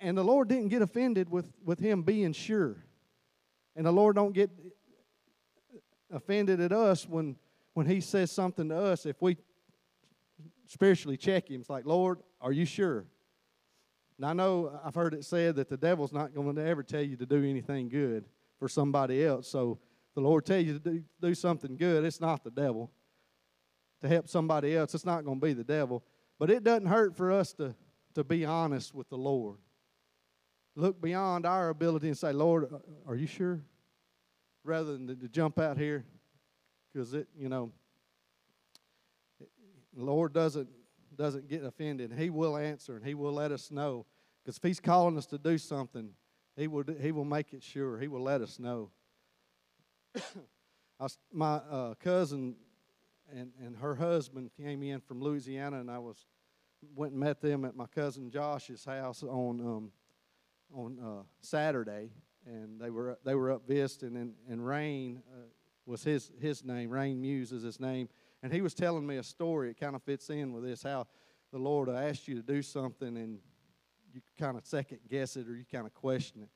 and 0.00 0.16
the 0.16 0.22
Lord 0.22 0.48
didn't 0.48 0.68
get 0.68 0.82
offended 0.82 1.28
with, 1.28 1.52
with 1.64 1.78
him 1.78 2.02
being 2.02 2.32
sure. 2.32 2.84
And 3.74 3.84
the 3.84 3.92
Lord 3.92 4.16
don't 4.16 4.32
get 4.32 4.50
offended 6.12 6.60
at 6.60 6.72
us 6.72 7.08
when, 7.08 7.36
when 7.74 7.86
he 7.86 8.00
says 8.00 8.30
something 8.30 8.68
to 8.68 8.76
us 8.76 9.06
if 9.06 9.20
we 9.20 9.36
spiritually 10.66 11.16
check 11.16 11.50
him. 11.50 11.60
It's 11.60 11.70
like, 11.70 11.86
Lord, 11.86 12.20
are 12.40 12.52
you 12.52 12.64
sure? 12.64 13.04
Now, 14.18 14.28
I 14.28 14.32
know 14.34 14.80
I've 14.84 14.94
heard 14.94 15.14
it 15.14 15.24
said 15.24 15.56
that 15.56 15.68
the 15.68 15.76
devil's 15.76 16.12
not 16.12 16.34
going 16.34 16.54
to 16.54 16.64
ever 16.64 16.82
tell 16.82 17.02
you 17.02 17.16
to 17.16 17.26
do 17.26 17.42
anything 17.44 17.88
good 17.88 18.24
for 18.58 18.68
somebody 18.68 19.24
else. 19.24 19.48
So 19.48 19.78
the 20.14 20.20
Lord 20.20 20.44
tells 20.44 20.64
you 20.64 20.74
to 20.74 20.78
do, 20.78 21.04
do 21.20 21.34
something 21.34 21.76
good, 21.76 22.04
it's 22.04 22.20
not 22.20 22.44
the 22.44 22.50
devil. 22.50 22.90
To 24.02 24.08
help 24.08 24.28
somebody 24.28 24.76
else, 24.76 24.94
it's 24.94 25.06
not 25.06 25.24
going 25.24 25.40
to 25.40 25.46
be 25.46 25.52
the 25.52 25.64
devil. 25.64 26.02
But 26.38 26.50
it 26.50 26.64
doesn't 26.64 26.86
hurt 26.86 27.16
for 27.16 27.30
us 27.30 27.52
to, 27.54 27.74
to 28.14 28.24
be 28.24 28.44
honest 28.44 28.94
with 28.94 29.08
the 29.08 29.16
Lord. 29.16 29.58
Look 30.74 31.00
beyond 31.00 31.46
our 31.46 31.68
ability 31.68 32.08
and 32.08 32.18
say, 32.18 32.32
Lord, 32.32 32.72
uh, 32.72 32.78
are 33.06 33.14
you 33.14 33.26
sure? 33.26 33.60
Rather 34.64 34.92
than 34.92 35.06
to 35.06 35.28
jump 35.28 35.58
out 35.58 35.76
here, 35.76 36.04
because 36.92 37.14
it, 37.14 37.28
you 37.38 37.48
know, 37.48 37.72
the 39.38 40.04
Lord 40.04 40.32
doesn't 40.32 40.68
doesn't 41.16 41.48
get 41.48 41.62
offended. 41.62 42.12
He 42.16 42.30
will 42.30 42.56
answer 42.56 42.96
and 42.96 43.04
He 43.04 43.14
will 43.14 43.32
let 43.32 43.52
us 43.52 43.70
know. 43.70 44.06
Because 44.42 44.56
if 44.56 44.62
He's 44.62 44.80
calling 44.80 45.18
us 45.18 45.26
to 45.26 45.38
do 45.38 45.58
something, 45.58 46.10
He 46.56 46.68
will 46.68 46.84
He 47.00 47.12
will 47.12 47.24
make 47.24 47.52
it 47.52 47.62
sure. 47.62 47.98
He 47.98 48.08
will 48.08 48.22
let 48.22 48.40
us 48.40 48.58
know. 48.58 48.90
was, 51.00 51.18
my 51.32 51.54
uh, 51.56 51.94
cousin 51.94 52.56
and 53.30 53.52
and 53.64 53.76
her 53.76 53.94
husband 53.94 54.50
came 54.60 54.82
in 54.82 55.00
from 55.00 55.20
Louisiana, 55.20 55.80
and 55.80 55.90
I 55.90 55.98
was 55.98 56.26
went 56.94 57.12
and 57.12 57.20
met 57.20 57.40
them 57.40 57.64
at 57.64 57.76
my 57.76 57.86
cousin 57.86 58.30
Josh's 58.30 58.84
house 58.84 59.22
on 59.22 59.60
um, 59.60 59.92
on 60.74 60.98
uh, 60.98 61.22
Saturday, 61.40 62.10
and 62.46 62.80
they 62.80 62.90
were 62.90 63.18
they 63.24 63.34
were 63.34 63.52
up 63.52 63.66
visiting, 63.66 64.16
and 64.16 64.34
and 64.48 64.66
Rain 64.66 65.22
uh, 65.32 65.46
was 65.86 66.02
his 66.02 66.30
his 66.40 66.64
name. 66.64 66.90
Rain 66.90 67.20
Muse 67.20 67.52
is 67.52 67.62
his 67.62 67.80
name 67.80 68.08
and 68.42 68.52
he 68.52 68.60
was 68.60 68.74
telling 68.74 69.06
me 69.06 69.16
a 69.16 69.22
story. 69.22 69.70
It 69.70 69.78
kind 69.78 69.94
of 69.94 70.02
fits 70.02 70.28
in 70.30 70.52
with 70.52 70.64
this 70.64 70.82
how 70.82 71.06
the 71.52 71.58
Lord 71.58 71.88
asked 71.88 72.26
you 72.26 72.34
to 72.34 72.42
do 72.42 72.62
something 72.62 73.16
and 73.16 73.38
you 74.12 74.20
kind 74.38 74.56
of 74.56 74.66
second 74.66 74.98
guess 75.08 75.36
it 75.36 75.48
or 75.48 75.54
you 75.54 75.64
kind 75.70 75.86
of 75.86 75.94
question 75.94 76.42
it. 76.42 76.48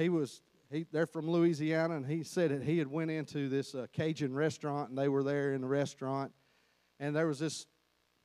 He 0.00 0.08
was 0.08 0.42
he 0.70 0.86
they're 0.92 1.06
from 1.06 1.30
Louisiana 1.30 1.96
and 1.96 2.06
he 2.06 2.22
said 2.22 2.50
that 2.50 2.62
he 2.62 2.78
had 2.78 2.88
went 2.88 3.10
into 3.10 3.48
this 3.48 3.74
uh, 3.74 3.86
Cajun 3.92 4.34
restaurant 4.34 4.90
and 4.90 4.98
they 4.98 5.08
were 5.08 5.22
there 5.22 5.54
in 5.54 5.60
the 5.60 5.68
restaurant 5.68 6.32
and 7.00 7.14
there 7.14 7.26
was 7.26 7.38
this 7.38 7.66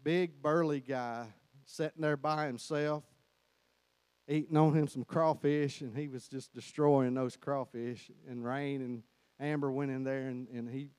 big 0.03 0.41
burly 0.41 0.81
guy 0.81 1.27
sitting 1.65 2.01
there 2.01 2.17
by 2.17 2.45
himself 2.45 3.03
eating 4.27 4.57
on 4.57 4.73
him 4.73 4.87
some 4.87 5.03
crawfish 5.03 5.81
and 5.81 5.97
he 5.97 6.07
was 6.07 6.27
just 6.27 6.53
destroying 6.53 7.13
those 7.13 7.35
crawfish 7.37 8.11
and 8.29 8.43
Rain 8.43 8.81
and 8.81 9.03
Amber 9.39 9.71
went 9.71 9.91
in 9.91 10.03
there 10.03 10.27
and, 10.27 10.47
and 10.49 10.69
he 10.69 10.89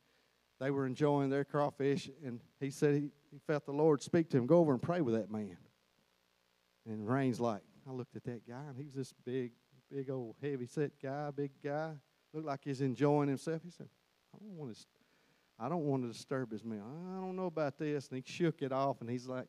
they 0.60 0.70
were 0.70 0.86
enjoying 0.86 1.30
their 1.30 1.44
crawfish, 1.44 2.10
and 2.24 2.40
he 2.60 2.70
said 2.70 2.94
he, 2.94 3.10
he 3.30 3.38
felt 3.46 3.66
the 3.66 3.72
Lord 3.72 4.02
speak 4.02 4.30
to 4.30 4.38
him, 4.38 4.46
go 4.46 4.58
over 4.58 4.72
and 4.72 4.80
pray 4.80 5.00
with 5.00 5.14
that 5.14 5.30
man. 5.30 5.56
And 6.86 7.08
Rain's 7.08 7.40
like, 7.40 7.62
I 7.88 7.92
looked 7.92 8.16
at 8.16 8.24
that 8.24 8.46
guy, 8.46 8.62
and 8.68 8.76
he 8.76 8.84
was 8.84 8.94
this 8.94 9.12
big, 9.24 9.52
big 9.94 10.10
old 10.10 10.34
heavy 10.42 10.66
set 10.66 10.90
guy, 11.00 11.30
big 11.30 11.52
guy. 11.62 11.92
Looked 12.32 12.46
like 12.46 12.60
he's 12.64 12.80
enjoying 12.80 13.28
himself. 13.28 13.60
He 13.64 13.70
said, 13.70 13.88
I 14.34 14.38
don't 14.44 14.56
want 14.56 14.74
to 14.74 14.80
I 15.58 15.68
don't 15.68 15.84
want 15.84 16.02
to 16.02 16.08
disturb 16.08 16.50
his 16.50 16.64
meal. 16.64 16.82
I 16.84 17.20
don't 17.20 17.36
know 17.36 17.46
about 17.46 17.78
this. 17.78 18.08
And 18.08 18.16
he 18.16 18.24
shook 18.26 18.60
it 18.60 18.72
off 18.72 19.00
and 19.00 19.08
he's 19.08 19.28
like, 19.28 19.46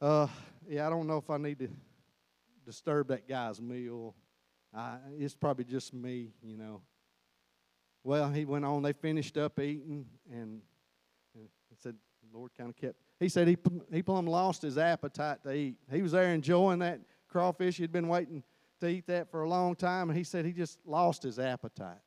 uh, 0.00 0.26
yeah, 0.66 0.86
I 0.86 0.90
don't 0.90 1.06
know 1.06 1.18
if 1.18 1.28
I 1.28 1.36
need 1.36 1.58
to 1.58 1.68
disturb 2.64 3.08
that 3.08 3.28
guy's 3.28 3.60
meal. 3.60 4.14
I, 4.74 4.96
it's 5.18 5.34
probably 5.34 5.64
just 5.64 5.92
me, 5.92 6.30
you 6.42 6.56
know. 6.56 6.80
Well, 8.02 8.30
he 8.30 8.46
went 8.46 8.64
on. 8.64 8.82
They 8.82 8.94
finished 8.94 9.36
up 9.36 9.60
eating, 9.60 10.06
and, 10.32 10.62
and 11.34 11.48
he 11.68 11.76
said, 11.76 11.94
the 12.22 12.36
Lord 12.36 12.52
kind 12.56 12.70
of 12.70 12.76
kept. 12.76 12.96
He 13.20 13.28
said 13.28 13.46
he 13.46 13.56
he 13.92 14.02
plumb 14.02 14.26
lost 14.26 14.62
his 14.62 14.78
appetite 14.78 15.42
to 15.44 15.52
eat. 15.52 15.76
He 15.92 16.00
was 16.00 16.12
there 16.12 16.32
enjoying 16.32 16.78
that 16.78 17.00
crawfish. 17.28 17.76
He'd 17.76 17.92
been 17.92 18.08
waiting 18.08 18.42
to 18.82 18.88
eat 18.88 19.06
that 19.06 19.30
for 19.30 19.42
a 19.42 19.48
long 19.48 19.76
time, 19.76 20.10
and 20.10 20.16
he 20.16 20.24
said 20.24 20.44
he 20.44 20.52
just 20.52 20.78
lost 20.84 21.22
his 21.22 21.38
appetite. 21.38 22.02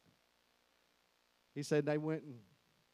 He 1.55 1.63
said 1.63 1.86
they 1.86 1.97
went 1.97 2.23
and 2.23 2.36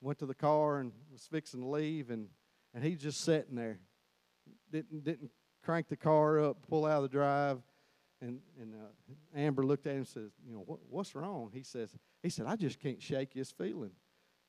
went 0.02 0.20
to 0.20 0.28
the 0.28 0.36
car 0.36 0.80
and 0.80 0.92
was 1.12 1.28
fixing 1.30 1.62
to 1.62 1.68
leave, 1.68 2.12
and 2.12 2.28
and 2.74 2.84
he's 2.84 3.02
just 3.02 3.22
sitting 3.22 3.56
there, 3.56 3.80
didn't 4.72 5.04
didn't 5.04 5.32
crank 5.64 5.90
the 5.90 5.98
car 5.98 6.40
up, 6.40 6.58
pull 6.70 6.86
out 6.86 6.98
of 6.98 7.04
the 7.04 7.10
drive, 7.10 7.60
and 8.22 8.40
and 8.60 8.76
uh, 8.76 9.14
Amber 9.36 9.66
looked 9.66 9.88
at 9.88 9.94
him 9.94 9.98
and 9.98 10.08
says, 10.08 10.32
you 10.46 10.54
know, 10.54 10.64
what, 10.66 10.80
what's 10.88 11.16
wrong? 11.16 11.50
He 11.52 11.64
says, 11.64 11.90
he 12.22 12.30
said, 12.30 12.46
I 12.46 12.56
just 12.56 12.80
can't 12.80 13.02
shake 13.02 13.34
this 13.34 13.52
feeling. 13.52 13.92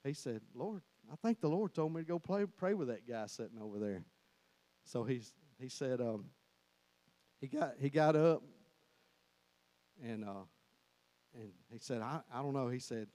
He 0.05 0.13
said, 0.13 0.43
Lord, 0.55 0.83
I 1.11 1.17
think 1.17 1.41
the 1.41 1.49
Lord 1.49 1.73
told 1.73 1.95
me 1.95 2.03
to 2.03 2.07
go 2.07 2.19
play, 2.19 2.45
pray 2.45 2.75
with 2.75 2.89
that 2.89 3.09
guy 3.09 3.25
sitting 3.27 3.59
over 3.61 3.79
there. 3.79 4.05
So 4.85 5.05
he's, 5.05 5.33
he 5.59 5.69
said, 5.69 6.01
um, 6.01 6.27
he 7.41 7.47
got 7.47 7.75
he 7.81 7.89
got 7.89 8.15
up 8.15 8.43
and 10.03 10.25
uh, 10.25 10.45
and 11.35 11.51
he 11.71 11.79
said, 11.79 12.03
I, 12.03 12.21
I 12.33 12.43
don't 12.43 12.53
know. 12.53 12.69
He 12.69 12.79
said, 12.79 13.09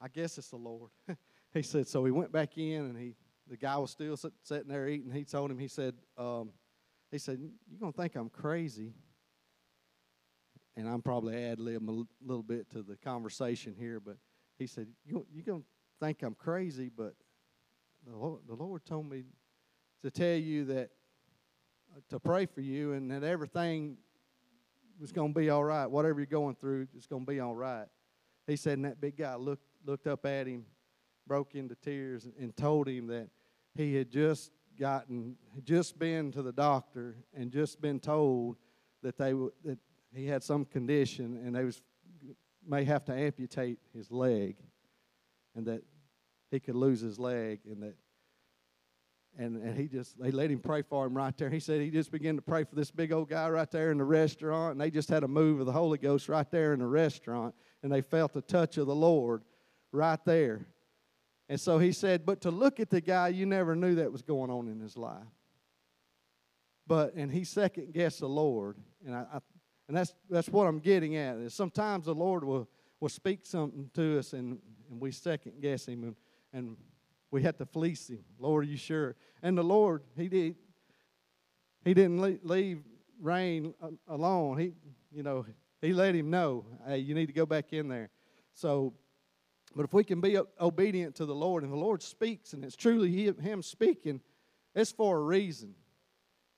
I 0.00 0.08
guess 0.08 0.38
it's 0.38 0.48
the 0.48 0.56
Lord. 0.56 0.90
he 1.54 1.62
said, 1.62 1.86
so 1.86 2.04
he 2.04 2.10
went 2.10 2.32
back 2.32 2.58
in 2.58 2.86
and 2.86 2.98
he, 2.98 3.14
the 3.48 3.56
guy 3.56 3.76
was 3.76 3.90
still 3.90 4.16
sit, 4.16 4.32
sitting 4.42 4.68
there 4.68 4.88
eating. 4.88 5.12
He 5.12 5.24
told 5.24 5.50
him, 5.50 5.58
he 5.58 5.68
said, 5.68 5.94
um, 6.16 6.50
he 7.10 7.18
said, 7.18 7.40
you're 7.70 7.92
to 7.92 7.96
think 7.96 8.16
I'm 8.16 8.28
crazy. 8.28 8.92
And 10.76 10.88
I'm 10.88 11.02
probably 11.02 11.36
ad 11.36 11.58
libbing 11.58 11.88
a 11.88 12.04
little 12.24 12.42
bit 12.42 12.70
to 12.70 12.82
the 12.82 12.96
conversation 12.96 13.74
here, 13.76 13.98
but 13.98 14.16
he 14.58 14.66
said, 14.66 14.86
you're 15.04 15.24
going 15.44 15.62
to 15.62 15.66
think 16.00 16.22
I'm 16.22 16.34
crazy, 16.34 16.88
but 16.94 17.14
the 18.06 18.16
Lord, 18.16 18.42
the 18.46 18.54
Lord 18.54 18.84
told 18.84 19.10
me 19.10 19.24
to 20.02 20.10
tell 20.10 20.36
you 20.36 20.66
that, 20.66 20.90
uh, 21.96 22.00
to 22.10 22.20
pray 22.20 22.46
for 22.46 22.60
you 22.60 22.92
and 22.92 23.10
that 23.10 23.24
everything 23.24 23.96
was 25.00 25.12
going 25.12 25.32
to 25.32 25.38
be 25.38 25.50
all 25.50 25.64
right. 25.64 25.86
Whatever 25.86 26.20
you're 26.20 26.26
going 26.26 26.54
through, 26.54 26.88
it's 26.96 27.06
going 27.06 27.24
to 27.24 27.30
be 27.30 27.40
all 27.40 27.54
right. 27.54 27.86
He 28.46 28.56
said, 28.56 28.78
and 28.78 28.84
that 28.84 29.00
big 29.00 29.16
guy 29.16 29.34
looked, 29.34 29.66
looked 29.84 30.06
up 30.06 30.24
at 30.26 30.46
him, 30.46 30.64
broke 31.26 31.54
into 31.54 31.74
tears, 31.74 32.24
and, 32.24 32.34
and 32.38 32.56
told 32.56 32.88
him 32.88 33.06
that 33.08 33.28
he 33.74 33.94
had 33.94 34.10
just 34.10 34.50
gotten, 34.78 35.36
just 35.64 35.98
been 35.98 36.32
to 36.32 36.42
the 36.42 36.52
doctor 36.52 37.16
and 37.34 37.50
just 37.50 37.80
been 37.80 38.00
told 38.00 38.56
that 39.02 39.18
they 39.18 39.32
that 39.64 39.78
he 40.14 40.26
had 40.26 40.42
some 40.42 40.64
condition 40.64 41.40
and 41.44 41.54
they 41.54 41.64
was 41.64 41.82
may 42.66 42.84
have 42.84 43.04
to 43.06 43.14
amputate 43.14 43.78
his 43.94 44.10
leg, 44.10 44.56
and 45.54 45.66
that 45.66 45.82
he 46.50 46.60
could 46.60 46.74
lose 46.74 47.00
his 47.00 47.18
leg, 47.18 47.60
and 47.64 47.82
that 47.82 47.94
and, 49.36 49.56
and 49.56 49.78
he 49.78 49.86
just 49.86 50.18
they 50.18 50.30
let 50.30 50.50
him 50.50 50.60
pray 50.60 50.82
for 50.82 51.06
him 51.06 51.16
right 51.16 51.36
there. 51.36 51.50
He 51.50 51.60
said 51.60 51.80
he 51.80 51.90
just 51.90 52.10
began 52.10 52.36
to 52.36 52.42
pray 52.42 52.64
for 52.64 52.74
this 52.74 52.90
big 52.90 53.12
old 53.12 53.28
guy 53.28 53.48
right 53.48 53.70
there 53.70 53.90
in 53.90 53.98
the 53.98 54.04
restaurant, 54.04 54.72
and 54.72 54.80
they 54.80 54.90
just 54.90 55.08
had 55.08 55.24
a 55.24 55.28
move 55.28 55.60
of 55.60 55.66
the 55.66 55.72
Holy 55.72 55.98
Ghost 55.98 56.28
right 56.28 56.50
there 56.50 56.72
in 56.72 56.80
the 56.80 56.86
restaurant, 56.86 57.54
and 57.82 57.92
they 57.92 58.00
felt 58.00 58.32
the 58.32 58.42
touch 58.42 58.78
of 58.78 58.86
the 58.86 58.94
Lord 58.94 59.42
right 59.92 60.24
there. 60.24 60.66
And 61.48 61.60
so 61.60 61.78
he 61.78 61.92
said, 61.92 62.26
but 62.26 62.42
to 62.42 62.50
look 62.50 62.78
at 62.78 62.90
the 62.90 63.00
guy, 63.00 63.28
you 63.28 63.46
never 63.46 63.74
knew 63.74 63.94
that 63.96 64.12
was 64.12 64.22
going 64.22 64.50
on 64.50 64.68
in 64.68 64.80
his 64.80 64.96
life. 64.96 65.16
But 66.86 67.14
and 67.14 67.30
he 67.30 67.44
second 67.44 67.92
guessed 67.92 68.20
the 68.20 68.28
Lord, 68.28 68.78
and 69.04 69.14
I, 69.14 69.26
I 69.34 69.38
and 69.88 69.96
that's 69.96 70.14
that's 70.30 70.48
what 70.48 70.66
I'm 70.66 70.80
getting 70.80 71.16
at. 71.16 71.36
Is 71.36 71.54
sometimes 71.54 72.06
the 72.06 72.14
Lord 72.14 72.44
will 72.44 72.68
will 73.00 73.08
speak 73.10 73.44
something 73.44 73.90
to 73.94 74.18
us, 74.18 74.32
and 74.32 74.58
and 74.90 75.00
we 75.00 75.12
second 75.12 75.60
guess 75.60 75.86
him, 75.86 76.02
and 76.02 76.16
and 76.52 76.76
we 77.30 77.42
had 77.42 77.58
to 77.58 77.66
fleece 77.66 78.08
him. 78.08 78.24
Lord, 78.38 78.64
are 78.64 78.68
you 78.68 78.76
sure? 78.76 79.16
And 79.42 79.56
the 79.56 79.62
Lord, 79.62 80.02
he 80.16 80.28
did. 80.28 80.56
He 81.84 81.94
didn't 81.94 82.46
leave 82.46 82.82
Rain 83.20 83.74
uh, 83.82 83.90
alone. 84.08 84.58
He, 84.58 84.72
you 85.10 85.22
know, 85.22 85.46
he 85.80 85.92
let 85.92 86.14
him 86.14 86.30
know, 86.30 86.64
hey, 86.86 86.98
you 86.98 87.14
need 87.14 87.26
to 87.26 87.32
go 87.32 87.46
back 87.46 87.72
in 87.72 87.88
there. 87.88 88.10
So, 88.54 88.94
but 89.76 89.84
if 89.84 89.92
we 89.92 90.02
can 90.02 90.20
be 90.20 90.38
obedient 90.60 91.14
to 91.16 91.26
the 91.26 91.34
Lord, 91.34 91.62
and 91.62 91.72
the 91.72 91.76
Lord 91.76 92.02
speaks, 92.02 92.52
and 92.52 92.64
it's 92.64 92.74
truly 92.74 93.32
Him 93.40 93.62
speaking, 93.62 94.20
it's 94.74 94.90
for 94.90 95.18
a 95.18 95.22
reason. 95.22 95.74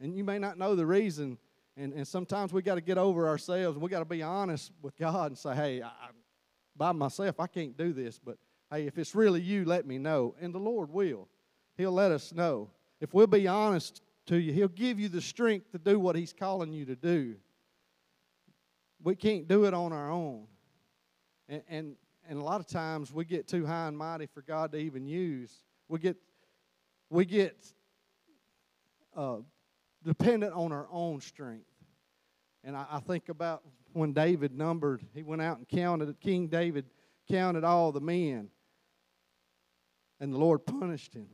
And 0.01 0.17
you 0.17 0.25
may 0.25 0.39
not 0.39 0.57
know 0.57 0.75
the 0.75 0.87
reason, 0.87 1.37
and, 1.77 1.93
and 1.93 2.09
sometimes 2.09 2.53
we 2.53 2.63
got 2.63 2.77
to 2.77 2.81
get 2.81 2.97
over 2.97 3.29
ourselves, 3.29 3.77
we 3.79 3.91
got 3.91 3.99
to 3.99 4.05
be 4.05 4.23
honest 4.23 4.73
with 4.81 4.97
God 4.97 5.33
and 5.33 5.39
say, 5.39 5.55
hey, 5.55 5.83
I, 5.83 5.91
by 6.77 6.93
myself, 6.93 7.39
I 7.41 7.47
can't 7.47 7.77
do 7.77 7.93
this, 7.93 8.19
but 8.19 8.39
Hey, 8.71 8.87
if 8.87 8.99
it's 8.99 9.15
really 9.15 9.41
you, 9.41 9.65
let 9.65 9.85
me 9.85 9.99
know. 9.99 10.35
And 10.41 10.55
the 10.55 10.59
Lord 10.59 10.91
will. 10.91 11.29
He'll 11.77 11.93
let 11.93 12.13
us 12.13 12.33
know. 12.33 12.71
If 13.01 13.13
we'll 13.13 13.27
be 13.27 13.49
honest 13.49 14.03
to 14.27 14.37
you, 14.37 14.53
He'll 14.53 14.69
give 14.69 15.01
you 15.01 15.09
the 15.09 15.21
strength 15.21 15.73
to 15.73 15.79
do 15.79 15.99
what 15.99 16.15
He's 16.15 16.33
calling 16.33 16.73
you 16.73 16.85
to 16.85 16.95
do. 16.95 17.35
We 19.03 19.17
can't 19.17 19.49
do 19.49 19.65
it 19.65 19.75
on 19.75 19.93
our 19.93 20.11
own. 20.11 20.47
And, 21.49 21.63
and, 21.69 21.97
and 22.29 22.39
a 22.39 22.43
lot 22.43 22.61
of 22.61 22.69
times 22.69 23.13
we 23.13 23.25
get 23.25 23.49
too 23.49 23.67
high 23.67 23.89
and 23.89 23.99
mighty 23.99 24.27
for 24.27 24.43
God 24.43 24.73
to 24.73 24.79
even 24.79 25.05
use. 25.07 25.53
We 25.89 25.99
get, 25.99 26.17
we 27.09 27.25
get 27.25 27.57
uh, 29.17 29.39
dependent 30.05 30.53
on 30.53 30.71
our 30.71 30.87
own 30.93 31.21
strength. 31.21 31.65
And 32.63 32.77
I, 32.77 32.87
I 32.89 33.01
think 33.01 33.31
about 33.31 33.63
when 33.95 34.13
David 34.13 34.57
numbered, 34.57 35.05
he 35.13 35.25
went 35.25 35.43
out 35.43 35.59
and 35.59 35.67
counted, 35.67 36.15
King 36.21 36.47
David 36.47 36.85
counted 37.29 37.65
all 37.65 37.91
the 37.91 38.01
men 38.01 38.51
and 40.21 40.33
the 40.33 40.39
Lord 40.39 40.67
punished 40.67 41.15
him 41.15 41.27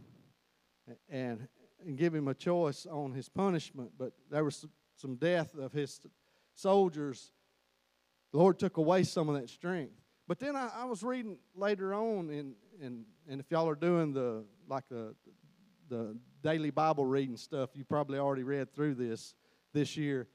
and, 1.08 1.48
and 1.84 1.98
give 1.98 2.14
him 2.14 2.28
a 2.28 2.34
choice 2.34 2.86
on 2.86 3.12
his 3.12 3.28
punishment. 3.28 3.90
But 3.98 4.12
there 4.30 4.44
was 4.44 4.66
some 4.94 5.16
death 5.16 5.54
of 5.54 5.72
his 5.72 6.00
soldiers. 6.54 7.32
The 8.32 8.38
Lord 8.38 8.58
took 8.58 8.76
away 8.76 9.02
some 9.02 9.28
of 9.28 9.34
that 9.34 9.50
strength. 9.50 9.92
But 10.28 10.38
then 10.38 10.56
I, 10.56 10.70
I 10.74 10.84
was 10.84 11.02
reading 11.02 11.38
later 11.54 11.94
on, 11.94 12.30
in, 12.30 12.54
in, 12.80 13.04
and 13.28 13.40
if 13.40 13.50
y'all 13.50 13.68
are 13.68 13.76
doing 13.76 14.12
the 14.12 14.44
like 14.68 14.88
the 14.88 15.14
the 15.88 16.16
daily 16.42 16.70
Bible 16.70 17.06
reading 17.06 17.36
stuff, 17.36 17.70
you 17.74 17.84
probably 17.84 18.18
already 18.18 18.42
read 18.42 18.74
through 18.74 18.94
this 18.94 19.34
this 19.72 19.96
year. 19.96 20.26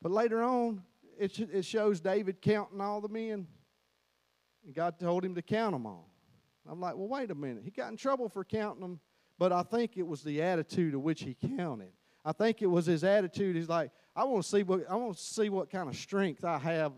But 0.00 0.10
later 0.10 0.42
on, 0.42 0.82
it, 1.18 1.38
it 1.38 1.64
shows 1.64 2.00
David 2.00 2.40
counting 2.40 2.80
all 2.80 3.00
the 3.00 3.08
men. 3.08 3.46
And 4.64 4.74
God 4.74 4.98
told 4.98 5.24
him 5.24 5.34
to 5.36 5.42
count 5.42 5.72
them 5.72 5.86
all. 5.86 6.11
I'm 6.68 6.80
like, 6.80 6.96
well, 6.96 7.08
wait 7.08 7.30
a 7.30 7.34
minute. 7.34 7.62
He 7.64 7.70
got 7.70 7.90
in 7.90 7.96
trouble 7.96 8.28
for 8.28 8.44
counting 8.44 8.82
them, 8.82 9.00
but 9.38 9.52
I 9.52 9.62
think 9.62 9.96
it 9.96 10.06
was 10.06 10.22
the 10.22 10.42
attitude 10.42 10.94
of 10.94 11.00
which 11.02 11.22
he 11.22 11.36
counted. 11.56 11.92
I 12.24 12.32
think 12.32 12.62
it 12.62 12.66
was 12.66 12.86
his 12.86 13.02
attitude. 13.02 13.56
He's 13.56 13.68
like, 13.68 13.90
I 14.14 14.24
want 14.24 14.44
to 14.44 14.48
see 14.48 14.62
what 14.62 14.88
I 14.88 14.94
want 14.94 15.16
to 15.16 15.22
see 15.22 15.48
what 15.48 15.70
kind 15.70 15.88
of 15.88 15.96
strength 15.96 16.44
I 16.44 16.58
have 16.58 16.92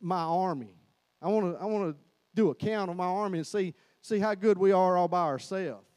my 0.00 0.22
army. 0.22 0.76
I 1.20 1.28
want 1.28 1.54
to 1.54 1.60
I 1.60 1.66
want 1.66 1.94
to 1.94 2.00
do 2.34 2.50
a 2.50 2.54
count 2.54 2.90
of 2.90 2.96
my 2.96 3.06
army 3.06 3.38
and 3.38 3.46
see 3.46 3.74
see 4.00 4.18
how 4.18 4.34
good 4.34 4.58
we 4.58 4.70
are 4.70 4.96
all 4.96 5.08
by 5.08 5.22
ourselves. 5.22 5.88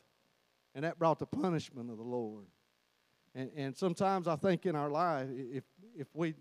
And 0.74 0.84
that 0.84 0.98
brought 0.98 1.20
the 1.20 1.26
punishment 1.26 1.92
of 1.92 1.98
the 1.98 2.04
Lord. 2.04 2.46
And 3.36 3.52
and 3.56 3.76
sometimes 3.76 4.28
I 4.28 4.38
think 4.38 4.66
in 4.66 4.76
our 4.76 4.90
life, 4.90 5.28
if 5.32 5.66
if 5.96 6.08
we 6.14 6.34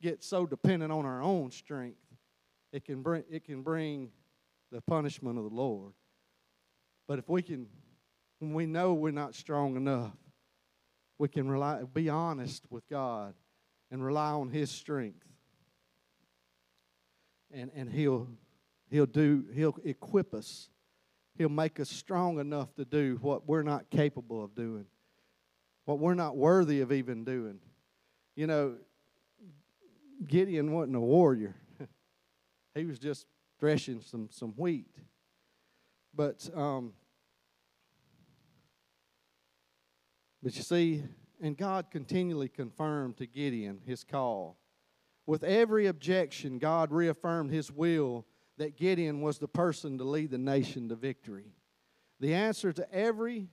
get 0.00 0.22
so 0.22 0.46
dependent 0.46 0.92
on 0.92 1.04
our 1.04 1.22
own 1.22 1.50
strength, 1.50 1.98
it 2.72 2.84
can 2.84 3.02
bring 3.02 3.24
it 3.30 3.44
can 3.44 3.62
bring 3.62 4.10
the 4.70 4.80
punishment 4.80 5.38
of 5.38 5.44
the 5.44 5.54
Lord. 5.54 5.92
But 7.06 7.18
if 7.18 7.28
we 7.28 7.42
can, 7.42 7.66
when 8.38 8.52
we 8.52 8.66
know 8.66 8.94
we're 8.94 9.12
not 9.12 9.34
strong 9.34 9.76
enough, 9.76 10.16
we 11.18 11.28
can 11.28 11.48
rely, 11.48 11.82
be 11.82 12.08
honest 12.08 12.64
with 12.70 12.88
God 12.88 13.34
and 13.90 14.04
rely 14.04 14.30
on 14.30 14.50
His 14.50 14.70
strength. 14.70 15.24
And, 17.52 17.70
and 17.74 17.90
he'll, 17.90 18.28
he'll 18.90 19.06
do, 19.06 19.44
he'll 19.54 19.76
equip 19.84 20.34
us. 20.34 20.68
He'll 21.38 21.48
make 21.48 21.78
us 21.80 21.88
strong 21.88 22.38
enough 22.38 22.74
to 22.74 22.84
do 22.84 23.18
what 23.22 23.46
we're 23.46 23.62
not 23.62 23.88
capable 23.90 24.42
of 24.42 24.54
doing, 24.54 24.86
what 25.84 25.98
we're 25.98 26.14
not 26.14 26.36
worthy 26.36 26.80
of 26.80 26.92
even 26.92 27.24
doing. 27.24 27.60
You 28.34 28.46
know, 28.46 28.76
Gideon 30.26 30.72
wasn't 30.72 30.96
a 30.96 31.00
warrior. 31.00 31.54
he 32.74 32.84
was 32.84 32.98
just 32.98 33.26
threshing 33.58 34.00
some, 34.00 34.28
some 34.30 34.52
wheat. 34.56 34.96
But 36.14 36.48
um, 36.54 36.92
but 40.42 40.56
you 40.56 40.62
see, 40.62 41.02
and 41.40 41.56
God 41.56 41.90
continually 41.90 42.48
confirmed 42.48 43.18
to 43.18 43.26
Gideon 43.26 43.80
his 43.84 44.04
call. 44.04 44.58
With 45.26 45.42
every 45.42 45.86
objection, 45.86 46.58
God 46.58 46.92
reaffirmed 46.92 47.50
his 47.50 47.70
will 47.70 48.26
that 48.58 48.76
Gideon 48.76 49.20
was 49.20 49.38
the 49.38 49.48
person 49.48 49.98
to 49.98 50.04
lead 50.04 50.30
the 50.30 50.38
nation 50.38 50.88
to 50.88 50.94
victory. 50.94 51.52
The 52.20 52.32
answer 52.32 52.72
to 52.72 52.92
every 52.94 53.48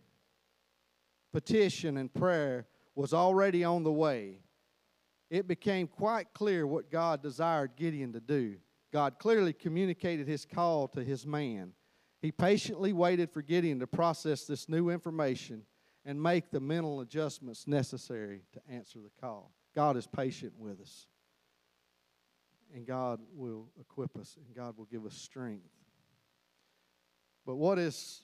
petition 1.34 1.98
and 1.98 2.14
prayer 2.14 2.68
was 2.96 3.14
already 3.14 3.64
on 3.64 3.84
the 3.84 3.92
way. 3.92 4.38
It 5.30 5.48
became 5.48 5.88
quite 5.88 6.32
clear 6.34 6.66
what 6.68 6.92
God 6.92 7.24
desired 7.24 7.72
Gideon 7.76 8.14
to 8.14 8.20
do. 8.20 8.58
God 8.94 9.18
clearly 9.18 9.54
communicated 9.54 10.28
his 10.28 10.46
call 10.46 10.88
to 10.90 11.04
his 11.04 11.26
man. 11.26 11.74
He 12.22 12.32
patiently 12.32 12.94
waited 12.94 13.32
for 13.32 13.42
Gideon 13.42 13.80
to 13.80 13.88
process 13.88 14.46
this 14.46 14.70
new 14.70 14.92
information 14.92 15.64
and 16.06 16.22
make 16.22 16.52
the 16.52 16.60
mental 16.60 17.02
adjustments 17.02 17.68
necessary 17.68 18.44
to 18.54 18.62
answer 18.70 19.00
the 19.00 19.10
call. 19.20 19.52
God 19.76 19.98
is 19.98 20.06
patient 20.06 20.54
with 20.60 20.80
us. 20.80 21.08
And 22.76 22.86
God 22.86 23.20
will 23.34 23.68
equip 23.80 24.16
us 24.16 24.38
and 24.38 24.56
God 24.56 24.78
will 24.78 24.86
give 24.86 25.06
us 25.06 25.16
strength. 25.16 25.66
But 27.48 27.56
what 27.56 27.80
is, 27.80 28.24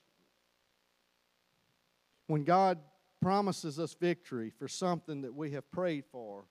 when 2.28 2.44
God 2.44 2.78
promises 3.22 3.80
us 3.80 3.96
victory 3.96 4.52
for 4.52 4.68
something 4.68 5.22
that 5.24 5.34
we 5.34 5.52
have 5.52 5.70
prayed 5.72 6.06
for, 6.12 6.46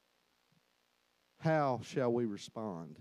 how 1.38 1.80
shall 1.84 2.12
we 2.12 2.26
respond? 2.26 2.98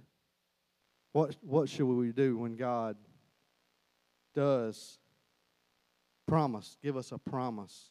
What, 1.18 1.36
what 1.41 1.68
should 1.68 1.88
we 1.88 2.11
do 2.11 2.38
when 2.38 2.55
God 2.55 2.95
does 4.36 4.99
promise, 6.28 6.78
give 6.84 6.95
us 6.95 7.11
a 7.11 7.18
promise? 7.18 7.89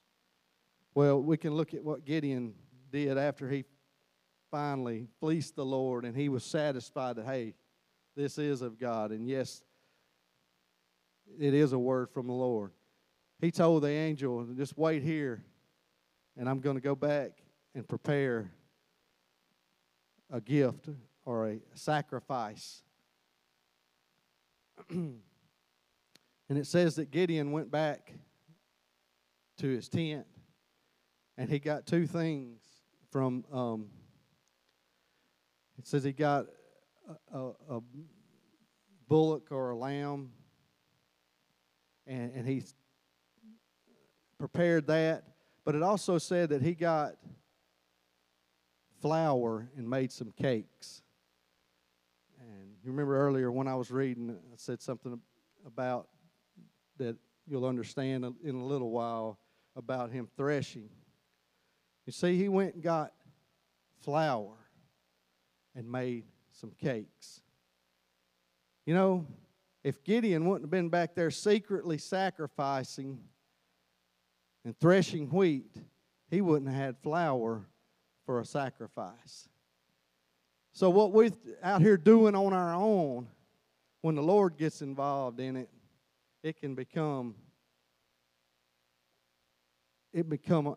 Well, 0.95 1.21
we 1.21 1.37
can 1.37 1.53
look 1.53 1.75
at 1.75 1.83
what 1.83 2.05
Gideon 2.05 2.55
did 2.93 3.19
after 3.19 3.51
he 3.51 3.65
finally 4.53 5.09
fleeced 5.19 5.57
the 5.57 5.65
Lord 5.65 6.05
and 6.05 6.17
he 6.17 6.29
was 6.29 6.45
satisfied 6.45 7.17
that, 7.17 7.27
hey, 7.27 7.55
this 8.15 8.39
is 8.39 8.63
of 8.63 8.79
God. 8.79 9.11
And 9.11 9.29
yes, 9.29 9.61
it 11.37 11.53
is 11.53 11.73
a 11.73 11.79
word 11.81 12.11
from 12.11 12.29
the 12.29 12.33
Lord. 12.33 12.71
He 13.41 13.51
told 13.51 13.83
the 13.83 13.91
angel, 13.91 14.47
just 14.57 14.79
wait 14.79 15.03
here, 15.03 15.43
and 16.37 16.49
I'm 16.49 16.61
going 16.61 16.77
to 16.77 16.81
go 16.81 16.95
back 16.95 17.33
and 17.75 17.89
prepare 17.89 18.53
a 20.31 20.41
gift 20.41 20.91
or 21.25 21.49
a 21.49 21.59
sacrifice. 21.75 22.85
and 24.91 25.21
it 26.49 26.67
says 26.67 26.97
that 26.97 27.11
Gideon 27.11 27.53
went 27.53 27.71
back 27.71 28.13
to 29.59 29.69
his 29.69 29.89
tent 29.89 30.27
and 31.39 31.49
he 31.51 31.59
got 31.59 31.87
two 31.87 32.07
things 32.07 32.61
from 33.11 33.45
um, 33.53 33.87
it 35.79 35.87
says 35.87 36.05
he 36.05 36.13
got 36.13 36.47
a, 37.33 37.39
a, 37.39 37.77
a 37.77 37.81
bullock 39.09 39.53
or 39.53 39.71
a 39.71 39.77
lamb 39.77 40.31
and, 42.07 42.33
and 42.35 42.47
he 42.47 42.63
prepared 44.39 44.87
that. 44.87 45.25
But 45.65 45.75
it 45.75 45.83
also 45.83 46.19
said 46.19 46.51
that 46.51 46.63
he 46.63 46.75
got 46.75 47.15
flour 49.01 49.69
and 49.77 49.89
made 49.89 50.13
some 50.13 50.33
cakes 50.33 51.03
you 52.87 52.93
remember 52.93 53.17
earlier 53.17 53.51
when 53.51 53.69
i 53.69 53.75
was 53.75 53.91
reading 53.91 54.31
i 54.31 54.57
said 54.57 54.81
something 54.81 55.21
about 55.67 56.09
that 56.99 57.17
you'll 57.47 57.67
understand 57.67 58.25
in 58.43 58.55
a 58.55 58.65
little 58.65 58.91
while 58.91 59.39
about 59.77 60.11
him 60.11 60.29
threshing 60.37 60.89
you 62.07 62.13
see, 62.13 62.39
he 62.39 62.49
went 62.49 62.75
and 62.75 62.83
got 62.83 63.13
flour 64.03 64.55
and 65.75 65.91
made 65.91 66.25
some 66.53 66.71
cakes. 66.81 67.41
You 68.87 68.95
know, 68.95 69.27
if 69.83 70.05
Gideon 70.05 70.47
wouldn't 70.47 70.65
have 70.65 70.71
been 70.71 70.89
back 70.89 71.17
there 71.17 71.33
secretly 71.33 71.99
sacrificing 71.99 73.19
and 74.65 74.79
threshing 74.79 75.29
wheat, 75.31 75.77
he 76.31 76.41
wouldn't 76.41 76.71
have 76.71 76.81
had 76.81 76.99
flour 76.99 77.67
for 78.25 78.41
a 78.41 78.45
sacrifice. 78.45 79.49
So, 80.77 80.91
what 80.91 81.11
we're 81.11 81.31
out 81.63 81.81
here 81.81 81.97
doing 81.97 82.35
on 82.35 82.53
our 82.53 82.75
own, 82.75 83.29
when 84.03 84.15
the 84.15 84.23
Lord 84.23 84.59
gets 84.59 84.83
involved 84.83 85.41
in 85.41 85.57
it, 85.57 85.71
it 86.43 86.61
can 86.61 86.75
become 86.75 87.35
it 90.13 90.29
become 90.29 90.77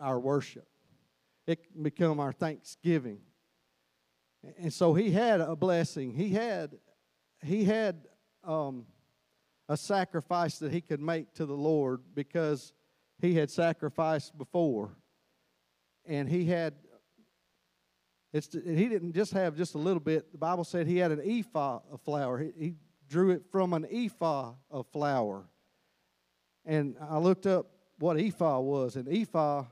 our 0.00 0.18
worship. 0.18 0.66
It 1.46 1.62
can 1.62 1.82
become 1.82 2.20
our 2.20 2.32
thanksgiving. 2.32 3.18
And 4.56 4.72
so 4.72 4.94
he 4.94 5.10
had 5.10 5.42
a 5.42 5.54
blessing. 5.54 6.14
He 6.14 6.30
had 6.30 6.78
he 7.42 7.64
had 7.64 8.08
um, 8.44 8.86
a 9.68 9.76
sacrifice 9.76 10.58
that 10.60 10.72
he 10.72 10.80
could 10.80 11.02
make 11.02 11.34
to 11.34 11.44
the 11.44 11.52
Lord 11.52 12.00
because 12.14 12.72
he 13.20 13.34
had 13.34 13.50
sacrificed 13.50 14.38
before, 14.38 14.96
and 16.06 16.30
he 16.30 16.46
had. 16.46 16.72
It's, 18.34 18.52
he 18.52 18.88
didn't 18.88 19.12
just 19.12 19.32
have 19.32 19.56
just 19.56 19.76
a 19.76 19.78
little 19.78 20.00
bit. 20.00 20.32
The 20.32 20.38
Bible 20.38 20.64
said 20.64 20.88
he 20.88 20.98
had 20.98 21.12
an 21.12 21.20
ephah 21.24 21.78
of 21.88 22.00
flour. 22.00 22.38
He, 22.38 22.52
he 22.58 22.74
drew 23.08 23.30
it 23.30 23.44
from 23.52 23.72
an 23.72 23.86
ephah 23.88 24.54
of 24.72 24.88
flour. 24.88 25.46
And 26.66 26.96
I 27.00 27.18
looked 27.18 27.46
up 27.46 27.70
what 28.00 28.18
ephah 28.18 28.58
was, 28.58 28.96
and 28.96 29.08
ephah 29.08 29.66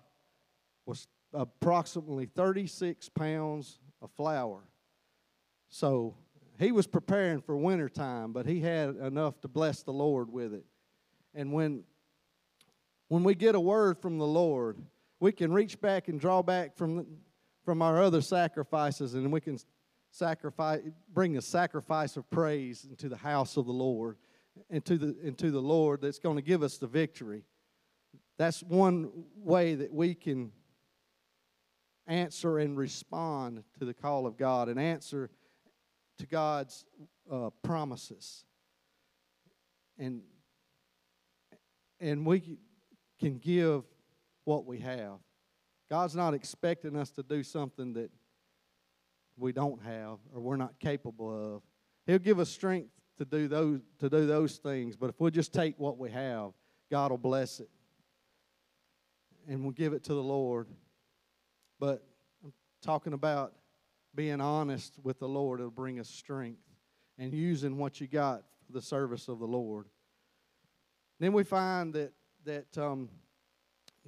was 0.87 1.09
approximately 1.35 2.27
36 2.27 3.09
pounds 3.09 3.81
of 4.01 4.13
flour. 4.13 4.63
So 5.69 6.15
he 6.57 6.71
was 6.71 6.87
preparing 6.87 7.41
for 7.41 7.57
winter 7.57 7.89
time, 7.89 8.33
but 8.33 8.47
he 8.47 8.61
had 8.61 8.91
enough 8.91 9.41
to 9.41 9.49
bless 9.49 9.83
the 9.83 9.93
Lord 9.93 10.33
with 10.33 10.55
it. 10.55 10.65
And 11.35 11.53
when 11.53 11.83
when 13.09 13.25
we 13.25 13.35
get 13.35 13.57
a 13.57 13.61
word 13.61 13.99
from 14.01 14.19
the 14.19 14.27
Lord, 14.27 14.79
we 15.19 15.33
can 15.33 15.53
reach 15.53 15.81
back 15.81 16.07
and 16.07 16.21
draw 16.21 16.43
back 16.43 16.77
from 16.77 17.07
from 17.65 17.83
our 17.83 18.03
other 18.03 18.21
sacrifices, 18.21 19.15
and 19.15 19.31
we 19.33 19.41
can 19.41 19.59
sacrifice, 20.11 20.81
bring 21.13 21.37
a 21.37 21.43
sacrifice 21.43 22.17
of 22.17 22.29
praise 22.31 22.87
into 22.89 23.09
the 23.09 23.17
house 23.17 23.57
of 23.57 23.67
the 23.67 23.73
Lord, 23.73 24.17
into 24.71 24.99
the 24.99 25.17
into 25.27 25.51
the 25.51 25.63
Lord 25.63 26.01
that's 26.01 26.19
going 26.19 26.37
to 26.37 26.43
give 26.43 26.63
us 26.63 26.79
the 26.79 26.87
victory. 26.87 27.45
That's 28.39 28.63
one 28.63 29.11
way 29.37 29.75
that 29.75 29.93
we 29.93 30.15
can 30.15 30.53
answer 32.07 32.59
and 32.59 32.77
respond 32.77 33.63
to 33.79 33.85
the 33.85 33.95
call 33.95 34.27
of 34.27 34.37
God 34.37 34.69
and 34.69 34.79
answer 34.79 35.31
to 36.19 36.27
God's 36.27 36.85
uh, 37.31 37.51
promises. 37.63 38.45
And 39.99 40.23
and 42.01 42.27
we 42.27 42.59
can 43.21 43.39
give 43.39 43.85
what 44.45 44.67
we 44.67 44.79
have. 44.81 45.21
God's 45.93 46.17
not 46.17 46.33
expecting 46.33 46.97
us 46.97 47.11
to 47.11 47.23
do 47.23 47.43
something 47.43 47.93
that 47.93 48.11
we 49.37 49.53
don't 49.53 49.79
have 49.83 50.21
or 50.35 50.41
we're 50.41 50.57
not 50.57 50.79
capable 50.81 51.57
of. 51.57 51.63
He'll 52.07 52.19
give 52.19 52.39
us 52.39 52.49
strength 52.49 52.89
to 53.19 53.27
do 53.27 53.47
those 53.47 53.81
to 53.99 54.09
do 54.09 54.27
those 54.27 54.57
things, 54.57 54.97
but 54.97 55.11
if 55.11 55.21
we'll 55.21 55.31
just 55.31 55.53
take 55.53 55.79
what 55.79 55.99
we 55.99 56.11
have, 56.11 56.53
God 56.91 57.11
will 57.11 57.19
bless 57.19 57.61
it. 57.61 57.69
And 59.47 59.65
we'll 59.65 59.73
give 59.73 59.93
it 59.93 60.03
to 60.05 60.15
the 60.15 60.23
Lord. 60.23 60.69
But 61.79 62.03
I'm 62.43 62.55
talking 62.81 63.13
about 63.13 63.53
being 64.15 64.41
honest 64.41 64.95
with 65.03 65.19
the 65.19 65.29
Lord. 65.29 65.61
It'll 65.61 65.71
bring 65.71 66.01
us 66.01 66.09
strength 66.09 66.63
and 67.19 67.35
using 67.35 67.77
what 67.77 68.01
you 68.01 68.07
got 68.07 68.45
for 68.67 68.73
the 68.73 68.81
service 68.81 69.29
of 69.29 69.41
the 69.41 69.47
Lord. 69.47 69.89
Then 71.21 71.35
we 71.35 71.45
find 71.45 71.93
that 71.93 72.15
that 72.47 72.79
um, 72.79 73.11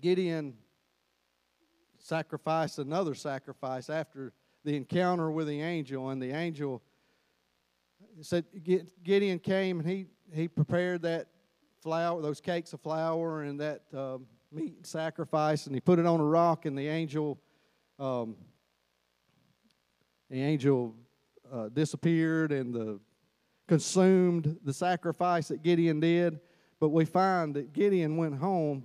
Gideon 0.00 0.54
sacrificed 2.04 2.78
another 2.78 3.14
sacrifice 3.14 3.88
after 3.88 4.34
the 4.62 4.76
encounter 4.76 5.30
with 5.30 5.46
the 5.46 5.62
angel, 5.62 6.10
and 6.10 6.20
the 6.20 6.32
angel 6.32 6.82
said 8.20 8.44
Gideon 9.02 9.38
came 9.38 9.80
and 9.80 9.88
he 9.88 10.06
he 10.32 10.46
prepared 10.46 11.02
that 11.02 11.28
flour, 11.80 12.20
those 12.20 12.40
cakes 12.40 12.72
of 12.72 12.80
flour, 12.80 13.42
and 13.42 13.58
that 13.60 13.82
um, 13.94 14.26
meat 14.52 14.86
sacrifice, 14.86 15.66
and 15.66 15.74
he 15.74 15.80
put 15.80 15.98
it 15.98 16.06
on 16.06 16.20
a 16.20 16.24
rock, 16.24 16.66
and 16.66 16.76
the 16.76 16.86
angel 16.86 17.38
um, 17.98 18.36
the 20.28 20.42
angel 20.42 20.94
uh, 21.50 21.68
disappeared 21.70 22.52
and 22.52 22.74
the 22.74 23.00
consumed 23.66 24.58
the 24.62 24.74
sacrifice 24.74 25.48
that 25.48 25.62
Gideon 25.62 26.00
did. 26.00 26.38
But 26.80 26.90
we 26.90 27.06
find 27.06 27.54
that 27.54 27.72
Gideon 27.72 28.18
went 28.18 28.36
home 28.36 28.84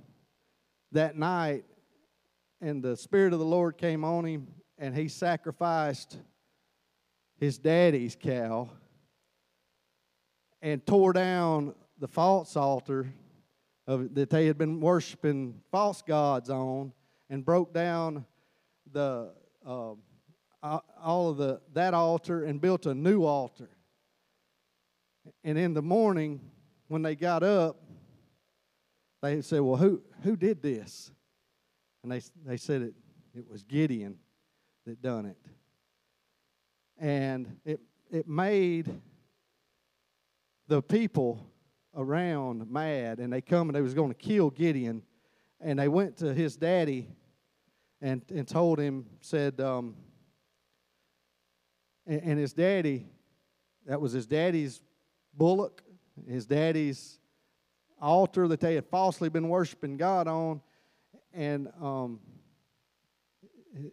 that 0.93 1.17
night, 1.17 1.65
and 2.62 2.84
the 2.84 2.97
Spirit 2.97 3.34
of 3.34 3.39
the 3.39 3.45
Lord 3.45 3.78
came 3.78 4.03
on 4.03 4.26
him, 4.26 4.47
and 4.78 4.95
he 4.95 5.07
sacrificed 5.07 6.18
his 7.38 7.57
daddy's 7.57 8.18
cow 8.20 8.70
and 10.62 10.86
tore 10.86 11.14
down 11.14 11.74
the 11.99 12.07
false 12.07 12.55
altar 12.55 13.14
of, 13.88 14.14
that 14.16 14.30
they 14.30 14.45
had 14.45 14.57
been 14.57 14.80
worshiping 14.80 15.62
false 15.72 16.01
gods 16.01 16.49
on 16.49 16.91
and 17.30 17.45
broke 17.45 17.74
down 17.74 18.26
the 18.91 19.32
uh, 19.66 19.93
all 21.01 21.30
of 21.30 21.38
the 21.38 21.62
that 21.74 21.93
altar 21.93 22.43
and 22.43 22.60
built 22.60 22.86
a 22.86 22.93
new 22.93 23.24
altar. 23.24 23.70
And 25.43 25.57
in 25.57 25.74
the 25.74 25.82
morning, 25.82 26.41
when 26.88 27.01
they 27.01 27.16
got 27.16 27.43
up, 27.43 27.82
they 29.22 29.41
said, 29.41 29.62
"Well, 29.62 29.78
who 29.78 30.01
who 30.24 30.36
did 30.36 30.62
this?" 30.62 31.12
And 32.04 32.12
they 32.12 32.22
they 32.45 32.58
said 32.58 32.82
it 32.82 32.93
it 33.36 33.50
was 33.50 33.64
Gideon 33.64 34.18
that 34.86 35.02
done 35.02 35.26
it. 35.26 35.38
And 36.97 37.58
it 37.66 37.82
it 38.12 38.28
made 38.28 38.89
the 40.68 40.82
people 40.82 41.45
around 41.95 42.70
mad, 42.72 43.20
and 43.20 43.34
they 43.34 43.41
come 43.41 43.70
and 43.70 43.76
they 43.76 43.82
was 43.82 43.93
going 43.93 44.10
to 44.10 44.16
kill 44.16 44.50
Gideon, 44.50 45.04
and 45.60 45.80
they 45.80 45.88
went 45.88 46.18
to 46.18 46.34
his 46.34 46.56
daddy 46.56 47.10
and, 48.02 48.22
and 48.30 48.47
told 48.47 48.80
him, 48.80 49.06
said, 49.22 49.60
um, 49.60 49.95
and, 52.06 52.22
and 52.22 52.39
his 52.39 52.54
daddy, 52.54 53.08
that 53.86 54.00
was 54.00 54.12
his 54.12 54.26
daddy's 54.26 54.82
bullock, 55.34 55.84
his 56.28 56.45
daddy's 56.45 57.20
altar 58.00 58.47
that 58.47 58.60
they 58.60 58.76
had 58.76 58.86
falsely 58.86 59.30
been 59.30 59.50
worshiping 59.50 59.97
God 59.97 60.28
on. 60.28 60.62
And 61.34 61.69
um, 61.82 62.19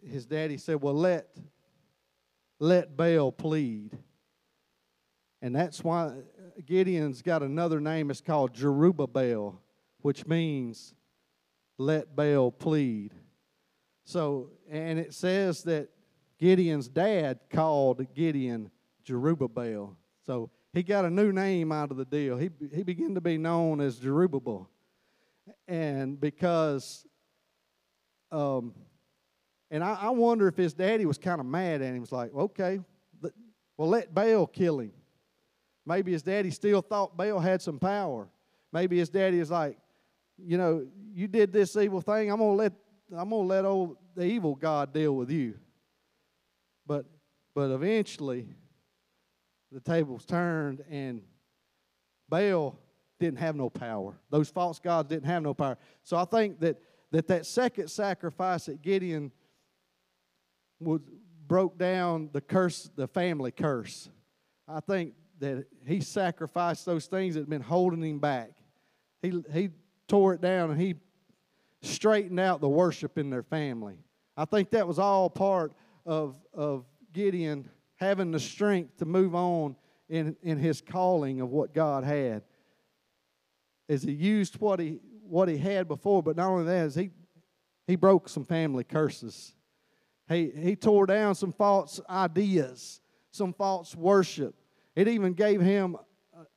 his 0.05 0.25
daddy 0.25 0.57
said, 0.57 0.81
Well, 0.81 0.93
let, 0.93 1.27
let 2.59 2.95
Baal 2.97 3.31
plead. 3.31 3.97
And 5.41 5.55
that's 5.55 5.83
why 5.83 6.13
Gideon's 6.65 7.21
got 7.21 7.43
another 7.43 7.79
name. 7.79 8.09
It's 8.09 8.21
called 8.21 8.53
Jerubbaal, 8.53 9.55
which 10.01 10.25
means 10.25 10.95
let 11.77 12.15
Baal 12.15 12.51
plead. 12.51 13.13
So, 14.03 14.51
and 14.69 14.97
it 14.97 15.13
says 15.13 15.63
that 15.63 15.89
Gideon's 16.39 16.87
dad 16.87 17.39
called 17.51 18.05
Gideon 18.13 18.71
Jerubbaal. 19.05 19.95
So 20.25 20.49
he 20.73 20.83
got 20.83 21.05
a 21.05 21.09
new 21.09 21.31
name 21.31 21.71
out 21.71 21.91
of 21.91 21.97
the 21.97 22.05
deal. 22.05 22.37
He, 22.37 22.49
he 22.73 22.83
began 22.83 23.15
to 23.15 23.21
be 23.21 23.37
known 23.37 23.81
as 23.81 23.99
Jerubbaal. 23.99 24.67
And 25.67 26.19
because, 26.19 27.05
um, 28.31 28.73
and 29.69 29.83
I, 29.83 29.97
I 30.01 30.09
wonder 30.09 30.47
if 30.47 30.55
his 30.55 30.73
daddy 30.73 31.05
was 31.05 31.17
kind 31.17 31.39
of 31.39 31.45
mad 31.45 31.81
at 31.81 31.87
him. 31.87 31.93
He 31.95 31.99
was 31.99 32.11
like, 32.11 32.33
okay, 32.33 32.79
well, 33.77 33.89
let 33.89 34.13
Baal 34.13 34.47
kill 34.47 34.79
him. 34.79 34.91
Maybe 35.85 36.11
his 36.11 36.23
daddy 36.23 36.51
still 36.51 36.81
thought 36.81 37.15
Baal 37.15 37.39
had 37.39 37.61
some 37.61 37.79
power. 37.79 38.27
Maybe 38.73 38.97
his 38.97 39.09
daddy 39.09 39.39
is 39.39 39.51
like, 39.51 39.77
you 40.37 40.57
know, 40.57 40.85
you 41.13 41.27
did 41.27 41.53
this 41.53 41.75
evil 41.77 42.01
thing. 42.01 42.29
I'm 42.31 42.39
gonna 42.39 42.53
let 42.53 42.73
I'm 43.15 43.29
gonna 43.29 43.47
let 43.47 43.65
old 43.65 43.97
the 44.15 44.25
evil 44.25 44.55
God 44.55 44.93
deal 44.93 45.15
with 45.15 45.31
you. 45.31 45.55
But 46.85 47.05
but 47.55 47.71
eventually 47.71 48.47
the 49.71 49.79
tables 49.79 50.25
turned 50.25 50.83
and 50.89 51.21
Baal 52.27 52.77
didn't 53.19 53.39
have 53.39 53.55
no 53.55 53.69
power. 53.69 54.19
Those 54.29 54.49
false 54.49 54.79
gods 54.79 55.09
didn't 55.09 55.25
have 55.25 55.41
no 55.41 55.53
power. 55.53 55.77
So 56.03 56.17
I 56.17 56.25
think 56.25 56.59
that 56.59 56.77
that, 57.11 57.27
that 57.27 57.45
second 57.45 57.89
sacrifice 57.89 58.69
at 58.69 58.81
Gideon 58.81 59.31
was 60.79 61.01
broke 61.47 61.77
down 61.77 62.29
the 62.33 62.41
curse, 62.41 62.89
the 62.95 63.07
family 63.07 63.51
curse. 63.51 64.09
I 64.67 64.81
think 64.81 65.13
that 65.39 65.65
he 65.85 66.01
sacrificed 66.01 66.85
those 66.85 67.05
things 67.05 67.35
that 67.35 67.41
had 67.41 67.49
been 67.49 67.61
holding 67.61 68.03
him 68.03 68.19
back. 68.19 68.51
He, 69.21 69.43
he 69.53 69.69
tore 70.07 70.33
it 70.33 70.41
down 70.41 70.71
and 70.71 70.79
he 70.79 70.95
straightened 71.81 72.39
out 72.39 72.59
the 72.59 72.69
worship 72.69 73.17
in 73.17 73.29
their 73.29 73.43
family. 73.43 73.97
I 74.35 74.45
think 74.45 74.71
that 74.71 74.87
was 74.87 74.99
all 74.99 75.29
part 75.29 75.73
of, 76.05 76.35
of 76.53 76.85
Gideon 77.13 77.69
having 77.95 78.31
the 78.31 78.39
strength 78.39 78.97
to 78.97 79.05
move 79.05 79.33
on 79.33 79.75
in, 80.09 80.35
in 80.43 80.57
his 80.57 80.81
calling 80.81 81.41
of 81.41 81.49
what 81.49 81.73
God 81.73 82.03
had. 82.03 82.43
As 83.89 84.03
he 84.03 84.11
used 84.11 84.59
what 84.59 84.79
he, 84.79 84.99
what 85.27 85.49
he 85.49 85.57
had 85.57 85.87
before, 85.87 86.23
but 86.23 86.35
not 86.35 86.49
only 86.49 86.65
that, 86.65 86.85
is 86.87 86.95
he, 86.95 87.11
he 87.85 87.95
broke 87.95 88.29
some 88.29 88.45
family 88.45 88.83
curses. 88.83 89.53
He, 90.29 90.51
he 90.55 90.75
tore 90.75 91.05
down 91.05 91.35
some 91.35 91.53
false 91.53 91.99
ideas, 92.09 92.99
some 93.31 93.53
false 93.53 93.95
worship. 93.95 94.55
It 94.95 95.07
even 95.07 95.33
gave 95.33 95.61
him 95.61 95.95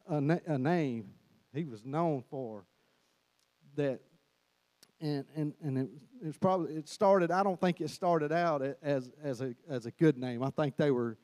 a, 0.08 0.16
a, 0.16 0.40
a 0.46 0.58
name 0.58 1.10
he 1.52 1.64
was 1.64 1.84
known 1.84 2.22
for 2.30 2.64
that 3.76 4.00
and 5.00 5.24
and 5.34 5.54
and 5.62 5.78
it, 5.78 5.88
it's 6.22 6.38
probably 6.38 6.74
it 6.74 6.88
started 6.88 7.30
i 7.30 7.42
don't 7.42 7.60
think 7.60 7.80
it 7.80 7.90
started 7.90 8.32
out 8.32 8.62
as 8.82 9.10
as 9.22 9.40
a 9.40 9.54
as 9.68 9.86
a 9.86 9.90
good 9.92 10.18
name 10.18 10.42
i 10.42 10.50
think 10.50 10.76
they 10.76 10.90
were 10.90 11.16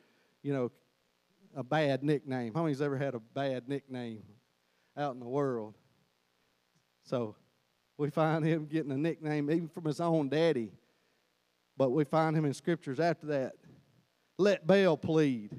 you 0.43 0.53
know 0.53 0.71
a 1.55 1.63
bad 1.63 2.03
nickname 2.03 2.53
how 2.53 2.61
many's 2.61 2.81
ever 2.81 2.97
had 2.97 3.15
a 3.15 3.19
bad 3.19 3.67
nickname 3.67 4.23
out 4.97 5.13
in 5.13 5.19
the 5.19 5.27
world 5.27 5.75
so 7.07 7.35
we 7.97 8.09
find 8.09 8.45
him 8.45 8.65
getting 8.65 8.91
a 8.91 8.97
nickname 8.97 9.49
even 9.49 9.67
from 9.67 9.85
his 9.85 9.99
own 9.99 10.29
daddy 10.29 10.71
but 11.77 11.91
we 11.91 12.03
find 12.03 12.35
him 12.35 12.45
in 12.45 12.53
scriptures 12.53 12.99
after 12.99 13.27
that 13.27 13.53
let 14.37 14.65
baal 14.67 14.97
plead 14.97 15.51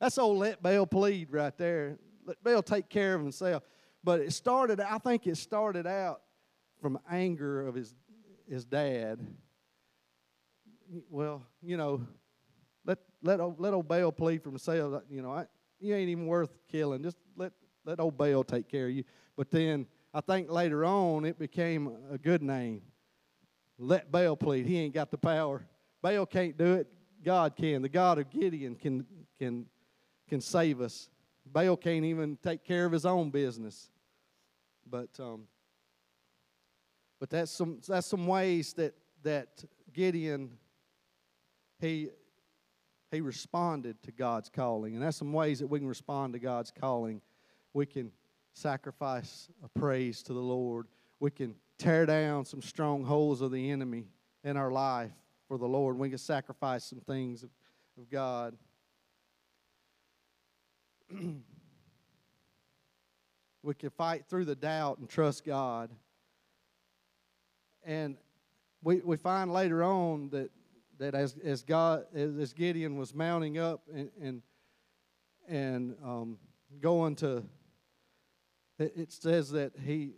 that's 0.00 0.18
old 0.18 0.38
let 0.38 0.62
baal 0.62 0.86
plead 0.86 1.28
right 1.30 1.56
there 1.58 1.98
let 2.24 2.42
baal 2.42 2.62
take 2.62 2.88
care 2.88 3.14
of 3.14 3.20
himself 3.20 3.62
but 4.04 4.20
it 4.20 4.32
started 4.32 4.80
i 4.80 4.98
think 4.98 5.26
it 5.26 5.36
started 5.36 5.86
out 5.86 6.22
from 6.80 6.98
anger 7.10 7.66
of 7.66 7.74
his 7.74 7.94
his 8.50 8.64
dad. 8.64 9.20
Well, 11.08 11.42
you 11.62 11.76
know, 11.76 12.06
let 12.84 12.98
let 13.22 13.40
let 13.60 13.72
old 13.72 13.88
Baal 13.88 14.12
plead 14.12 14.42
for 14.42 14.50
himself. 14.50 15.04
You 15.08 15.22
know, 15.22 15.32
I, 15.32 15.46
you 15.78 15.94
ain't 15.94 16.10
even 16.10 16.26
worth 16.26 16.50
killing. 16.70 17.02
Just 17.02 17.16
let 17.36 17.52
let 17.84 18.00
old 18.00 18.18
Baal 18.18 18.42
take 18.42 18.68
care 18.68 18.86
of 18.86 18.92
you. 18.92 19.04
But 19.36 19.50
then 19.50 19.86
I 20.12 20.20
think 20.20 20.50
later 20.50 20.84
on 20.84 21.24
it 21.24 21.38
became 21.38 21.96
a 22.10 22.18
good 22.18 22.42
name. 22.42 22.82
Let 23.78 24.10
Baal 24.10 24.36
plead. 24.36 24.66
He 24.66 24.78
ain't 24.78 24.94
got 24.94 25.10
the 25.10 25.18
power. 25.18 25.64
Baal 26.02 26.26
can't 26.26 26.56
do 26.56 26.74
it. 26.74 26.88
God 27.24 27.54
can. 27.56 27.82
The 27.82 27.88
God 27.88 28.18
of 28.18 28.30
Gideon 28.30 28.74
can 28.74 29.06
can 29.38 29.66
can 30.28 30.40
save 30.40 30.80
us. 30.80 31.08
Baal 31.46 31.76
can't 31.76 32.04
even 32.04 32.36
take 32.42 32.64
care 32.64 32.84
of 32.84 32.92
his 32.92 33.06
own 33.06 33.30
business. 33.30 33.90
But 34.88 35.10
um, 35.18 35.44
but 37.20 37.30
that's 37.30 37.52
some 37.52 37.80
that's 37.86 38.06
some 38.06 38.26
ways 38.26 38.72
that 38.74 38.94
that 39.22 39.64
Gideon 39.92 40.50
he 41.78 42.10
he 43.10 43.20
responded 43.20 44.02
to 44.02 44.12
God's 44.12 44.48
calling. 44.48 44.94
And 44.94 45.02
that's 45.02 45.16
some 45.16 45.32
ways 45.32 45.60
that 45.60 45.66
we 45.66 45.78
can 45.78 45.88
respond 45.88 46.32
to 46.34 46.38
God's 46.38 46.70
calling. 46.70 47.20
We 47.72 47.86
can 47.86 48.12
sacrifice 48.54 49.48
a 49.64 49.68
praise 49.78 50.22
to 50.24 50.32
the 50.32 50.40
Lord. 50.40 50.86
We 51.18 51.30
can 51.30 51.54
tear 51.78 52.06
down 52.06 52.44
some 52.44 52.62
strongholds 52.62 53.40
of 53.40 53.52
the 53.52 53.70
enemy 53.70 54.06
in 54.44 54.56
our 54.56 54.70
life 54.70 55.12
for 55.48 55.58
the 55.58 55.66
Lord. 55.66 55.98
We 55.98 56.08
can 56.08 56.18
sacrifice 56.18 56.84
some 56.84 57.00
things 57.00 57.42
of, 57.42 57.50
of 57.98 58.08
God. 58.10 58.56
we 63.62 63.74
can 63.74 63.90
fight 63.90 64.24
through 64.28 64.44
the 64.44 64.54
doubt 64.54 64.98
and 64.98 65.08
trust 65.08 65.44
God. 65.44 65.90
And 67.84 68.16
we, 68.82 68.96
we 68.96 69.16
find 69.16 69.52
later 69.52 69.82
on 69.82 70.30
that, 70.30 70.50
that 70.98 71.14
as, 71.14 71.36
as 71.42 71.62
God 71.62 72.04
as, 72.14 72.36
as 72.36 72.52
Gideon 72.52 72.96
was 72.96 73.14
mounting 73.14 73.58
up 73.58 73.82
and 73.92 74.10
and, 74.20 74.42
and 75.48 75.96
um, 76.04 76.38
going 76.80 77.16
to 77.16 77.42
it, 78.80 79.12
says 79.12 79.50
that 79.52 79.72
he 79.84 80.14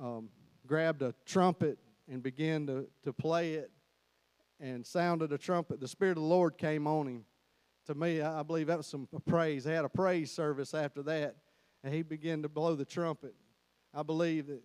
um, 0.00 0.28
grabbed 0.66 1.02
a 1.02 1.14
trumpet 1.24 1.78
and 2.08 2.22
began 2.22 2.66
to, 2.66 2.86
to 3.02 3.12
play 3.12 3.54
it 3.54 3.70
and 4.60 4.86
sounded 4.86 5.32
a 5.32 5.38
trumpet. 5.38 5.80
The 5.80 5.88
Spirit 5.88 6.12
of 6.12 6.22
the 6.22 6.28
Lord 6.28 6.58
came 6.58 6.86
on 6.86 7.06
him. 7.06 7.24
To 7.86 7.94
me, 7.94 8.22
I 8.22 8.42
believe 8.42 8.68
that 8.68 8.78
was 8.78 8.86
some 8.86 9.08
praise. 9.26 9.64
They 9.64 9.74
had 9.74 9.84
a 9.84 9.90
praise 9.90 10.30
service 10.32 10.72
after 10.72 11.02
that, 11.02 11.36
and 11.82 11.92
he 11.92 12.02
began 12.02 12.42
to 12.42 12.48
blow 12.48 12.74
the 12.74 12.84
trumpet. 12.84 13.34
I 13.92 14.02
believe 14.02 14.46
that 14.46 14.62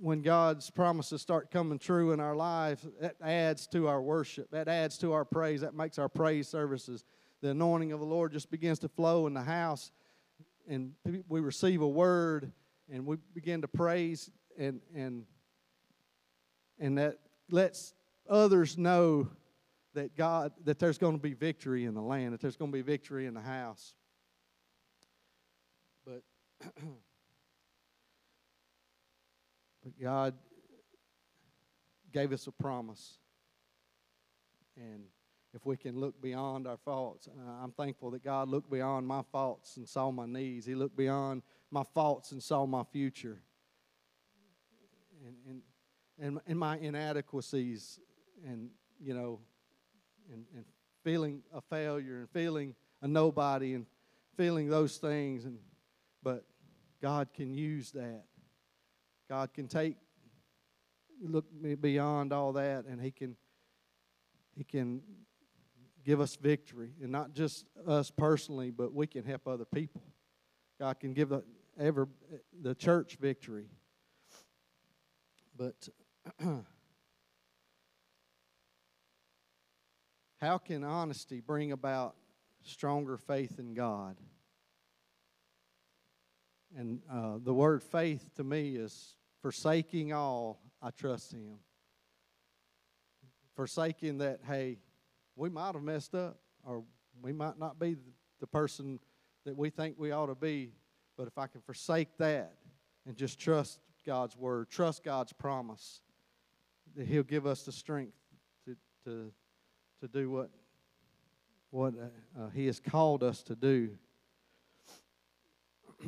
when 0.00 0.22
God's 0.22 0.70
promises 0.70 1.20
start 1.20 1.50
coming 1.50 1.78
true 1.78 2.12
in 2.12 2.20
our 2.20 2.34
lives, 2.34 2.86
that 3.00 3.16
adds 3.20 3.66
to 3.68 3.88
our 3.88 4.00
worship. 4.00 4.50
That 4.50 4.68
adds 4.68 4.96
to 4.98 5.12
our 5.12 5.24
praise. 5.24 5.60
That 5.60 5.74
makes 5.74 5.98
our 5.98 6.08
praise 6.08 6.48
services. 6.48 7.04
The 7.40 7.50
anointing 7.50 7.92
of 7.92 8.00
the 8.00 8.06
Lord 8.06 8.32
just 8.32 8.50
begins 8.50 8.78
to 8.80 8.88
flow 8.88 9.26
in 9.26 9.34
the 9.34 9.42
house, 9.42 9.90
and 10.68 10.92
we 11.28 11.40
receive 11.40 11.82
a 11.82 11.88
word, 11.88 12.52
and 12.90 13.06
we 13.06 13.16
begin 13.34 13.62
to 13.62 13.68
praise, 13.68 14.30
and 14.58 14.80
and 14.94 15.24
and 16.78 16.98
that 16.98 17.18
lets 17.50 17.94
others 18.28 18.78
know 18.78 19.28
that 19.94 20.16
God 20.16 20.52
that 20.64 20.78
there's 20.78 20.98
going 20.98 21.14
to 21.14 21.22
be 21.22 21.34
victory 21.34 21.84
in 21.84 21.94
the 21.94 22.02
land, 22.02 22.32
that 22.32 22.40
there's 22.40 22.56
going 22.56 22.70
to 22.70 22.76
be 22.76 22.82
victory 22.82 23.26
in 23.26 23.34
the 23.34 23.40
house. 23.40 23.94
But 26.04 26.22
But 29.82 29.98
God 30.00 30.34
gave 32.12 32.32
us 32.32 32.46
a 32.46 32.52
promise. 32.52 33.18
And 34.76 35.04
if 35.54 35.66
we 35.66 35.76
can 35.76 35.98
look 35.98 36.20
beyond 36.20 36.66
our 36.66 36.78
faults, 36.78 37.28
uh, 37.28 37.62
I'm 37.62 37.72
thankful 37.72 38.10
that 38.12 38.24
God 38.24 38.48
looked 38.48 38.70
beyond 38.70 39.06
my 39.06 39.22
faults 39.30 39.76
and 39.76 39.88
saw 39.88 40.10
my 40.10 40.26
needs. 40.26 40.66
He 40.66 40.74
looked 40.74 40.96
beyond 40.96 41.42
my 41.70 41.84
faults 41.94 42.32
and 42.32 42.42
saw 42.42 42.66
my 42.66 42.84
future. 42.84 43.42
And, 45.26 45.36
and, 45.48 45.62
and, 46.18 46.40
and 46.46 46.58
my 46.58 46.78
inadequacies 46.78 48.00
and, 48.46 48.70
you 49.00 49.14
know, 49.14 49.40
and, 50.32 50.44
and 50.54 50.64
feeling 51.04 51.42
a 51.52 51.60
failure 51.60 52.20
and 52.20 52.30
feeling 52.30 52.74
a 53.02 53.08
nobody 53.08 53.74
and 53.74 53.86
feeling 54.36 54.68
those 54.68 54.96
things. 54.96 55.44
And, 55.44 55.58
but 56.22 56.44
God 57.00 57.28
can 57.34 57.52
use 57.52 57.90
that 57.92 58.24
God 59.32 59.54
can 59.54 59.66
take 59.66 59.96
look 61.22 61.46
beyond 61.80 62.34
all 62.34 62.52
that 62.52 62.84
and 62.84 63.00
he 63.00 63.10
can 63.10 63.34
he 64.54 64.62
can 64.62 65.00
give 66.04 66.20
us 66.20 66.36
victory 66.36 66.92
and 67.02 67.10
not 67.10 67.32
just 67.32 67.66
us 67.86 68.10
personally 68.10 68.70
but 68.70 68.92
we 68.92 69.06
can 69.06 69.24
help 69.24 69.46
other 69.46 69.64
people. 69.64 70.02
God 70.78 71.00
can 71.00 71.12
give 71.14 71.28
the 71.30 71.42
ever 71.78 72.08
the 72.60 72.74
church 72.74 73.16
victory. 73.20 73.68
But 75.56 75.88
how 80.40 80.58
can 80.58 80.84
honesty 80.84 81.40
bring 81.40 81.72
about 81.72 82.14
stronger 82.62 83.16
faith 83.16 83.58
in 83.58 83.74
god? 83.74 84.16
And 86.76 87.00
uh, 87.10 87.34
the 87.42 87.52
word 87.52 87.82
faith 87.82 88.30
to 88.36 88.44
me 88.44 88.76
is 88.76 89.14
forsaking 89.42 90.12
all, 90.12 90.60
I 90.80 90.90
trust 90.90 91.32
Him. 91.32 91.58
Forsaking 93.54 94.18
that, 94.18 94.40
hey, 94.46 94.78
we 95.36 95.48
might 95.48 95.74
have 95.74 95.82
messed 95.82 96.14
up, 96.14 96.38
or 96.64 96.84
we 97.22 97.32
might 97.32 97.58
not 97.58 97.78
be 97.78 97.96
the 98.40 98.46
person 98.46 98.98
that 99.44 99.56
we 99.56 99.70
think 99.70 99.96
we 99.98 100.12
ought 100.12 100.26
to 100.26 100.34
be. 100.34 100.72
But 101.16 101.26
if 101.26 101.38
I 101.38 101.46
can 101.46 101.60
forsake 101.60 102.16
that 102.18 102.54
and 103.06 103.16
just 103.16 103.38
trust 103.38 103.78
God's 104.06 104.36
word, 104.36 104.68
trust 104.70 105.04
God's 105.04 105.32
promise, 105.32 106.02
that 106.96 107.06
He'll 107.06 107.22
give 107.22 107.46
us 107.46 107.62
the 107.62 107.72
strength 107.72 108.16
to, 108.66 108.76
to, 109.04 109.32
to 110.00 110.08
do 110.08 110.30
what, 110.30 110.50
what 111.70 111.94
uh, 111.94 112.42
uh 112.42 112.48
He 112.50 112.66
has 112.66 112.80
called 112.80 113.22
us 113.22 113.42
to 113.44 113.54
do. 113.54 113.90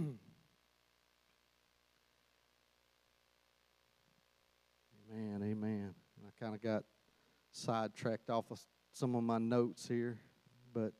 amen, 5.14 5.42
amen. 5.42 5.94
I 6.26 6.30
kind 6.42 6.54
of 6.54 6.62
got 6.62 6.84
sidetracked 7.52 8.30
off 8.30 8.50
of 8.50 8.60
some 8.94 9.16
of 9.16 9.24
my 9.24 9.38
notes 9.38 9.88
here, 9.88 10.20
but 10.72 10.92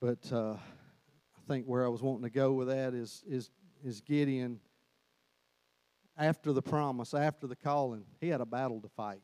but 0.00 0.32
uh, 0.32 0.52
I 0.54 1.40
think 1.48 1.66
where 1.66 1.84
I 1.84 1.88
was 1.88 2.00
wanting 2.00 2.22
to 2.22 2.30
go 2.30 2.52
with 2.52 2.68
that 2.68 2.94
is 2.94 3.24
is 3.26 3.50
is 3.84 4.00
Gideon 4.00 4.60
after 6.16 6.52
the 6.52 6.62
promise, 6.62 7.12
after 7.12 7.48
the 7.48 7.56
calling, 7.56 8.04
he 8.20 8.28
had 8.28 8.40
a 8.40 8.46
battle 8.46 8.80
to 8.82 8.88
fight, 8.88 9.22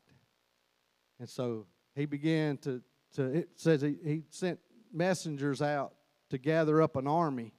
and 1.19 1.29
so 1.29 1.65
he 1.95 2.05
began 2.05 2.57
to 2.57 2.81
to. 3.15 3.23
It 3.23 3.49
says 3.55 3.81
he, 3.81 3.95
he 4.03 4.23
sent 4.29 4.59
messengers 4.91 5.61
out 5.61 5.93
to 6.31 6.37
gather 6.37 6.81
up 6.81 6.97
an 6.97 7.07
army, 7.07 7.53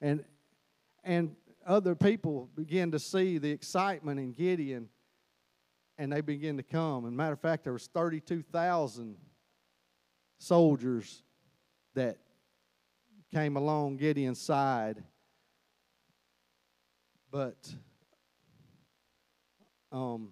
and 0.00 0.24
and 1.04 1.36
other 1.66 1.94
people 1.94 2.48
began 2.56 2.90
to 2.92 2.98
see 2.98 3.36
the 3.36 3.50
excitement 3.50 4.18
in 4.18 4.32
Gideon 4.32 4.88
and 5.98 6.12
they 6.12 6.20
began 6.20 6.56
to 6.56 6.62
come. 6.62 7.04
And 7.04 7.16
matter 7.16 7.32
of 7.32 7.40
fact, 7.40 7.64
there 7.64 7.72
was 7.72 7.86
32,000 7.88 9.16
soldiers 10.38 11.22
that 11.94 12.18
came 13.32 13.56
along 13.56 13.96
Gideon's 13.96 14.40
side. 14.40 15.02
But 17.30 17.56
um, 19.92 20.30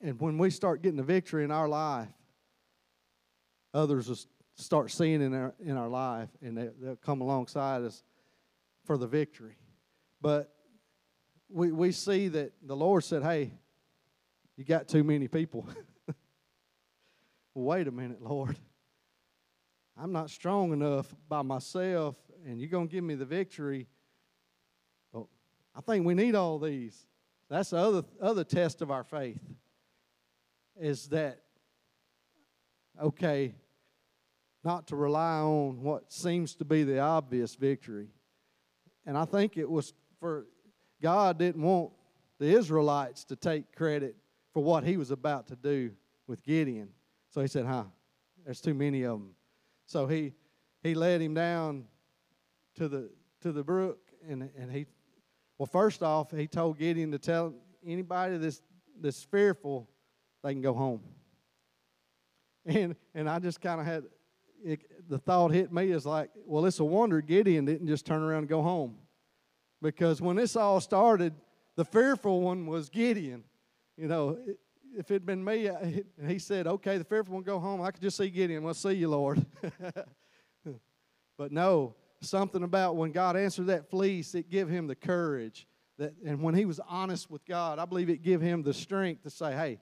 and 0.00 0.20
when 0.20 0.38
we 0.38 0.50
start 0.50 0.82
getting 0.82 0.96
the 0.96 1.02
victory 1.02 1.44
in 1.44 1.50
our 1.50 1.68
life, 1.68 2.08
others 3.74 4.08
will 4.08 4.18
start 4.56 4.90
seeing 4.90 5.22
in 5.22 5.34
our 5.34 5.54
in 5.60 5.76
our 5.76 5.88
life, 5.88 6.28
and 6.42 6.56
they, 6.56 6.68
they'll 6.80 6.96
come 6.96 7.20
alongside 7.20 7.82
us 7.82 8.02
for 8.84 8.96
the 8.96 9.06
victory. 9.06 9.56
But 10.20 10.52
we 11.48 11.72
we 11.72 11.92
see 11.92 12.28
that 12.28 12.52
the 12.62 12.76
Lord 12.76 13.04
said, 13.04 13.22
"Hey, 13.22 13.52
you 14.58 14.64
got 14.64 14.88
too 14.88 15.04
many 15.04 15.28
people. 15.28 15.64
Wait 17.54 17.86
a 17.86 17.92
minute, 17.92 18.20
Lord. 18.20 18.56
I'm 19.96 20.10
not 20.10 20.30
strong 20.30 20.72
enough 20.72 21.14
by 21.28 21.42
myself, 21.42 22.16
and 22.44 22.60
you're 22.60 22.68
going 22.68 22.88
to 22.88 22.92
give 22.92 23.04
me 23.04 23.14
the 23.14 23.24
victory. 23.24 23.86
But 25.12 25.26
I 25.76 25.80
think 25.80 26.04
we 26.04 26.14
need 26.14 26.34
all 26.34 26.58
these. 26.58 27.06
That's 27.48 27.70
the 27.70 27.76
other, 27.76 28.02
other 28.20 28.42
test 28.42 28.82
of 28.82 28.90
our 28.90 29.04
faith 29.04 29.40
is 30.76 31.06
that, 31.10 31.38
okay, 33.00 33.54
not 34.64 34.88
to 34.88 34.96
rely 34.96 35.38
on 35.38 35.82
what 35.82 36.12
seems 36.12 36.56
to 36.56 36.64
be 36.64 36.82
the 36.82 36.98
obvious 36.98 37.54
victory. 37.54 38.08
And 39.06 39.16
I 39.16 39.24
think 39.24 39.56
it 39.56 39.70
was 39.70 39.94
for 40.18 40.46
God 41.00 41.38
didn't 41.38 41.62
want 41.62 41.92
the 42.40 42.46
Israelites 42.46 43.22
to 43.26 43.36
take 43.36 43.72
credit 43.76 44.16
for 44.52 44.62
what 44.62 44.84
he 44.84 44.96
was 44.96 45.10
about 45.10 45.46
to 45.48 45.56
do 45.56 45.92
with 46.26 46.42
Gideon. 46.42 46.90
So 47.30 47.40
he 47.40 47.48
said, 47.48 47.66
Huh, 47.66 47.84
there's 48.44 48.60
too 48.60 48.74
many 48.74 49.02
of 49.04 49.18
them. 49.18 49.34
So 49.86 50.06
he 50.06 50.32
he 50.82 50.94
led 50.94 51.20
him 51.20 51.34
down 51.34 51.84
to 52.76 52.88
the 52.88 53.10
to 53.40 53.52
the 53.52 53.62
brook 53.62 53.98
and 54.28 54.50
and 54.56 54.70
he 54.70 54.86
well 55.58 55.66
first 55.66 56.02
off 56.02 56.30
he 56.30 56.46
told 56.46 56.78
Gideon 56.78 57.10
to 57.12 57.18
tell 57.18 57.54
anybody 57.84 58.36
that's 58.38 58.62
that's 59.00 59.22
fearful 59.22 59.88
they 60.42 60.52
can 60.52 60.62
go 60.62 60.74
home. 60.74 61.02
And 62.66 62.96
and 63.14 63.30
I 63.30 63.38
just 63.38 63.62
kind 63.62 63.80
of 63.80 63.86
had 63.86 64.04
it, 64.62 64.82
the 65.08 65.18
thought 65.18 65.52
hit 65.52 65.72
me 65.72 65.90
is 65.90 66.04
like, 66.04 66.30
well, 66.44 66.66
it's 66.66 66.80
a 66.80 66.84
wonder 66.84 67.22
Gideon 67.22 67.64
didn't 67.64 67.86
just 67.86 68.04
turn 68.04 68.22
around 68.22 68.40
and 68.40 68.48
go 68.48 68.60
home. 68.60 68.96
Because 69.80 70.20
when 70.20 70.36
this 70.36 70.56
all 70.56 70.80
started, 70.80 71.32
the 71.76 71.84
fearful 71.84 72.42
one 72.42 72.66
was 72.66 72.90
Gideon 72.90 73.44
you 73.98 74.06
know, 74.06 74.38
if 74.96 75.10
it 75.10 75.14
had 75.14 75.26
been 75.26 75.44
me, 75.44 75.68
uh, 75.68 75.76
and 75.78 76.30
he 76.30 76.38
said, 76.38 76.66
okay, 76.66 76.98
the 76.98 77.04
fearful 77.04 77.34
one 77.34 77.42
go 77.42 77.58
home, 77.58 77.82
I 77.82 77.90
could 77.90 78.02
just 78.02 78.16
see 78.16 78.30
Gideon. 78.30 78.62
We'll 78.62 78.74
see 78.74 78.92
you, 78.92 79.08
Lord. 79.08 79.44
but 81.36 81.52
no, 81.52 81.94
something 82.20 82.62
about 82.62 82.96
when 82.96 83.12
God 83.12 83.36
answered 83.36 83.66
that 83.66 83.90
fleece, 83.90 84.34
it 84.34 84.50
gave 84.50 84.68
him 84.68 84.86
the 84.86 84.94
courage. 84.94 85.66
That, 85.98 86.14
and 86.24 86.42
when 86.42 86.54
he 86.54 86.64
was 86.64 86.80
honest 86.88 87.28
with 87.28 87.44
God, 87.44 87.78
I 87.78 87.84
believe 87.84 88.08
it 88.08 88.22
gave 88.22 88.40
him 88.40 88.62
the 88.62 88.72
strength 88.72 89.24
to 89.24 89.30
say, 89.30 89.52
hey, 89.52 89.80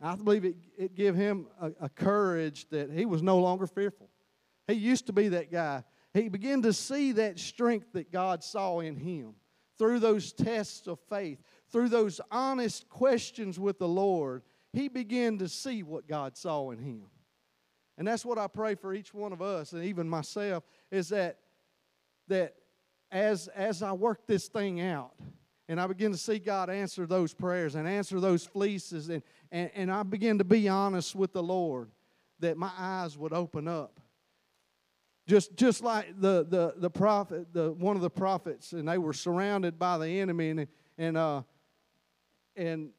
I 0.00 0.14
believe 0.16 0.44
it, 0.44 0.56
it 0.78 0.94
gave 0.94 1.14
him 1.14 1.46
a, 1.60 1.72
a 1.82 1.88
courage 1.88 2.68
that 2.70 2.90
he 2.90 3.04
was 3.04 3.22
no 3.22 3.38
longer 3.38 3.66
fearful. 3.66 4.10
He 4.68 4.74
used 4.74 5.06
to 5.06 5.12
be 5.12 5.28
that 5.28 5.50
guy. 5.50 5.82
He 6.12 6.28
began 6.28 6.62
to 6.62 6.72
see 6.72 7.12
that 7.12 7.38
strength 7.38 7.88
that 7.94 8.12
God 8.12 8.44
saw 8.44 8.80
in 8.80 8.96
him 8.96 9.34
through 9.78 9.98
those 9.98 10.32
tests 10.32 10.86
of 10.86 10.98
faith, 11.10 11.38
through 11.74 11.88
those 11.88 12.20
honest 12.30 12.88
questions 12.88 13.58
with 13.58 13.80
the 13.80 13.88
Lord, 13.88 14.44
he 14.72 14.86
began 14.86 15.38
to 15.38 15.48
see 15.48 15.82
what 15.82 16.06
God 16.06 16.36
saw 16.36 16.70
in 16.70 16.78
him. 16.78 17.06
And 17.98 18.06
that's 18.06 18.24
what 18.24 18.38
I 18.38 18.46
pray 18.46 18.76
for 18.76 18.94
each 18.94 19.12
one 19.12 19.32
of 19.32 19.42
us, 19.42 19.72
and 19.72 19.82
even 19.82 20.08
myself, 20.08 20.62
is 20.92 21.08
that 21.08 21.40
that 22.28 22.54
as 23.10 23.48
as 23.48 23.82
I 23.82 23.90
work 23.90 24.24
this 24.28 24.46
thing 24.46 24.82
out, 24.82 25.14
and 25.68 25.80
I 25.80 25.88
begin 25.88 26.12
to 26.12 26.16
see 26.16 26.38
God 26.38 26.70
answer 26.70 27.08
those 27.08 27.34
prayers 27.34 27.74
and 27.74 27.88
answer 27.88 28.20
those 28.20 28.46
fleeces, 28.46 29.08
and, 29.08 29.24
and, 29.50 29.68
and 29.74 29.90
I 29.90 30.04
begin 30.04 30.38
to 30.38 30.44
be 30.44 30.68
honest 30.68 31.16
with 31.16 31.32
the 31.32 31.42
Lord, 31.42 31.90
that 32.38 32.56
my 32.56 32.70
eyes 32.78 33.18
would 33.18 33.32
open 33.32 33.66
up 33.66 33.98
just, 35.26 35.56
just 35.56 35.82
like 35.82 36.20
the, 36.20 36.46
the, 36.48 36.74
the 36.76 36.90
prophet, 36.90 37.52
the, 37.52 37.72
one 37.72 37.96
of 37.96 38.02
the 38.02 38.10
prophets, 38.10 38.74
and 38.74 38.86
they 38.86 38.98
were 38.98 39.12
surrounded 39.12 39.76
by 39.76 39.98
the 39.98 40.20
enemy, 40.20 40.50
and, 40.50 40.68
and, 40.98 41.16
uh, 41.16 41.42
and, 42.56 42.90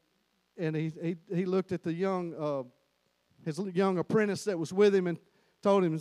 and 0.57 0.75
he, 0.75 0.91
he, 1.01 1.15
he 1.33 1.45
looked 1.45 1.71
at 1.71 1.83
the 1.83 1.93
young, 1.93 2.33
uh, 2.35 2.63
his 3.43 3.59
young 3.73 3.97
apprentice 3.97 4.43
that 4.45 4.57
was 4.57 4.73
with 4.73 4.93
him 4.93 5.07
and 5.07 5.17
told 5.61 5.83
him 5.83 5.99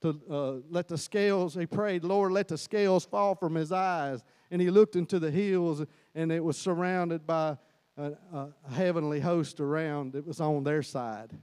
to 0.00 0.20
uh, 0.30 0.52
let 0.70 0.88
the 0.88 0.98
scales, 0.98 1.54
he 1.54 1.66
prayed, 1.66 2.04
Lord, 2.04 2.32
let 2.32 2.48
the 2.48 2.58
scales 2.58 3.04
fall 3.04 3.34
from 3.34 3.54
his 3.54 3.72
eyes. 3.72 4.22
And 4.50 4.62
he 4.62 4.70
looked 4.70 4.96
into 4.96 5.18
the 5.18 5.30
hills, 5.30 5.84
and 6.14 6.30
it 6.30 6.42
was 6.42 6.56
surrounded 6.56 7.26
by 7.26 7.56
a, 7.96 8.12
a 8.32 8.48
heavenly 8.72 9.20
host 9.20 9.60
around. 9.60 10.14
It 10.14 10.26
was 10.26 10.40
on 10.40 10.62
their 10.62 10.82
side. 10.82 11.36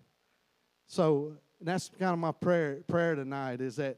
So 0.87 1.33
that's 1.61 1.89
kind 1.99 2.13
of 2.13 2.19
my 2.19 2.31
prayer 2.31 2.81
prayer 2.87 3.15
tonight 3.15 3.61
is 3.61 3.75
that 3.77 3.97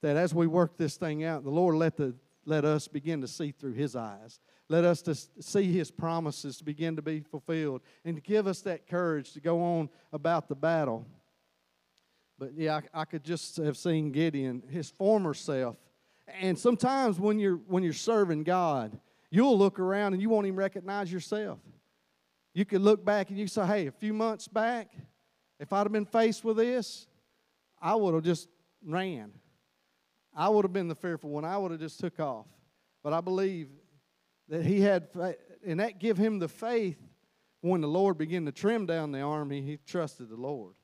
that 0.00 0.16
as 0.16 0.32
we 0.32 0.46
work 0.46 0.76
this 0.76 0.96
thing 0.96 1.24
out, 1.24 1.44
the 1.44 1.50
Lord 1.50 1.74
let 1.74 1.96
the 1.96 2.14
let 2.44 2.64
us 2.64 2.88
begin 2.88 3.20
to 3.20 3.28
see 3.28 3.52
through 3.52 3.74
His 3.74 3.94
eyes. 3.96 4.40
Let 4.68 4.84
us 4.84 5.00
to 5.02 5.14
see 5.14 5.72
His 5.72 5.90
promises 5.90 6.60
begin 6.60 6.96
to 6.96 7.02
be 7.02 7.20
fulfilled, 7.20 7.82
and 8.04 8.16
to 8.16 8.22
give 8.22 8.46
us 8.46 8.60
that 8.62 8.86
courage 8.86 9.32
to 9.32 9.40
go 9.40 9.62
on 9.62 9.88
about 10.12 10.48
the 10.48 10.54
battle. 10.54 11.06
But 12.38 12.52
yeah, 12.54 12.80
I, 12.94 13.00
I 13.00 13.04
could 13.04 13.24
just 13.24 13.56
have 13.56 13.76
seen 13.76 14.12
Gideon, 14.12 14.62
his 14.68 14.90
former 14.90 15.34
self, 15.34 15.76
and 16.40 16.58
sometimes 16.58 17.18
when 17.18 17.38
you're 17.38 17.56
when 17.66 17.82
you're 17.82 17.92
serving 17.92 18.44
God, 18.44 18.98
you'll 19.30 19.58
look 19.58 19.78
around 19.80 20.12
and 20.12 20.22
you 20.22 20.28
won't 20.28 20.46
even 20.46 20.56
recognize 20.56 21.12
yourself. 21.12 21.58
You 22.54 22.64
could 22.64 22.82
look 22.82 23.04
back 23.04 23.30
and 23.30 23.38
you 23.38 23.46
say, 23.46 23.66
"Hey, 23.66 23.86
a 23.86 23.92
few 23.92 24.12
months 24.12 24.48
back." 24.48 24.90
If 25.58 25.72
I'd 25.72 25.78
have 25.78 25.92
been 25.92 26.06
faced 26.06 26.44
with 26.44 26.56
this, 26.56 27.06
I 27.80 27.94
would 27.94 28.14
have 28.14 28.22
just 28.22 28.48
ran. 28.84 29.32
I 30.34 30.48
would 30.48 30.64
have 30.64 30.72
been 30.72 30.88
the 30.88 30.94
fearful 30.94 31.30
one. 31.30 31.44
I 31.44 31.58
would 31.58 31.72
have 31.72 31.80
just 31.80 31.98
took 31.98 32.20
off. 32.20 32.46
But 33.02 33.12
I 33.12 33.20
believe 33.20 33.68
that 34.48 34.64
he 34.64 34.80
had, 34.80 35.08
and 35.66 35.80
that 35.80 35.98
give 35.98 36.16
him 36.16 36.38
the 36.38 36.48
faith 36.48 36.98
when 37.60 37.80
the 37.80 37.88
Lord 37.88 38.18
began 38.18 38.46
to 38.46 38.52
trim 38.52 38.86
down 38.86 39.12
the 39.12 39.20
army, 39.20 39.62
he 39.62 39.78
trusted 39.86 40.28
the 40.28 40.36
Lord. 40.36 40.74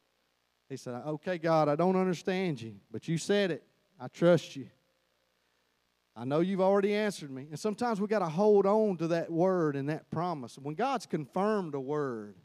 He 0.69 0.77
said, 0.77 0.95
Okay, 1.07 1.39
God, 1.39 1.69
I 1.69 1.77
don't 1.77 1.97
understand 1.97 2.61
you, 2.61 2.77
but 2.91 3.07
you 3.07 3.19
said 3.19 3.51
it. 3.51 3.65
I 4.01 4.09
trust 4.09 4.57
you. 4.57 4.67
I 6.17 6.25
know 6.25 6.41
you've 6.41 6.61
already 6.61 6.95
answered 6.95 7.31
me. 7.31 7.49
And 7.51 7.59
sometimes 7.59 8.01
we 8.01 8.07
got 8.07 8.21
to 8.21 8.29
hold 8.29 8.67
on 8.67 8.97
to 8.99 9.09
that 9.09 9.31
word 9.31 9.77
and 9.77 9.89
that 9.89 10.11
promise. 10.11 10.57
When 10.57 10.75
God's 10.75 11.07
confirmed 11.07 11.75
a 11.75 11.81
word 11.81 12.37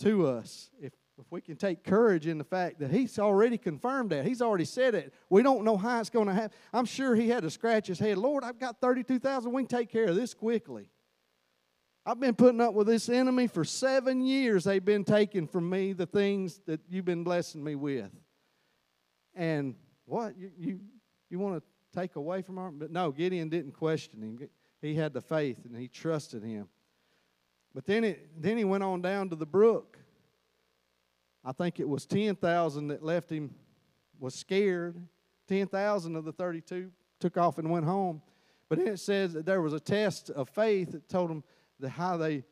to 0.00 0.26
us, 0.26 0.70
if 0.80 0.92
if 1.20 1.30
we 1.30 1.40
can 1.40 1.56
take 1.56 1.84
courage 1.84 2.26
in 2.26 2.38
the 2.38 2.44
fact 2.44 2.80
that 2.80 2.90
he's 2.90 3.18
already 3.18 3.58
confirmed 3.58 4.10
that, 4.10 4.24
he's 4.24 4.40
already 4.40 4.64
said 4.64 4.94
it. 4.94 5.12
We 5.28 5.42
don't 5.42 5.64
know 5.64 5.76
how 5.76 6.00
it's 6.00 6.10
going 6.10 6.28
to 6.28 6.34
happen. 6.34 6.56
I'm 6.72 6.86
sure 6.86 7.14
he 7.14 7.28
had 7.28 7.42
to 7.42 7.50
scratch 7.50 7.86
his 7.88 7.98
head. 7.98 8.18
Lord, 8.18 8.42
I've 8.42 8.58
got 8.58 8.80
32,000. 8.80 9.52
We 9.52 9.62
can 9.62 9.68
take 9.68 9.90
care 9.90 10.06
of 10.06 10.14
this 10.14 10.34
quickly. 10.34 10.88
I've 12.06 12.18
been 12.18 12.34
putting 12.34 12.60
up 12.60 12.74
with 12.74 12.86
this 12.86 13.08
enemy 13.08 13.46
for 13.46 13.64
seven 13.64 14.22
years. 14.22 14.64
They've 14.64 14.84
been 14.84 15.04
taking 15.04 15.46
from 15.46 15.68
me 15.68 15.92
the 15.92 16.06
things 16.06 16.60
that 16.66 16.80
you've 16.88 17.04
been 17.04 17.24
blessing 17.24 17.62
me 17.62 17.74
with. 17.74 18.10
And 19.34 19.74
what? 20.06 20.36
You, 20.38 20.50
you, 20.58 20.80
you 21.28 21.38
want 21.38 21.62
to 21.62 21.98
take 21.98 22.16
away 22.16 22.42
from 22.42 22.58
our. 22.58 22.70
But 22.70 22.90
no, 22.90 23.12
Gideon 23.12 23.50
didn't 23.50 23.72
question 23.72 24.22
him. 24.22 24.38
He 24.80 24.94
had 24.94 25.12
the 25.12 25.20
faith 25.20 25.58
and 25.64 25.76
he 25.76 25.88
trusted 25.88 26.42
him. 26.42 26.68
But 27.74 27.86
then, 27.86 28.02
it, 28.02 28.30
then 28.42 28.56
he 28.56 28.64
went 28.64 28.82
on 28.82 29.02
down 29.02 29.28
to 29.30 29.36
the 29.36 29.46
brook. 29.46 29.98
I 31.44 31.52
think 31.52 31.80
it 31.80 31.88
was 31.88 32.06
10,000 32.06 32.88
that 32.88 33.02
left 33.02 33.30
him, 33.30 33.54
was 34.18 34.34
scared. 34.34 34.96
10,000 35.48 36.16
of 36.16 36.24
the 36.24 36.32
32 36.32 36.90
took 37.18 37.36
off 37.38 37.58
and 37.58 37.70
went 37.70 37.86
home. 37.86 38.22
But 38.68 38.78
then 38.78 38.88
it 38.88 39.00
says 39.00 39.32
that 39.32 39.46
there 39.46 39.60
was 39.60 39.72
a 39.72 39.80
test 39.80 40.30
of 40.30 40.48
faith 40.48 40.92
that 40.92 41.08
told 41.08 41.30
them 41.30 41.42
the, 41.78 41.88
how 41.88 42.16
they 42.16 42.44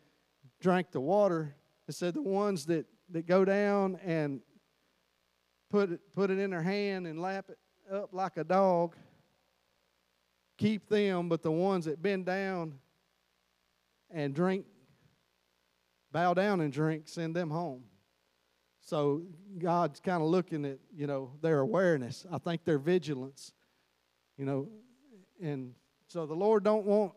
drank 0.60 0.90
the 0.90 1.00
water. 1.00 1.54
It 1.86 1.94
said 1.94 2.14
the 2.14 2.22
ones 2.22 2.66
that, 2.66 2.86
that 3.10 3.26
go 3.26 3.44
down 3.44 3.98
and 4.04 4.40
put 5.70 5.92
it, 5.92 6.00
put 6.14 6.30
it 6.30 6.38
in 6.38 6.50
their 6.50 6.62
hand 6.62 7.06
and 7.06 7.20
lap 7.20 7.50
it 7.50 7.58
up 7.92 8.12
like 8.12 8.36
a 8.36 8.44
dog, 8.44 8.96
keep 10.56 10.88
them, 10.88 11.28
but 11.28 11.42
the 11.42 11.52
ones 11.52 11.84
that 11.84 12.02
bend 12.02 12.26
down 12.26 12.74
and 14.10 14.34
drink, 14.34 14.66
bow 16.10 16.34
down 16.34 16.60
and 16.60 16.72
drink, 16.72 17.06
send 17.06 17.36
them 17.36 17.50
home. 17.50 17.84
So 18.88 19.20
God's 19.58 20.00
kind 20.00 20.22
of 20.22 20.30
looking 20.30 20.64
at, 20.64 20.78
you 20.96 21.06
know, 21.06 21.32
their 21.42 21.60
awareness. 21.60 22.24
I 22.32 22.38
think 22.38 22.64
their 22.64 22.78
vigilance, 22.78 23.52
you 24.38 24.46
know, 24.46 24.66
and 25.42 25.74
so 26.06 26.24
the 26.24 26.34
Lord 26.34 26.64
don't 26.64 26.86
want. 26.86 27.12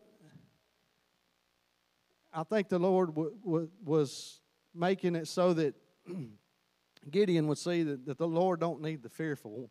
I 2.33 2.43
think 2.43 2.67
the 2.67 2.77
Lord 2.77 3.15
w- 3.15 3.33
w- 3.45 3.69
was 3.85 4.41
making 4.75 5.15
it 5.15 5.29
so 5.29 5.53
that 5.53 5.73
Gideon 7.09 7.47
would 7.47 7.57
see 7.57 7.83
that, 7.83 8.05
that 8.05 8.17
the 8.17 8.27
Lord 8.27 8.59
don't 8.59 8.81
need 8.81 9.01
the 9.01 9.09
fearful. 9.09 9.69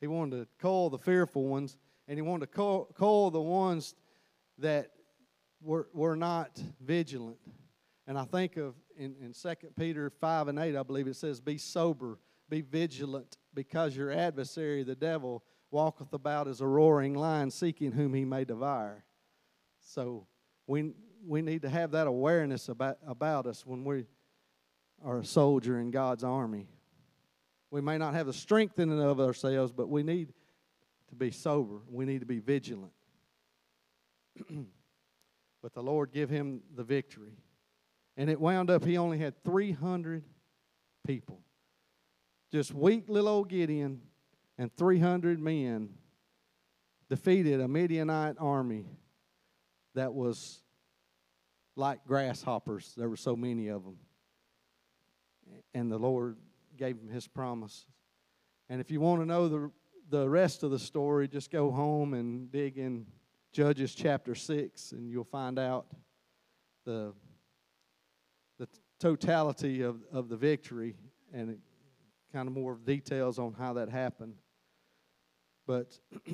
He 0.00 0.06
wanted 0.06 0.38
to 0.38 0.48
call 0.58 0.88
the 0.88 0.98
fearful 0.98 1.46
ones, 1.46 1.76
and 2.08 2.16
he 2.16 2.22
wanted 2.22 2.46
to 2.46 2.52
call, 2.52 2.86
call 2.94 3.30
the 3.30 3.42
ones 3.42 3.94
that 4.56 4.92
were, 5.60 5.88
were 5.92 6.16
not 6.16 6.58
vigilant. 6.80 7.36
And 8.06 8.16
I 8.16 8.24
think 8.24 8.56
of 8.56 8.74
in, 8.98 9.14
in 9.20 9.32
2 9.32 9.54
Peter 9.78 10.10
5 10.10 10.48
and 10.48 10.58
8, 10.58 10.76
I 10.76 10.82
believe 10.82 11.06
it 11.06 11.16
says, 11.16 11.40
Be 11.40 11.58
sober, 11.58 12.18
be 12.48 12.60
vigilant, 12.60 13.36
because 13.52 13.96
your 13.96 14.10
adversary, 14.10 14.82
the 14.82 14.94
devil, 14.94 15.42
walketh 15.70 16.12
about 16.12 16.48
as 16.48 16.60
a 16.60 16.66
roaring 16.66 17.14
lion, 17.14 17.50
seeking 17.50 17.92
whom 17.92 18.14
he 18.14 18.24
may 18.24 18.44
devour. 18.44 19.04
So 19.80 20.26
we, 20.66 20.92
we 21.26 21.42
need 21.42 21.62
to 21.62 21.68
have 21.68 21.90
that 21.92 22.06
awareness 22.06 22.68
about, 22.68 22.98
about 23.06 23.46
us 23.46 23.66
when 23.66 23.84
we 23.84 24.06
are 25.04 25.18
a 25.18 25.24
soldier 25.24 25.80
in 25.80 25.90
God's 25.90 26.24
army. 26.24 26.68
We 27.70 27.80
may 27.80 27.98
not 27.98 28.14
have 28.14 28.26
the 28.26 28.32
strength 28.32 28.78
in 28.78 28.90
and 28.90 29.00
of 29.00 29.20
ourselves, 29.20 29.72
but 29.72 29.88
we 29.88 30.02
need 30.02 30.32
to 31.08 31.14
be 31.16 31.30
sober. 31.30 31.80
We 31.90 32.04
need 32.04 32.20
to 32.20 32.26
be 32.26 32.38
vigilant. 32.38 32.92
but 35.62 35.74
the 35.74 35.82
Lord 35.82 36.12
give 36.12 36.30
him 36.30 36.62
the 36.74 36.84
victory. 36.84 37.36
And 38.16 38.30
it 38.30 38.40
wound 38.40 38.70
up 38.70 38.84
he 38.84 38.96
only 38.96 39.18
had 39.18 39.42
300 39.44 40.24
people. 41.06 41.40
Just 42.52 42.72
weak 42.72 43.08
little 43.08 43.28
old 43.28 43.48
Gideon 43.48 44.00
and 44.58 44.74
300 44.76 45.40
men 45.40 45.90
defeated 47.08 47.60
a 47.60 47.68
Midianite 47.68 48.36
army 48.38 48.86
that 49.94 50.14
was 50.14 50.60
like 51.76 52.04
grasshoppers. 52.06 52.92
There 52.96 53.08
were 53.08 53.16
so 53.16 53.36
many 53.36 53.68
of 53.68 53.84
them. 53.84 53.96
And 55.74 55.90
the 55.90 55.98
Lord 55.98 56.36
gave 56.76 56.96
him 56.96 57.08
his 57.08 57.26
promise. 57.26 57.86
And 58.68 58.80
if 58.80 58.90
you 58.90 59.00
want 59.00 59.20
to 59.22 59.26
know 59.26 59.48
the, 59.48 59.70
the 60.10 60.28
rest 60.28 60.62
of 60.62 60.70
the 60.70 60.78
story, 60.78 61.28
just 61.28 61.50
go 61.50 61.70
home 61.70 62.14
and 62.14 62.50
dig 62.50 62.78
in 62.78 63.06
Judges 63.52 63.94
chapter 63.94 64.34
6, 64.34 64.92
and 64.92 65.08
you'll 65.08 65.22
find 65.22 65.58
out 65.58 65.86
the, 66.84 67.12
the 67.12 67.23
totality 69.00 69.82
of, 69.82 70.00
of 70.12 70.28
the 70.28 70.36
victory 70.36 70.96
and 71.32 71.58
kind 72.32 72.48
of 72.48 72.54
more 72.54 72.78
details 72.84 73.38
on 73.38 73.52
how 73.52 73.74
that 73.74 73.88
happened. 73.88 74.34
But, 75.66 75.98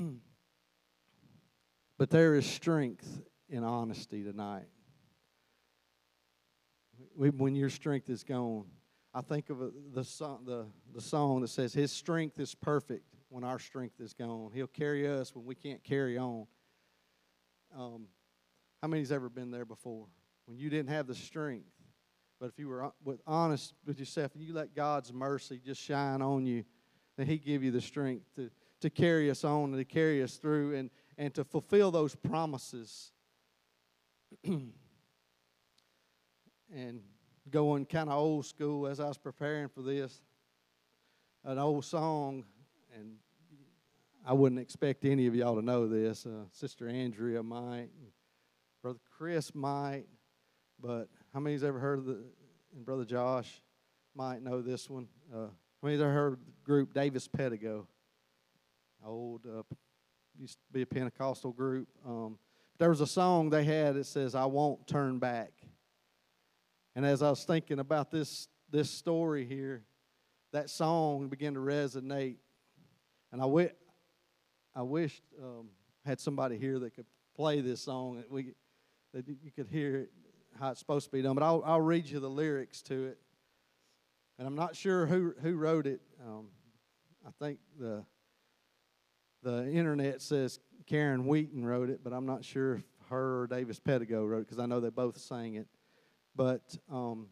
but 1.99 2.11
there 2.11 2.35
is 2.35 2.47
strength 2.47 3.21
in 3.49 3.65
honesty 3.65 4.23
tonight. 4.23 4.67
When 7.15 7.55
your 7.55 7.71
strength 7.71 8.09
is 8.09 8.23
gone, 8.23 8.67
I 9.13 9.21
think 9.21 9.51
of 9.51 9.59
the 9.93 10.05
song, 10.05 10.45
the, 10.47 10.67
the 10.95 11.01
song 11.01 11.41
that 11.41 11.49
says, 11.49 11.75
His 11.75 11.91
strength 11.91 12.39
is 12.39 12.55
perfect 12.55 13.05
when 13.29 13.45
our 13.45 13.59
strength 13.59 14.01
is 14.01 14.13
gone. 14.13 14.51
He'll 14.55 14.67
carry 14.67 15.09
us 15.09 15.35
when 15.35 15.45
we 15.45 15.55
can't 15.55 15.83
carry 15.83 16.17
on. 16.17 16.47
Um, 17.77 18.07
how 18.81 18.89
many's 18.89 19.13
ever 19.13 19.29
been 19.29 19.51
there 19.51 19.65
before? 19.65 20.07
When 20.47 20.59
you 20.59 20.71
didn't 20.71 20.91
have 20.91 21.07
the 21.07 21.15
strength, 21.15 21.69
but 22.41 22.47
if 22.47 22.59
you 22.59 22.68
were 22.68 22.91
with 23.05 23.20
honest 23.26 23.74
with 23.84 23.99
yourself 23.99 24.34
and 24.34 24.43
you 24.43 24.55
let 24.55 24.74
God's 24.74 25.12
mercy 25.12 25.61
just 25.62 25.80
shine 25.80 26.22
on 26.22 26.47
you, 26.47 26.64
then 27.18 27.26
He 27.26 27.36
give 27.36 27.62
you 27.62 27.70
the 27.70 27.82
strength 27.82 28.24
to, 28.36 28.51
to 28.80 28.88
carry 28.88 29.30
us 29.30 29.45
on 29.45 29.64
and 29.64 29.76
to 29.76 29.84
carry 29.84 30.22
us 30.22 30.36
through 30.36 30.74
and, 30.74 30.91
and 31.18 31.34
to 31.34 31.45
fulfill 31.45 31.91
those 31.91 32.14
promises. 32.14 33.12
and 34.45 34.72
going 37.51 37.84
kind 37.84 38.09
of 38.09 38.16
old 38.16 38.47
school 38.47 38.86
as 38.86 39.01
I 39.01 39.09
was 39.09 39.18
preparing 39.18 39.68
for 39.68 39.82
this. 39.82 40.22
An 41.45 41.59
old 41.59 41.84
song, 41.84 42.45
and 42.95 43.16
I 44.26 44.32
wouldn't 44.32 44.61
expect 44.61 45.05
any 45.05 45.26
of 45.26 45.34
y'all 45.34 45.57
to 45.57 45.62
know 45.62 45.88
this. 45.88 46.26
Uh, 46.26 46.45
Sister 46.53 46.88
Andrea 46.88 47.43
might, 47.43 47.88
Brother 48.82 49.01
Chris 49.11 49.55
might, 49.55 50.05
but 50.80 51.09
how 51.33 51.41
many's 51.41 51.64
ever 51.64 51.78
heard 51.78 51.99
of 51.99 52.07
the, 52.07 52.18
and 52.74 52.85
Brother 52.85 53.05
Josh 53.05 53.62
might 54.14 54.43
know 54.43 54.62
this 54.62 54.91
one. 54.91 55.07
Uh, 55.33 55.47
how 55.47 55.51
many's 55.83 56.01
ever 56.01 56.12
heard 56.12 56.33
of 56.35 56.39
the 56.45 56.53
group 56.64 56.93
Davis 56.93 57.28
Pedigo? 57.28 57.87
Old, 59.05 59.47
uh, 59.47 59.62
used 60.39 60.55
to 60.55 60.72
be 60.72 60.83
a 60.83 60.87
Pentecostal 60.87 61.53
group. 61.53 61.89
Um, 62.07 62.39
there 62.78 62.89
was 62.89 63.01
a 63.01 63.07
song 63.07 63.51
they 63.51 63.64
had 63.64 63.95
that 63.95 64.07
says, 64.07 64.35
I 64.35 64.45
won't 64.47 64.87
turn 64.87 65.18
back. 65.18 65.53
And 66.97 67.07
as 67.07 67.22
I 67.22 67.31
was 67.31 67.45
thinking 67.45 67.78
about 67.78 68.11
this, 68.11 68.49
this 68.70 68.91
story 68.91 69.45
here, 69.45 69.85
that 70.53 70.68
song 70.68 71.28
began 71.28 71.55
to 71.55 71.61
resonate. 71.61 72.37
And 73.33 73.41
I, 73.41 73.45
w- 73.45 73.70
I 74.74 74.83
wished 74.83 75.22
um, 75.41 75.68
had 76.05 76.20
somebody 76.20 76.59
here 76.59 76.78
that 76.81 76.95
could 76.95 77.07
play 77.37 77.61
this 77.61 77.81
song 77.81 78.16
that 78.16 78.31
we 78.31 78.55
that 79.12 79.26
you 79.26 79.51
could 79.55 79.66
hear 79.68 79.97
it 79.97 80.11
how 80.59 80.71
it's 80.71 80.81
supposed 80.81 81.07
to 81.07 81.13
be 81.13 81.23
done. 81.23 81.35
But 81.35 81.45
I'll, 81.45 81.63
I'll 81.65 81.81
read 81.81 82.09
you 82.09 82.21
the 82.21 82.31
lyrics 82.31 82.83
to 82.83 83.07
it. 83.07 83.19
And 84.39 84.47
I'm 84.47 84.55
not 84.55 84.75
sure 84.75 85.07
who 85.07 85.35
who 85.43 85.57
wrote 85.57 85.87
it. 85.87 86.01
Um, 86.27 86.49
I 87.27 87.31
think 87.39 87.59
the 87.79 88.05
the 89.43 89.71
internet 89.71 90.23
says 90.23 90.61
Karen 90.87 91.27
Wheaton 91.27 91.65
wrote 91.65 91.91
it, 91.91 92.01
but 92.03 92.13
I'm 92.13 92.27
not 92.27 92.45
sure 92.45 92.77
if 92.77 92.85
her 93.11 93.43
or 93.43 93.47
Davis 93.47 93.79
Pedigo 93.79 94.29
wrote 94.29 94.41
it 94.41 94.49
because 94.49 94.59
I 94.59 94.67
know 94.67 94.81
they 94.81 94.91
both 94.91 95.19
sang 95.19 95.55
it. 95.55 95.67
But, 96.35 96.77
um, 96.91 97.27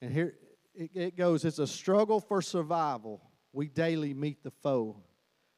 and 0.00 0.12
here 0.12 0.34
it, 0.74 0.90
it 0.94 1.16
goes 1.16 1.44
it's 1.44 1.58
a 1.58 1.66
struggle 1.66 2.20
for 2.20 2.40
survival. 2.42 3.22
We 3.52 3.68
daily 3.68 4.14
meet 4.14 4.42
the 4.42 4.50
foe. 4.50 5.02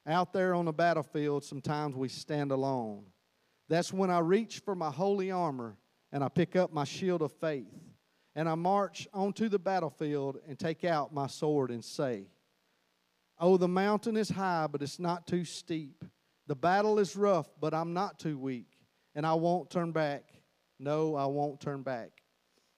Out 0.07 0.33
there 0.33 0.55
on 0.55 0.65
the 0.65 0.73
battlefield, 0.73 1.45
sometimes 1.45 1.95
we 1.95 2.09
stand 2.09 2.53
alone. 2.53 3.05
That's 3.69 3.93
when 3.93 4.11
I 4.11 4.21
reach 4.21 4.61
for 4.61 4.75
my 4.75 4.91
holy 4.91 5.31
armor 5.31 5.77
and 6.13 6.25
I 6.25 6.29
pick 6.29 6.57
up 6.57 6.73
my 6.73 6.85
shield 6.85 7.23
of 7.23 7.33
faith. 7.33 7.73
And 8.37 8.49
I 8.49 8.55
march 8.55 9.09
onto 9.13 9.49
the 9.49 9.59
battlefield 9.59 10.39
and 10.47 10.59
take 10.59 10.85
out 10.85 11.13
my 11.13 11.27
sword 11.27 11.71
and 11.71 11.85
say, 11.85 12.27
Oh, 13.39 13.57
the 13.57 13.69
mountain 13.69 14.17
is 14.17 14.29
high, 14.29 14.67
but 14.71 14.83
it's 14.83 14.99
not 14.99 15.27
too 15.27 15.45
steep. 15.45 16.05
The 16.47 16.55
battle 16.55 16.99
is 16.99 17.17
rough, 17.17 17.49
but 17.61 17.73
I'm 17.73 17.95
not 17.95 18.19
too 18.19 18.39
weak, 18.39 18.67
and 19.15 19.27
I 19.27 19.35
won't 19.35 19.71
turn 19.71 19.93
back. 19.93 20.25
No, 20.79 21.15
I 21.15 21.27
won't 21.27 21.61
turn 21.61 21.83
back. 21.83 22.11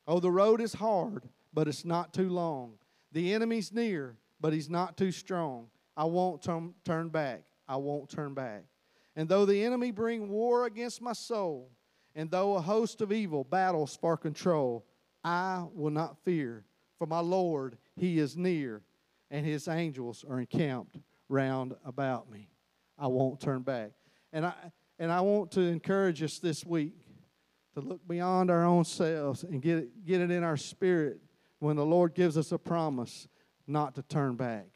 Oh, 0.07 0.21
the 0.21 0.31
road 0.31 0.61
is 0.61 0.73
hard, 0.73 1.29
but 1.53 1.69
it's 1.69 1.85
not 1.85 2.13
too 2.13 2.29
long. 2.29 2.75
The 3.13 3.35
enemy's 3.35 3.73
near, 3.73 4.17
but 4.41 4.53
he's 4.53 4.71
not 4.71 4.97
too 4.97 5.11
strong. 5.11 5.69
I 5.97 6.05
won't 6.05 6.43
turn, 6.43 6.75
turn 6.85 7.09
back. 7.09 7.43
I 7.69 7.77
won't 7.77 8.09
turn 8.09 8.35
back. 8.35 8.65
And 9.17 9.29
though 9.29 9.45
the 9.45 9.65
enemy 9.65 9.91
bring 9.91 10.29
war 10.29 10.67
against 10.67 11.03
my 11.03 11.13
soul, 11.13 11.71
and 12.15 12.31
though 12.31 12.57
a 12.57 12.61
host 12.61 13.01
of 13.01 13.13
evil 13.13 13.45
battles 13.45 13.97
for 14.01 14.17
control, 14.17 14.85
I 15.25 15.65
will 15.73 15.91
not 15.91 16.19
fear. 16.25 16.65
For 16.99 17.07
my 17.07 17.21
Lord, 17.21 17.79
He 17.97 18.19
is 18.19 18.37
near, 18.37 18.83
and 19.31 19.45
His 19.47 19.69
angels 19.69 20.25
are 20.29 20.41
encamped 20.41 20.99
round 21.29 21.75
about 21.85 22.31
me. 22.31 22.49
I 22.99 23.07
won't 23.07 23.41
turn 23.41 23.63
back. 23.63 23.93
And 24.33 24.47
I 24.47 24.55
and 24.99 25.11
I 25.11 25.21
want 25.21 25.51
to 25.53 25.63
encourage 25.63 26.23
us 26.23 26.39
this 26.39 26.65
week 26.65 26.95
to 27.75 27.81
look 27.81 28.07
beyond 28.07 28.51
our 28.51 28.65
own 28.65 28.85
selves 28.85 29.43
and 29.43 29.61
get 29.61 29.79
it, 29.79 30.05
get 30.05 30.21
it 30.21 30.31
in 30.31 30.45
our 30.45 30.57
spirit 30.57 31.21
when 31.59 31.77
the 31.77 31.85
Lord 31.85 32.15
gives 32.15 32.37
us 32.37 32.53
a 32.53 32.59
promise 32.59 33.27
not 33.67 33.95
to 33.95 34.03
turn 34.03 34.37
back. 34.37 34.67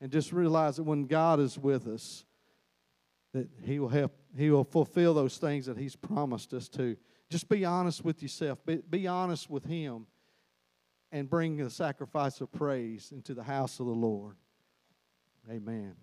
and 0.00 0.12
just 0.12 0.32
realize 0.32 0.76
that 0.76 0.84
when 0.84 1.06
God 1.06 1.40
is 1.40 1.58
with 1.58 1.86
us, 1.86 2.25
that 3.36 3.48
He 3.62 3.78
will 3.78 3.88
help, 3.88 4.12
He 4.36 4.50
will 4.50 4.64
fulfill 4.64 5.14
those 5.14 5.36
things 5.36 5.66
that 5.66 5.76
He's 5.76 5.94
promised 5.94 6.54
us 6.54 6.68
to. 6.70 6.96
Just 7.28 7.48
be 7.48 7.64
honest 7.64 8.04
with 8.04 8.22
yourself, 8.22 8.64
be, 8.64 8.76
be 8.76 9.06
honest 9.06 9.50
with 9.50 9.64
Him, 9.64 10.06
and 11.12 11.28
bring 11.28 11.56
the 11.56 11.70
sacrifice 11.70 12.40
of 12.40 12.50
praise 12.50 13.12
into 13.12 13.34
the 13.34 13.42
house 13.42 13.78
of 13.78 13.86
the 13.86 13.92
Lord. 13.92 14.36
Amen. 15.50 15.94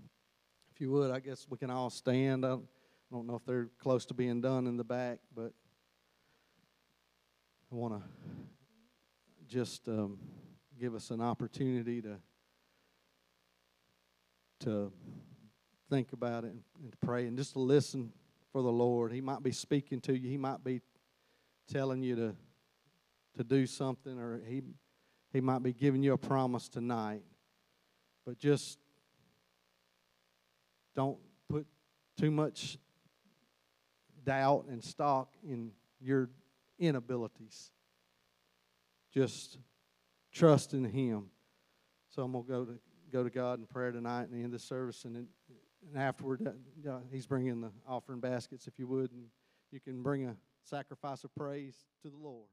If 0.73 0.79
you 0.79 0.91
would, 0.91 1.11
I 1.11 1.19
guess 1.19 1.47
we 1.49 1.57
can 1.57 1.69
all 1.69 1.89
stand. 1.89 2.45
I 2.45 2.49
don't, 2.49 2.67
I 3.11 3.15
don't 3.15 3.27
know 3.27 3.35
if 3.35 3.45
they're 3.45 3.69
close 3.79 4.05
to 4.07 4.13
being 4.13 4.39
done 4.39 4.67
in 4.67 4.77
the 4.77 4.83
back, 4.83 5.19
but 5.35 5.51
I 7.71 7.75
want 7.75 7.95
to 7.95 8.01
just 9.47 9.87
um, 9.87 10.19
give 10.79 10.93
us 10.93 11.09
an 11.09 11.21
opportunity 11.21 12.01
to 12.01 12.17
to 14.61 14.93
think 15.93 16.11
about 16.11 16.43
it 16.43 16.53
and, 16.81 16.91
to 16.91 16.97
pray 17.05 17.27
and 17.27 17.37
just 17.37 17.53
to 17.53 17.59
listen 17.59 18.11
for 18.51 18.63
the 18.63 18.71
Lord. 18.71 19.11
He 19.11 19.21
might 19.21 19.43
be 19.43 19.51
speaking 19.51 20.01
to 20.01 20.17
you. 20.17 20.27
He 20.27 20.37
might 20.37 20.63
be 20.63 20.81
telling 21.71 22.01
you 22.01 22.15
to 22.15 22.35
to 23.37 23.43
do 23.43 23.67
something, 23.67 24.19
or 24.19 24.41
he 24.47 24.63
he 25.31 25.39
might 25.39 25.61
be 25.61 25.71
giving 25.71 26.01
you 26.01 26.13
a 26.13 26.17
promise 26.17 26.67
tonight. 26.67 27.21
But 28.25 28.39
just 28.39 28.79
don't 30.95 31.17
put 31.47 31.67
too 32.17 32.31
much 32.31 32.79
doubt 34.23 34.65
and 34.69 34.83
stock 34.83 35.33
in 35.47 35.71
your 36.01 36.29
inabilities. 36.79 37.69
Just 39.13 39.59
trust 40.31 40.73
in 40.73 40.85
Him. 40.85 41.25
So 42.09 42.23
I'm 42.23 42.31
gonna 42.31 42.45
go 42.45 42.65
to 42.65 42.79
go 43.11 43.23
to 43.23 43.29
God 43.29 43.59
in 43.59 43.67
prayer 43.67 43.91
tonight 43.91 44.29
and 44.29 44.43
end 44.43 44.53
the 44.53 44.59
service, 44.59 45.05
and 45.05 45.15
then, 45.15 45.27
and 45.87 46.01
afterward, 46.01 46.47
uh, 46.87 46.97
He's 47.11 47.25
bringing 47.25 47.61
the 47.61 47.71
offering 47.87 48.19
baskets, 48.19 48.67
if 48.67 48.77
you 48.77 48.87
would, 48.87 49.11
and 49.11 49.25
you 49.71 49.79
can 49.79 50.01
bring 50.01 50.25
a 50.25 50.35
sacrifice 50.63 51.23
of 51.23 51.33
praise 51.35 51.75
to 52.03 52.09
the 52.09 52.17
Lord. 52.17 52.47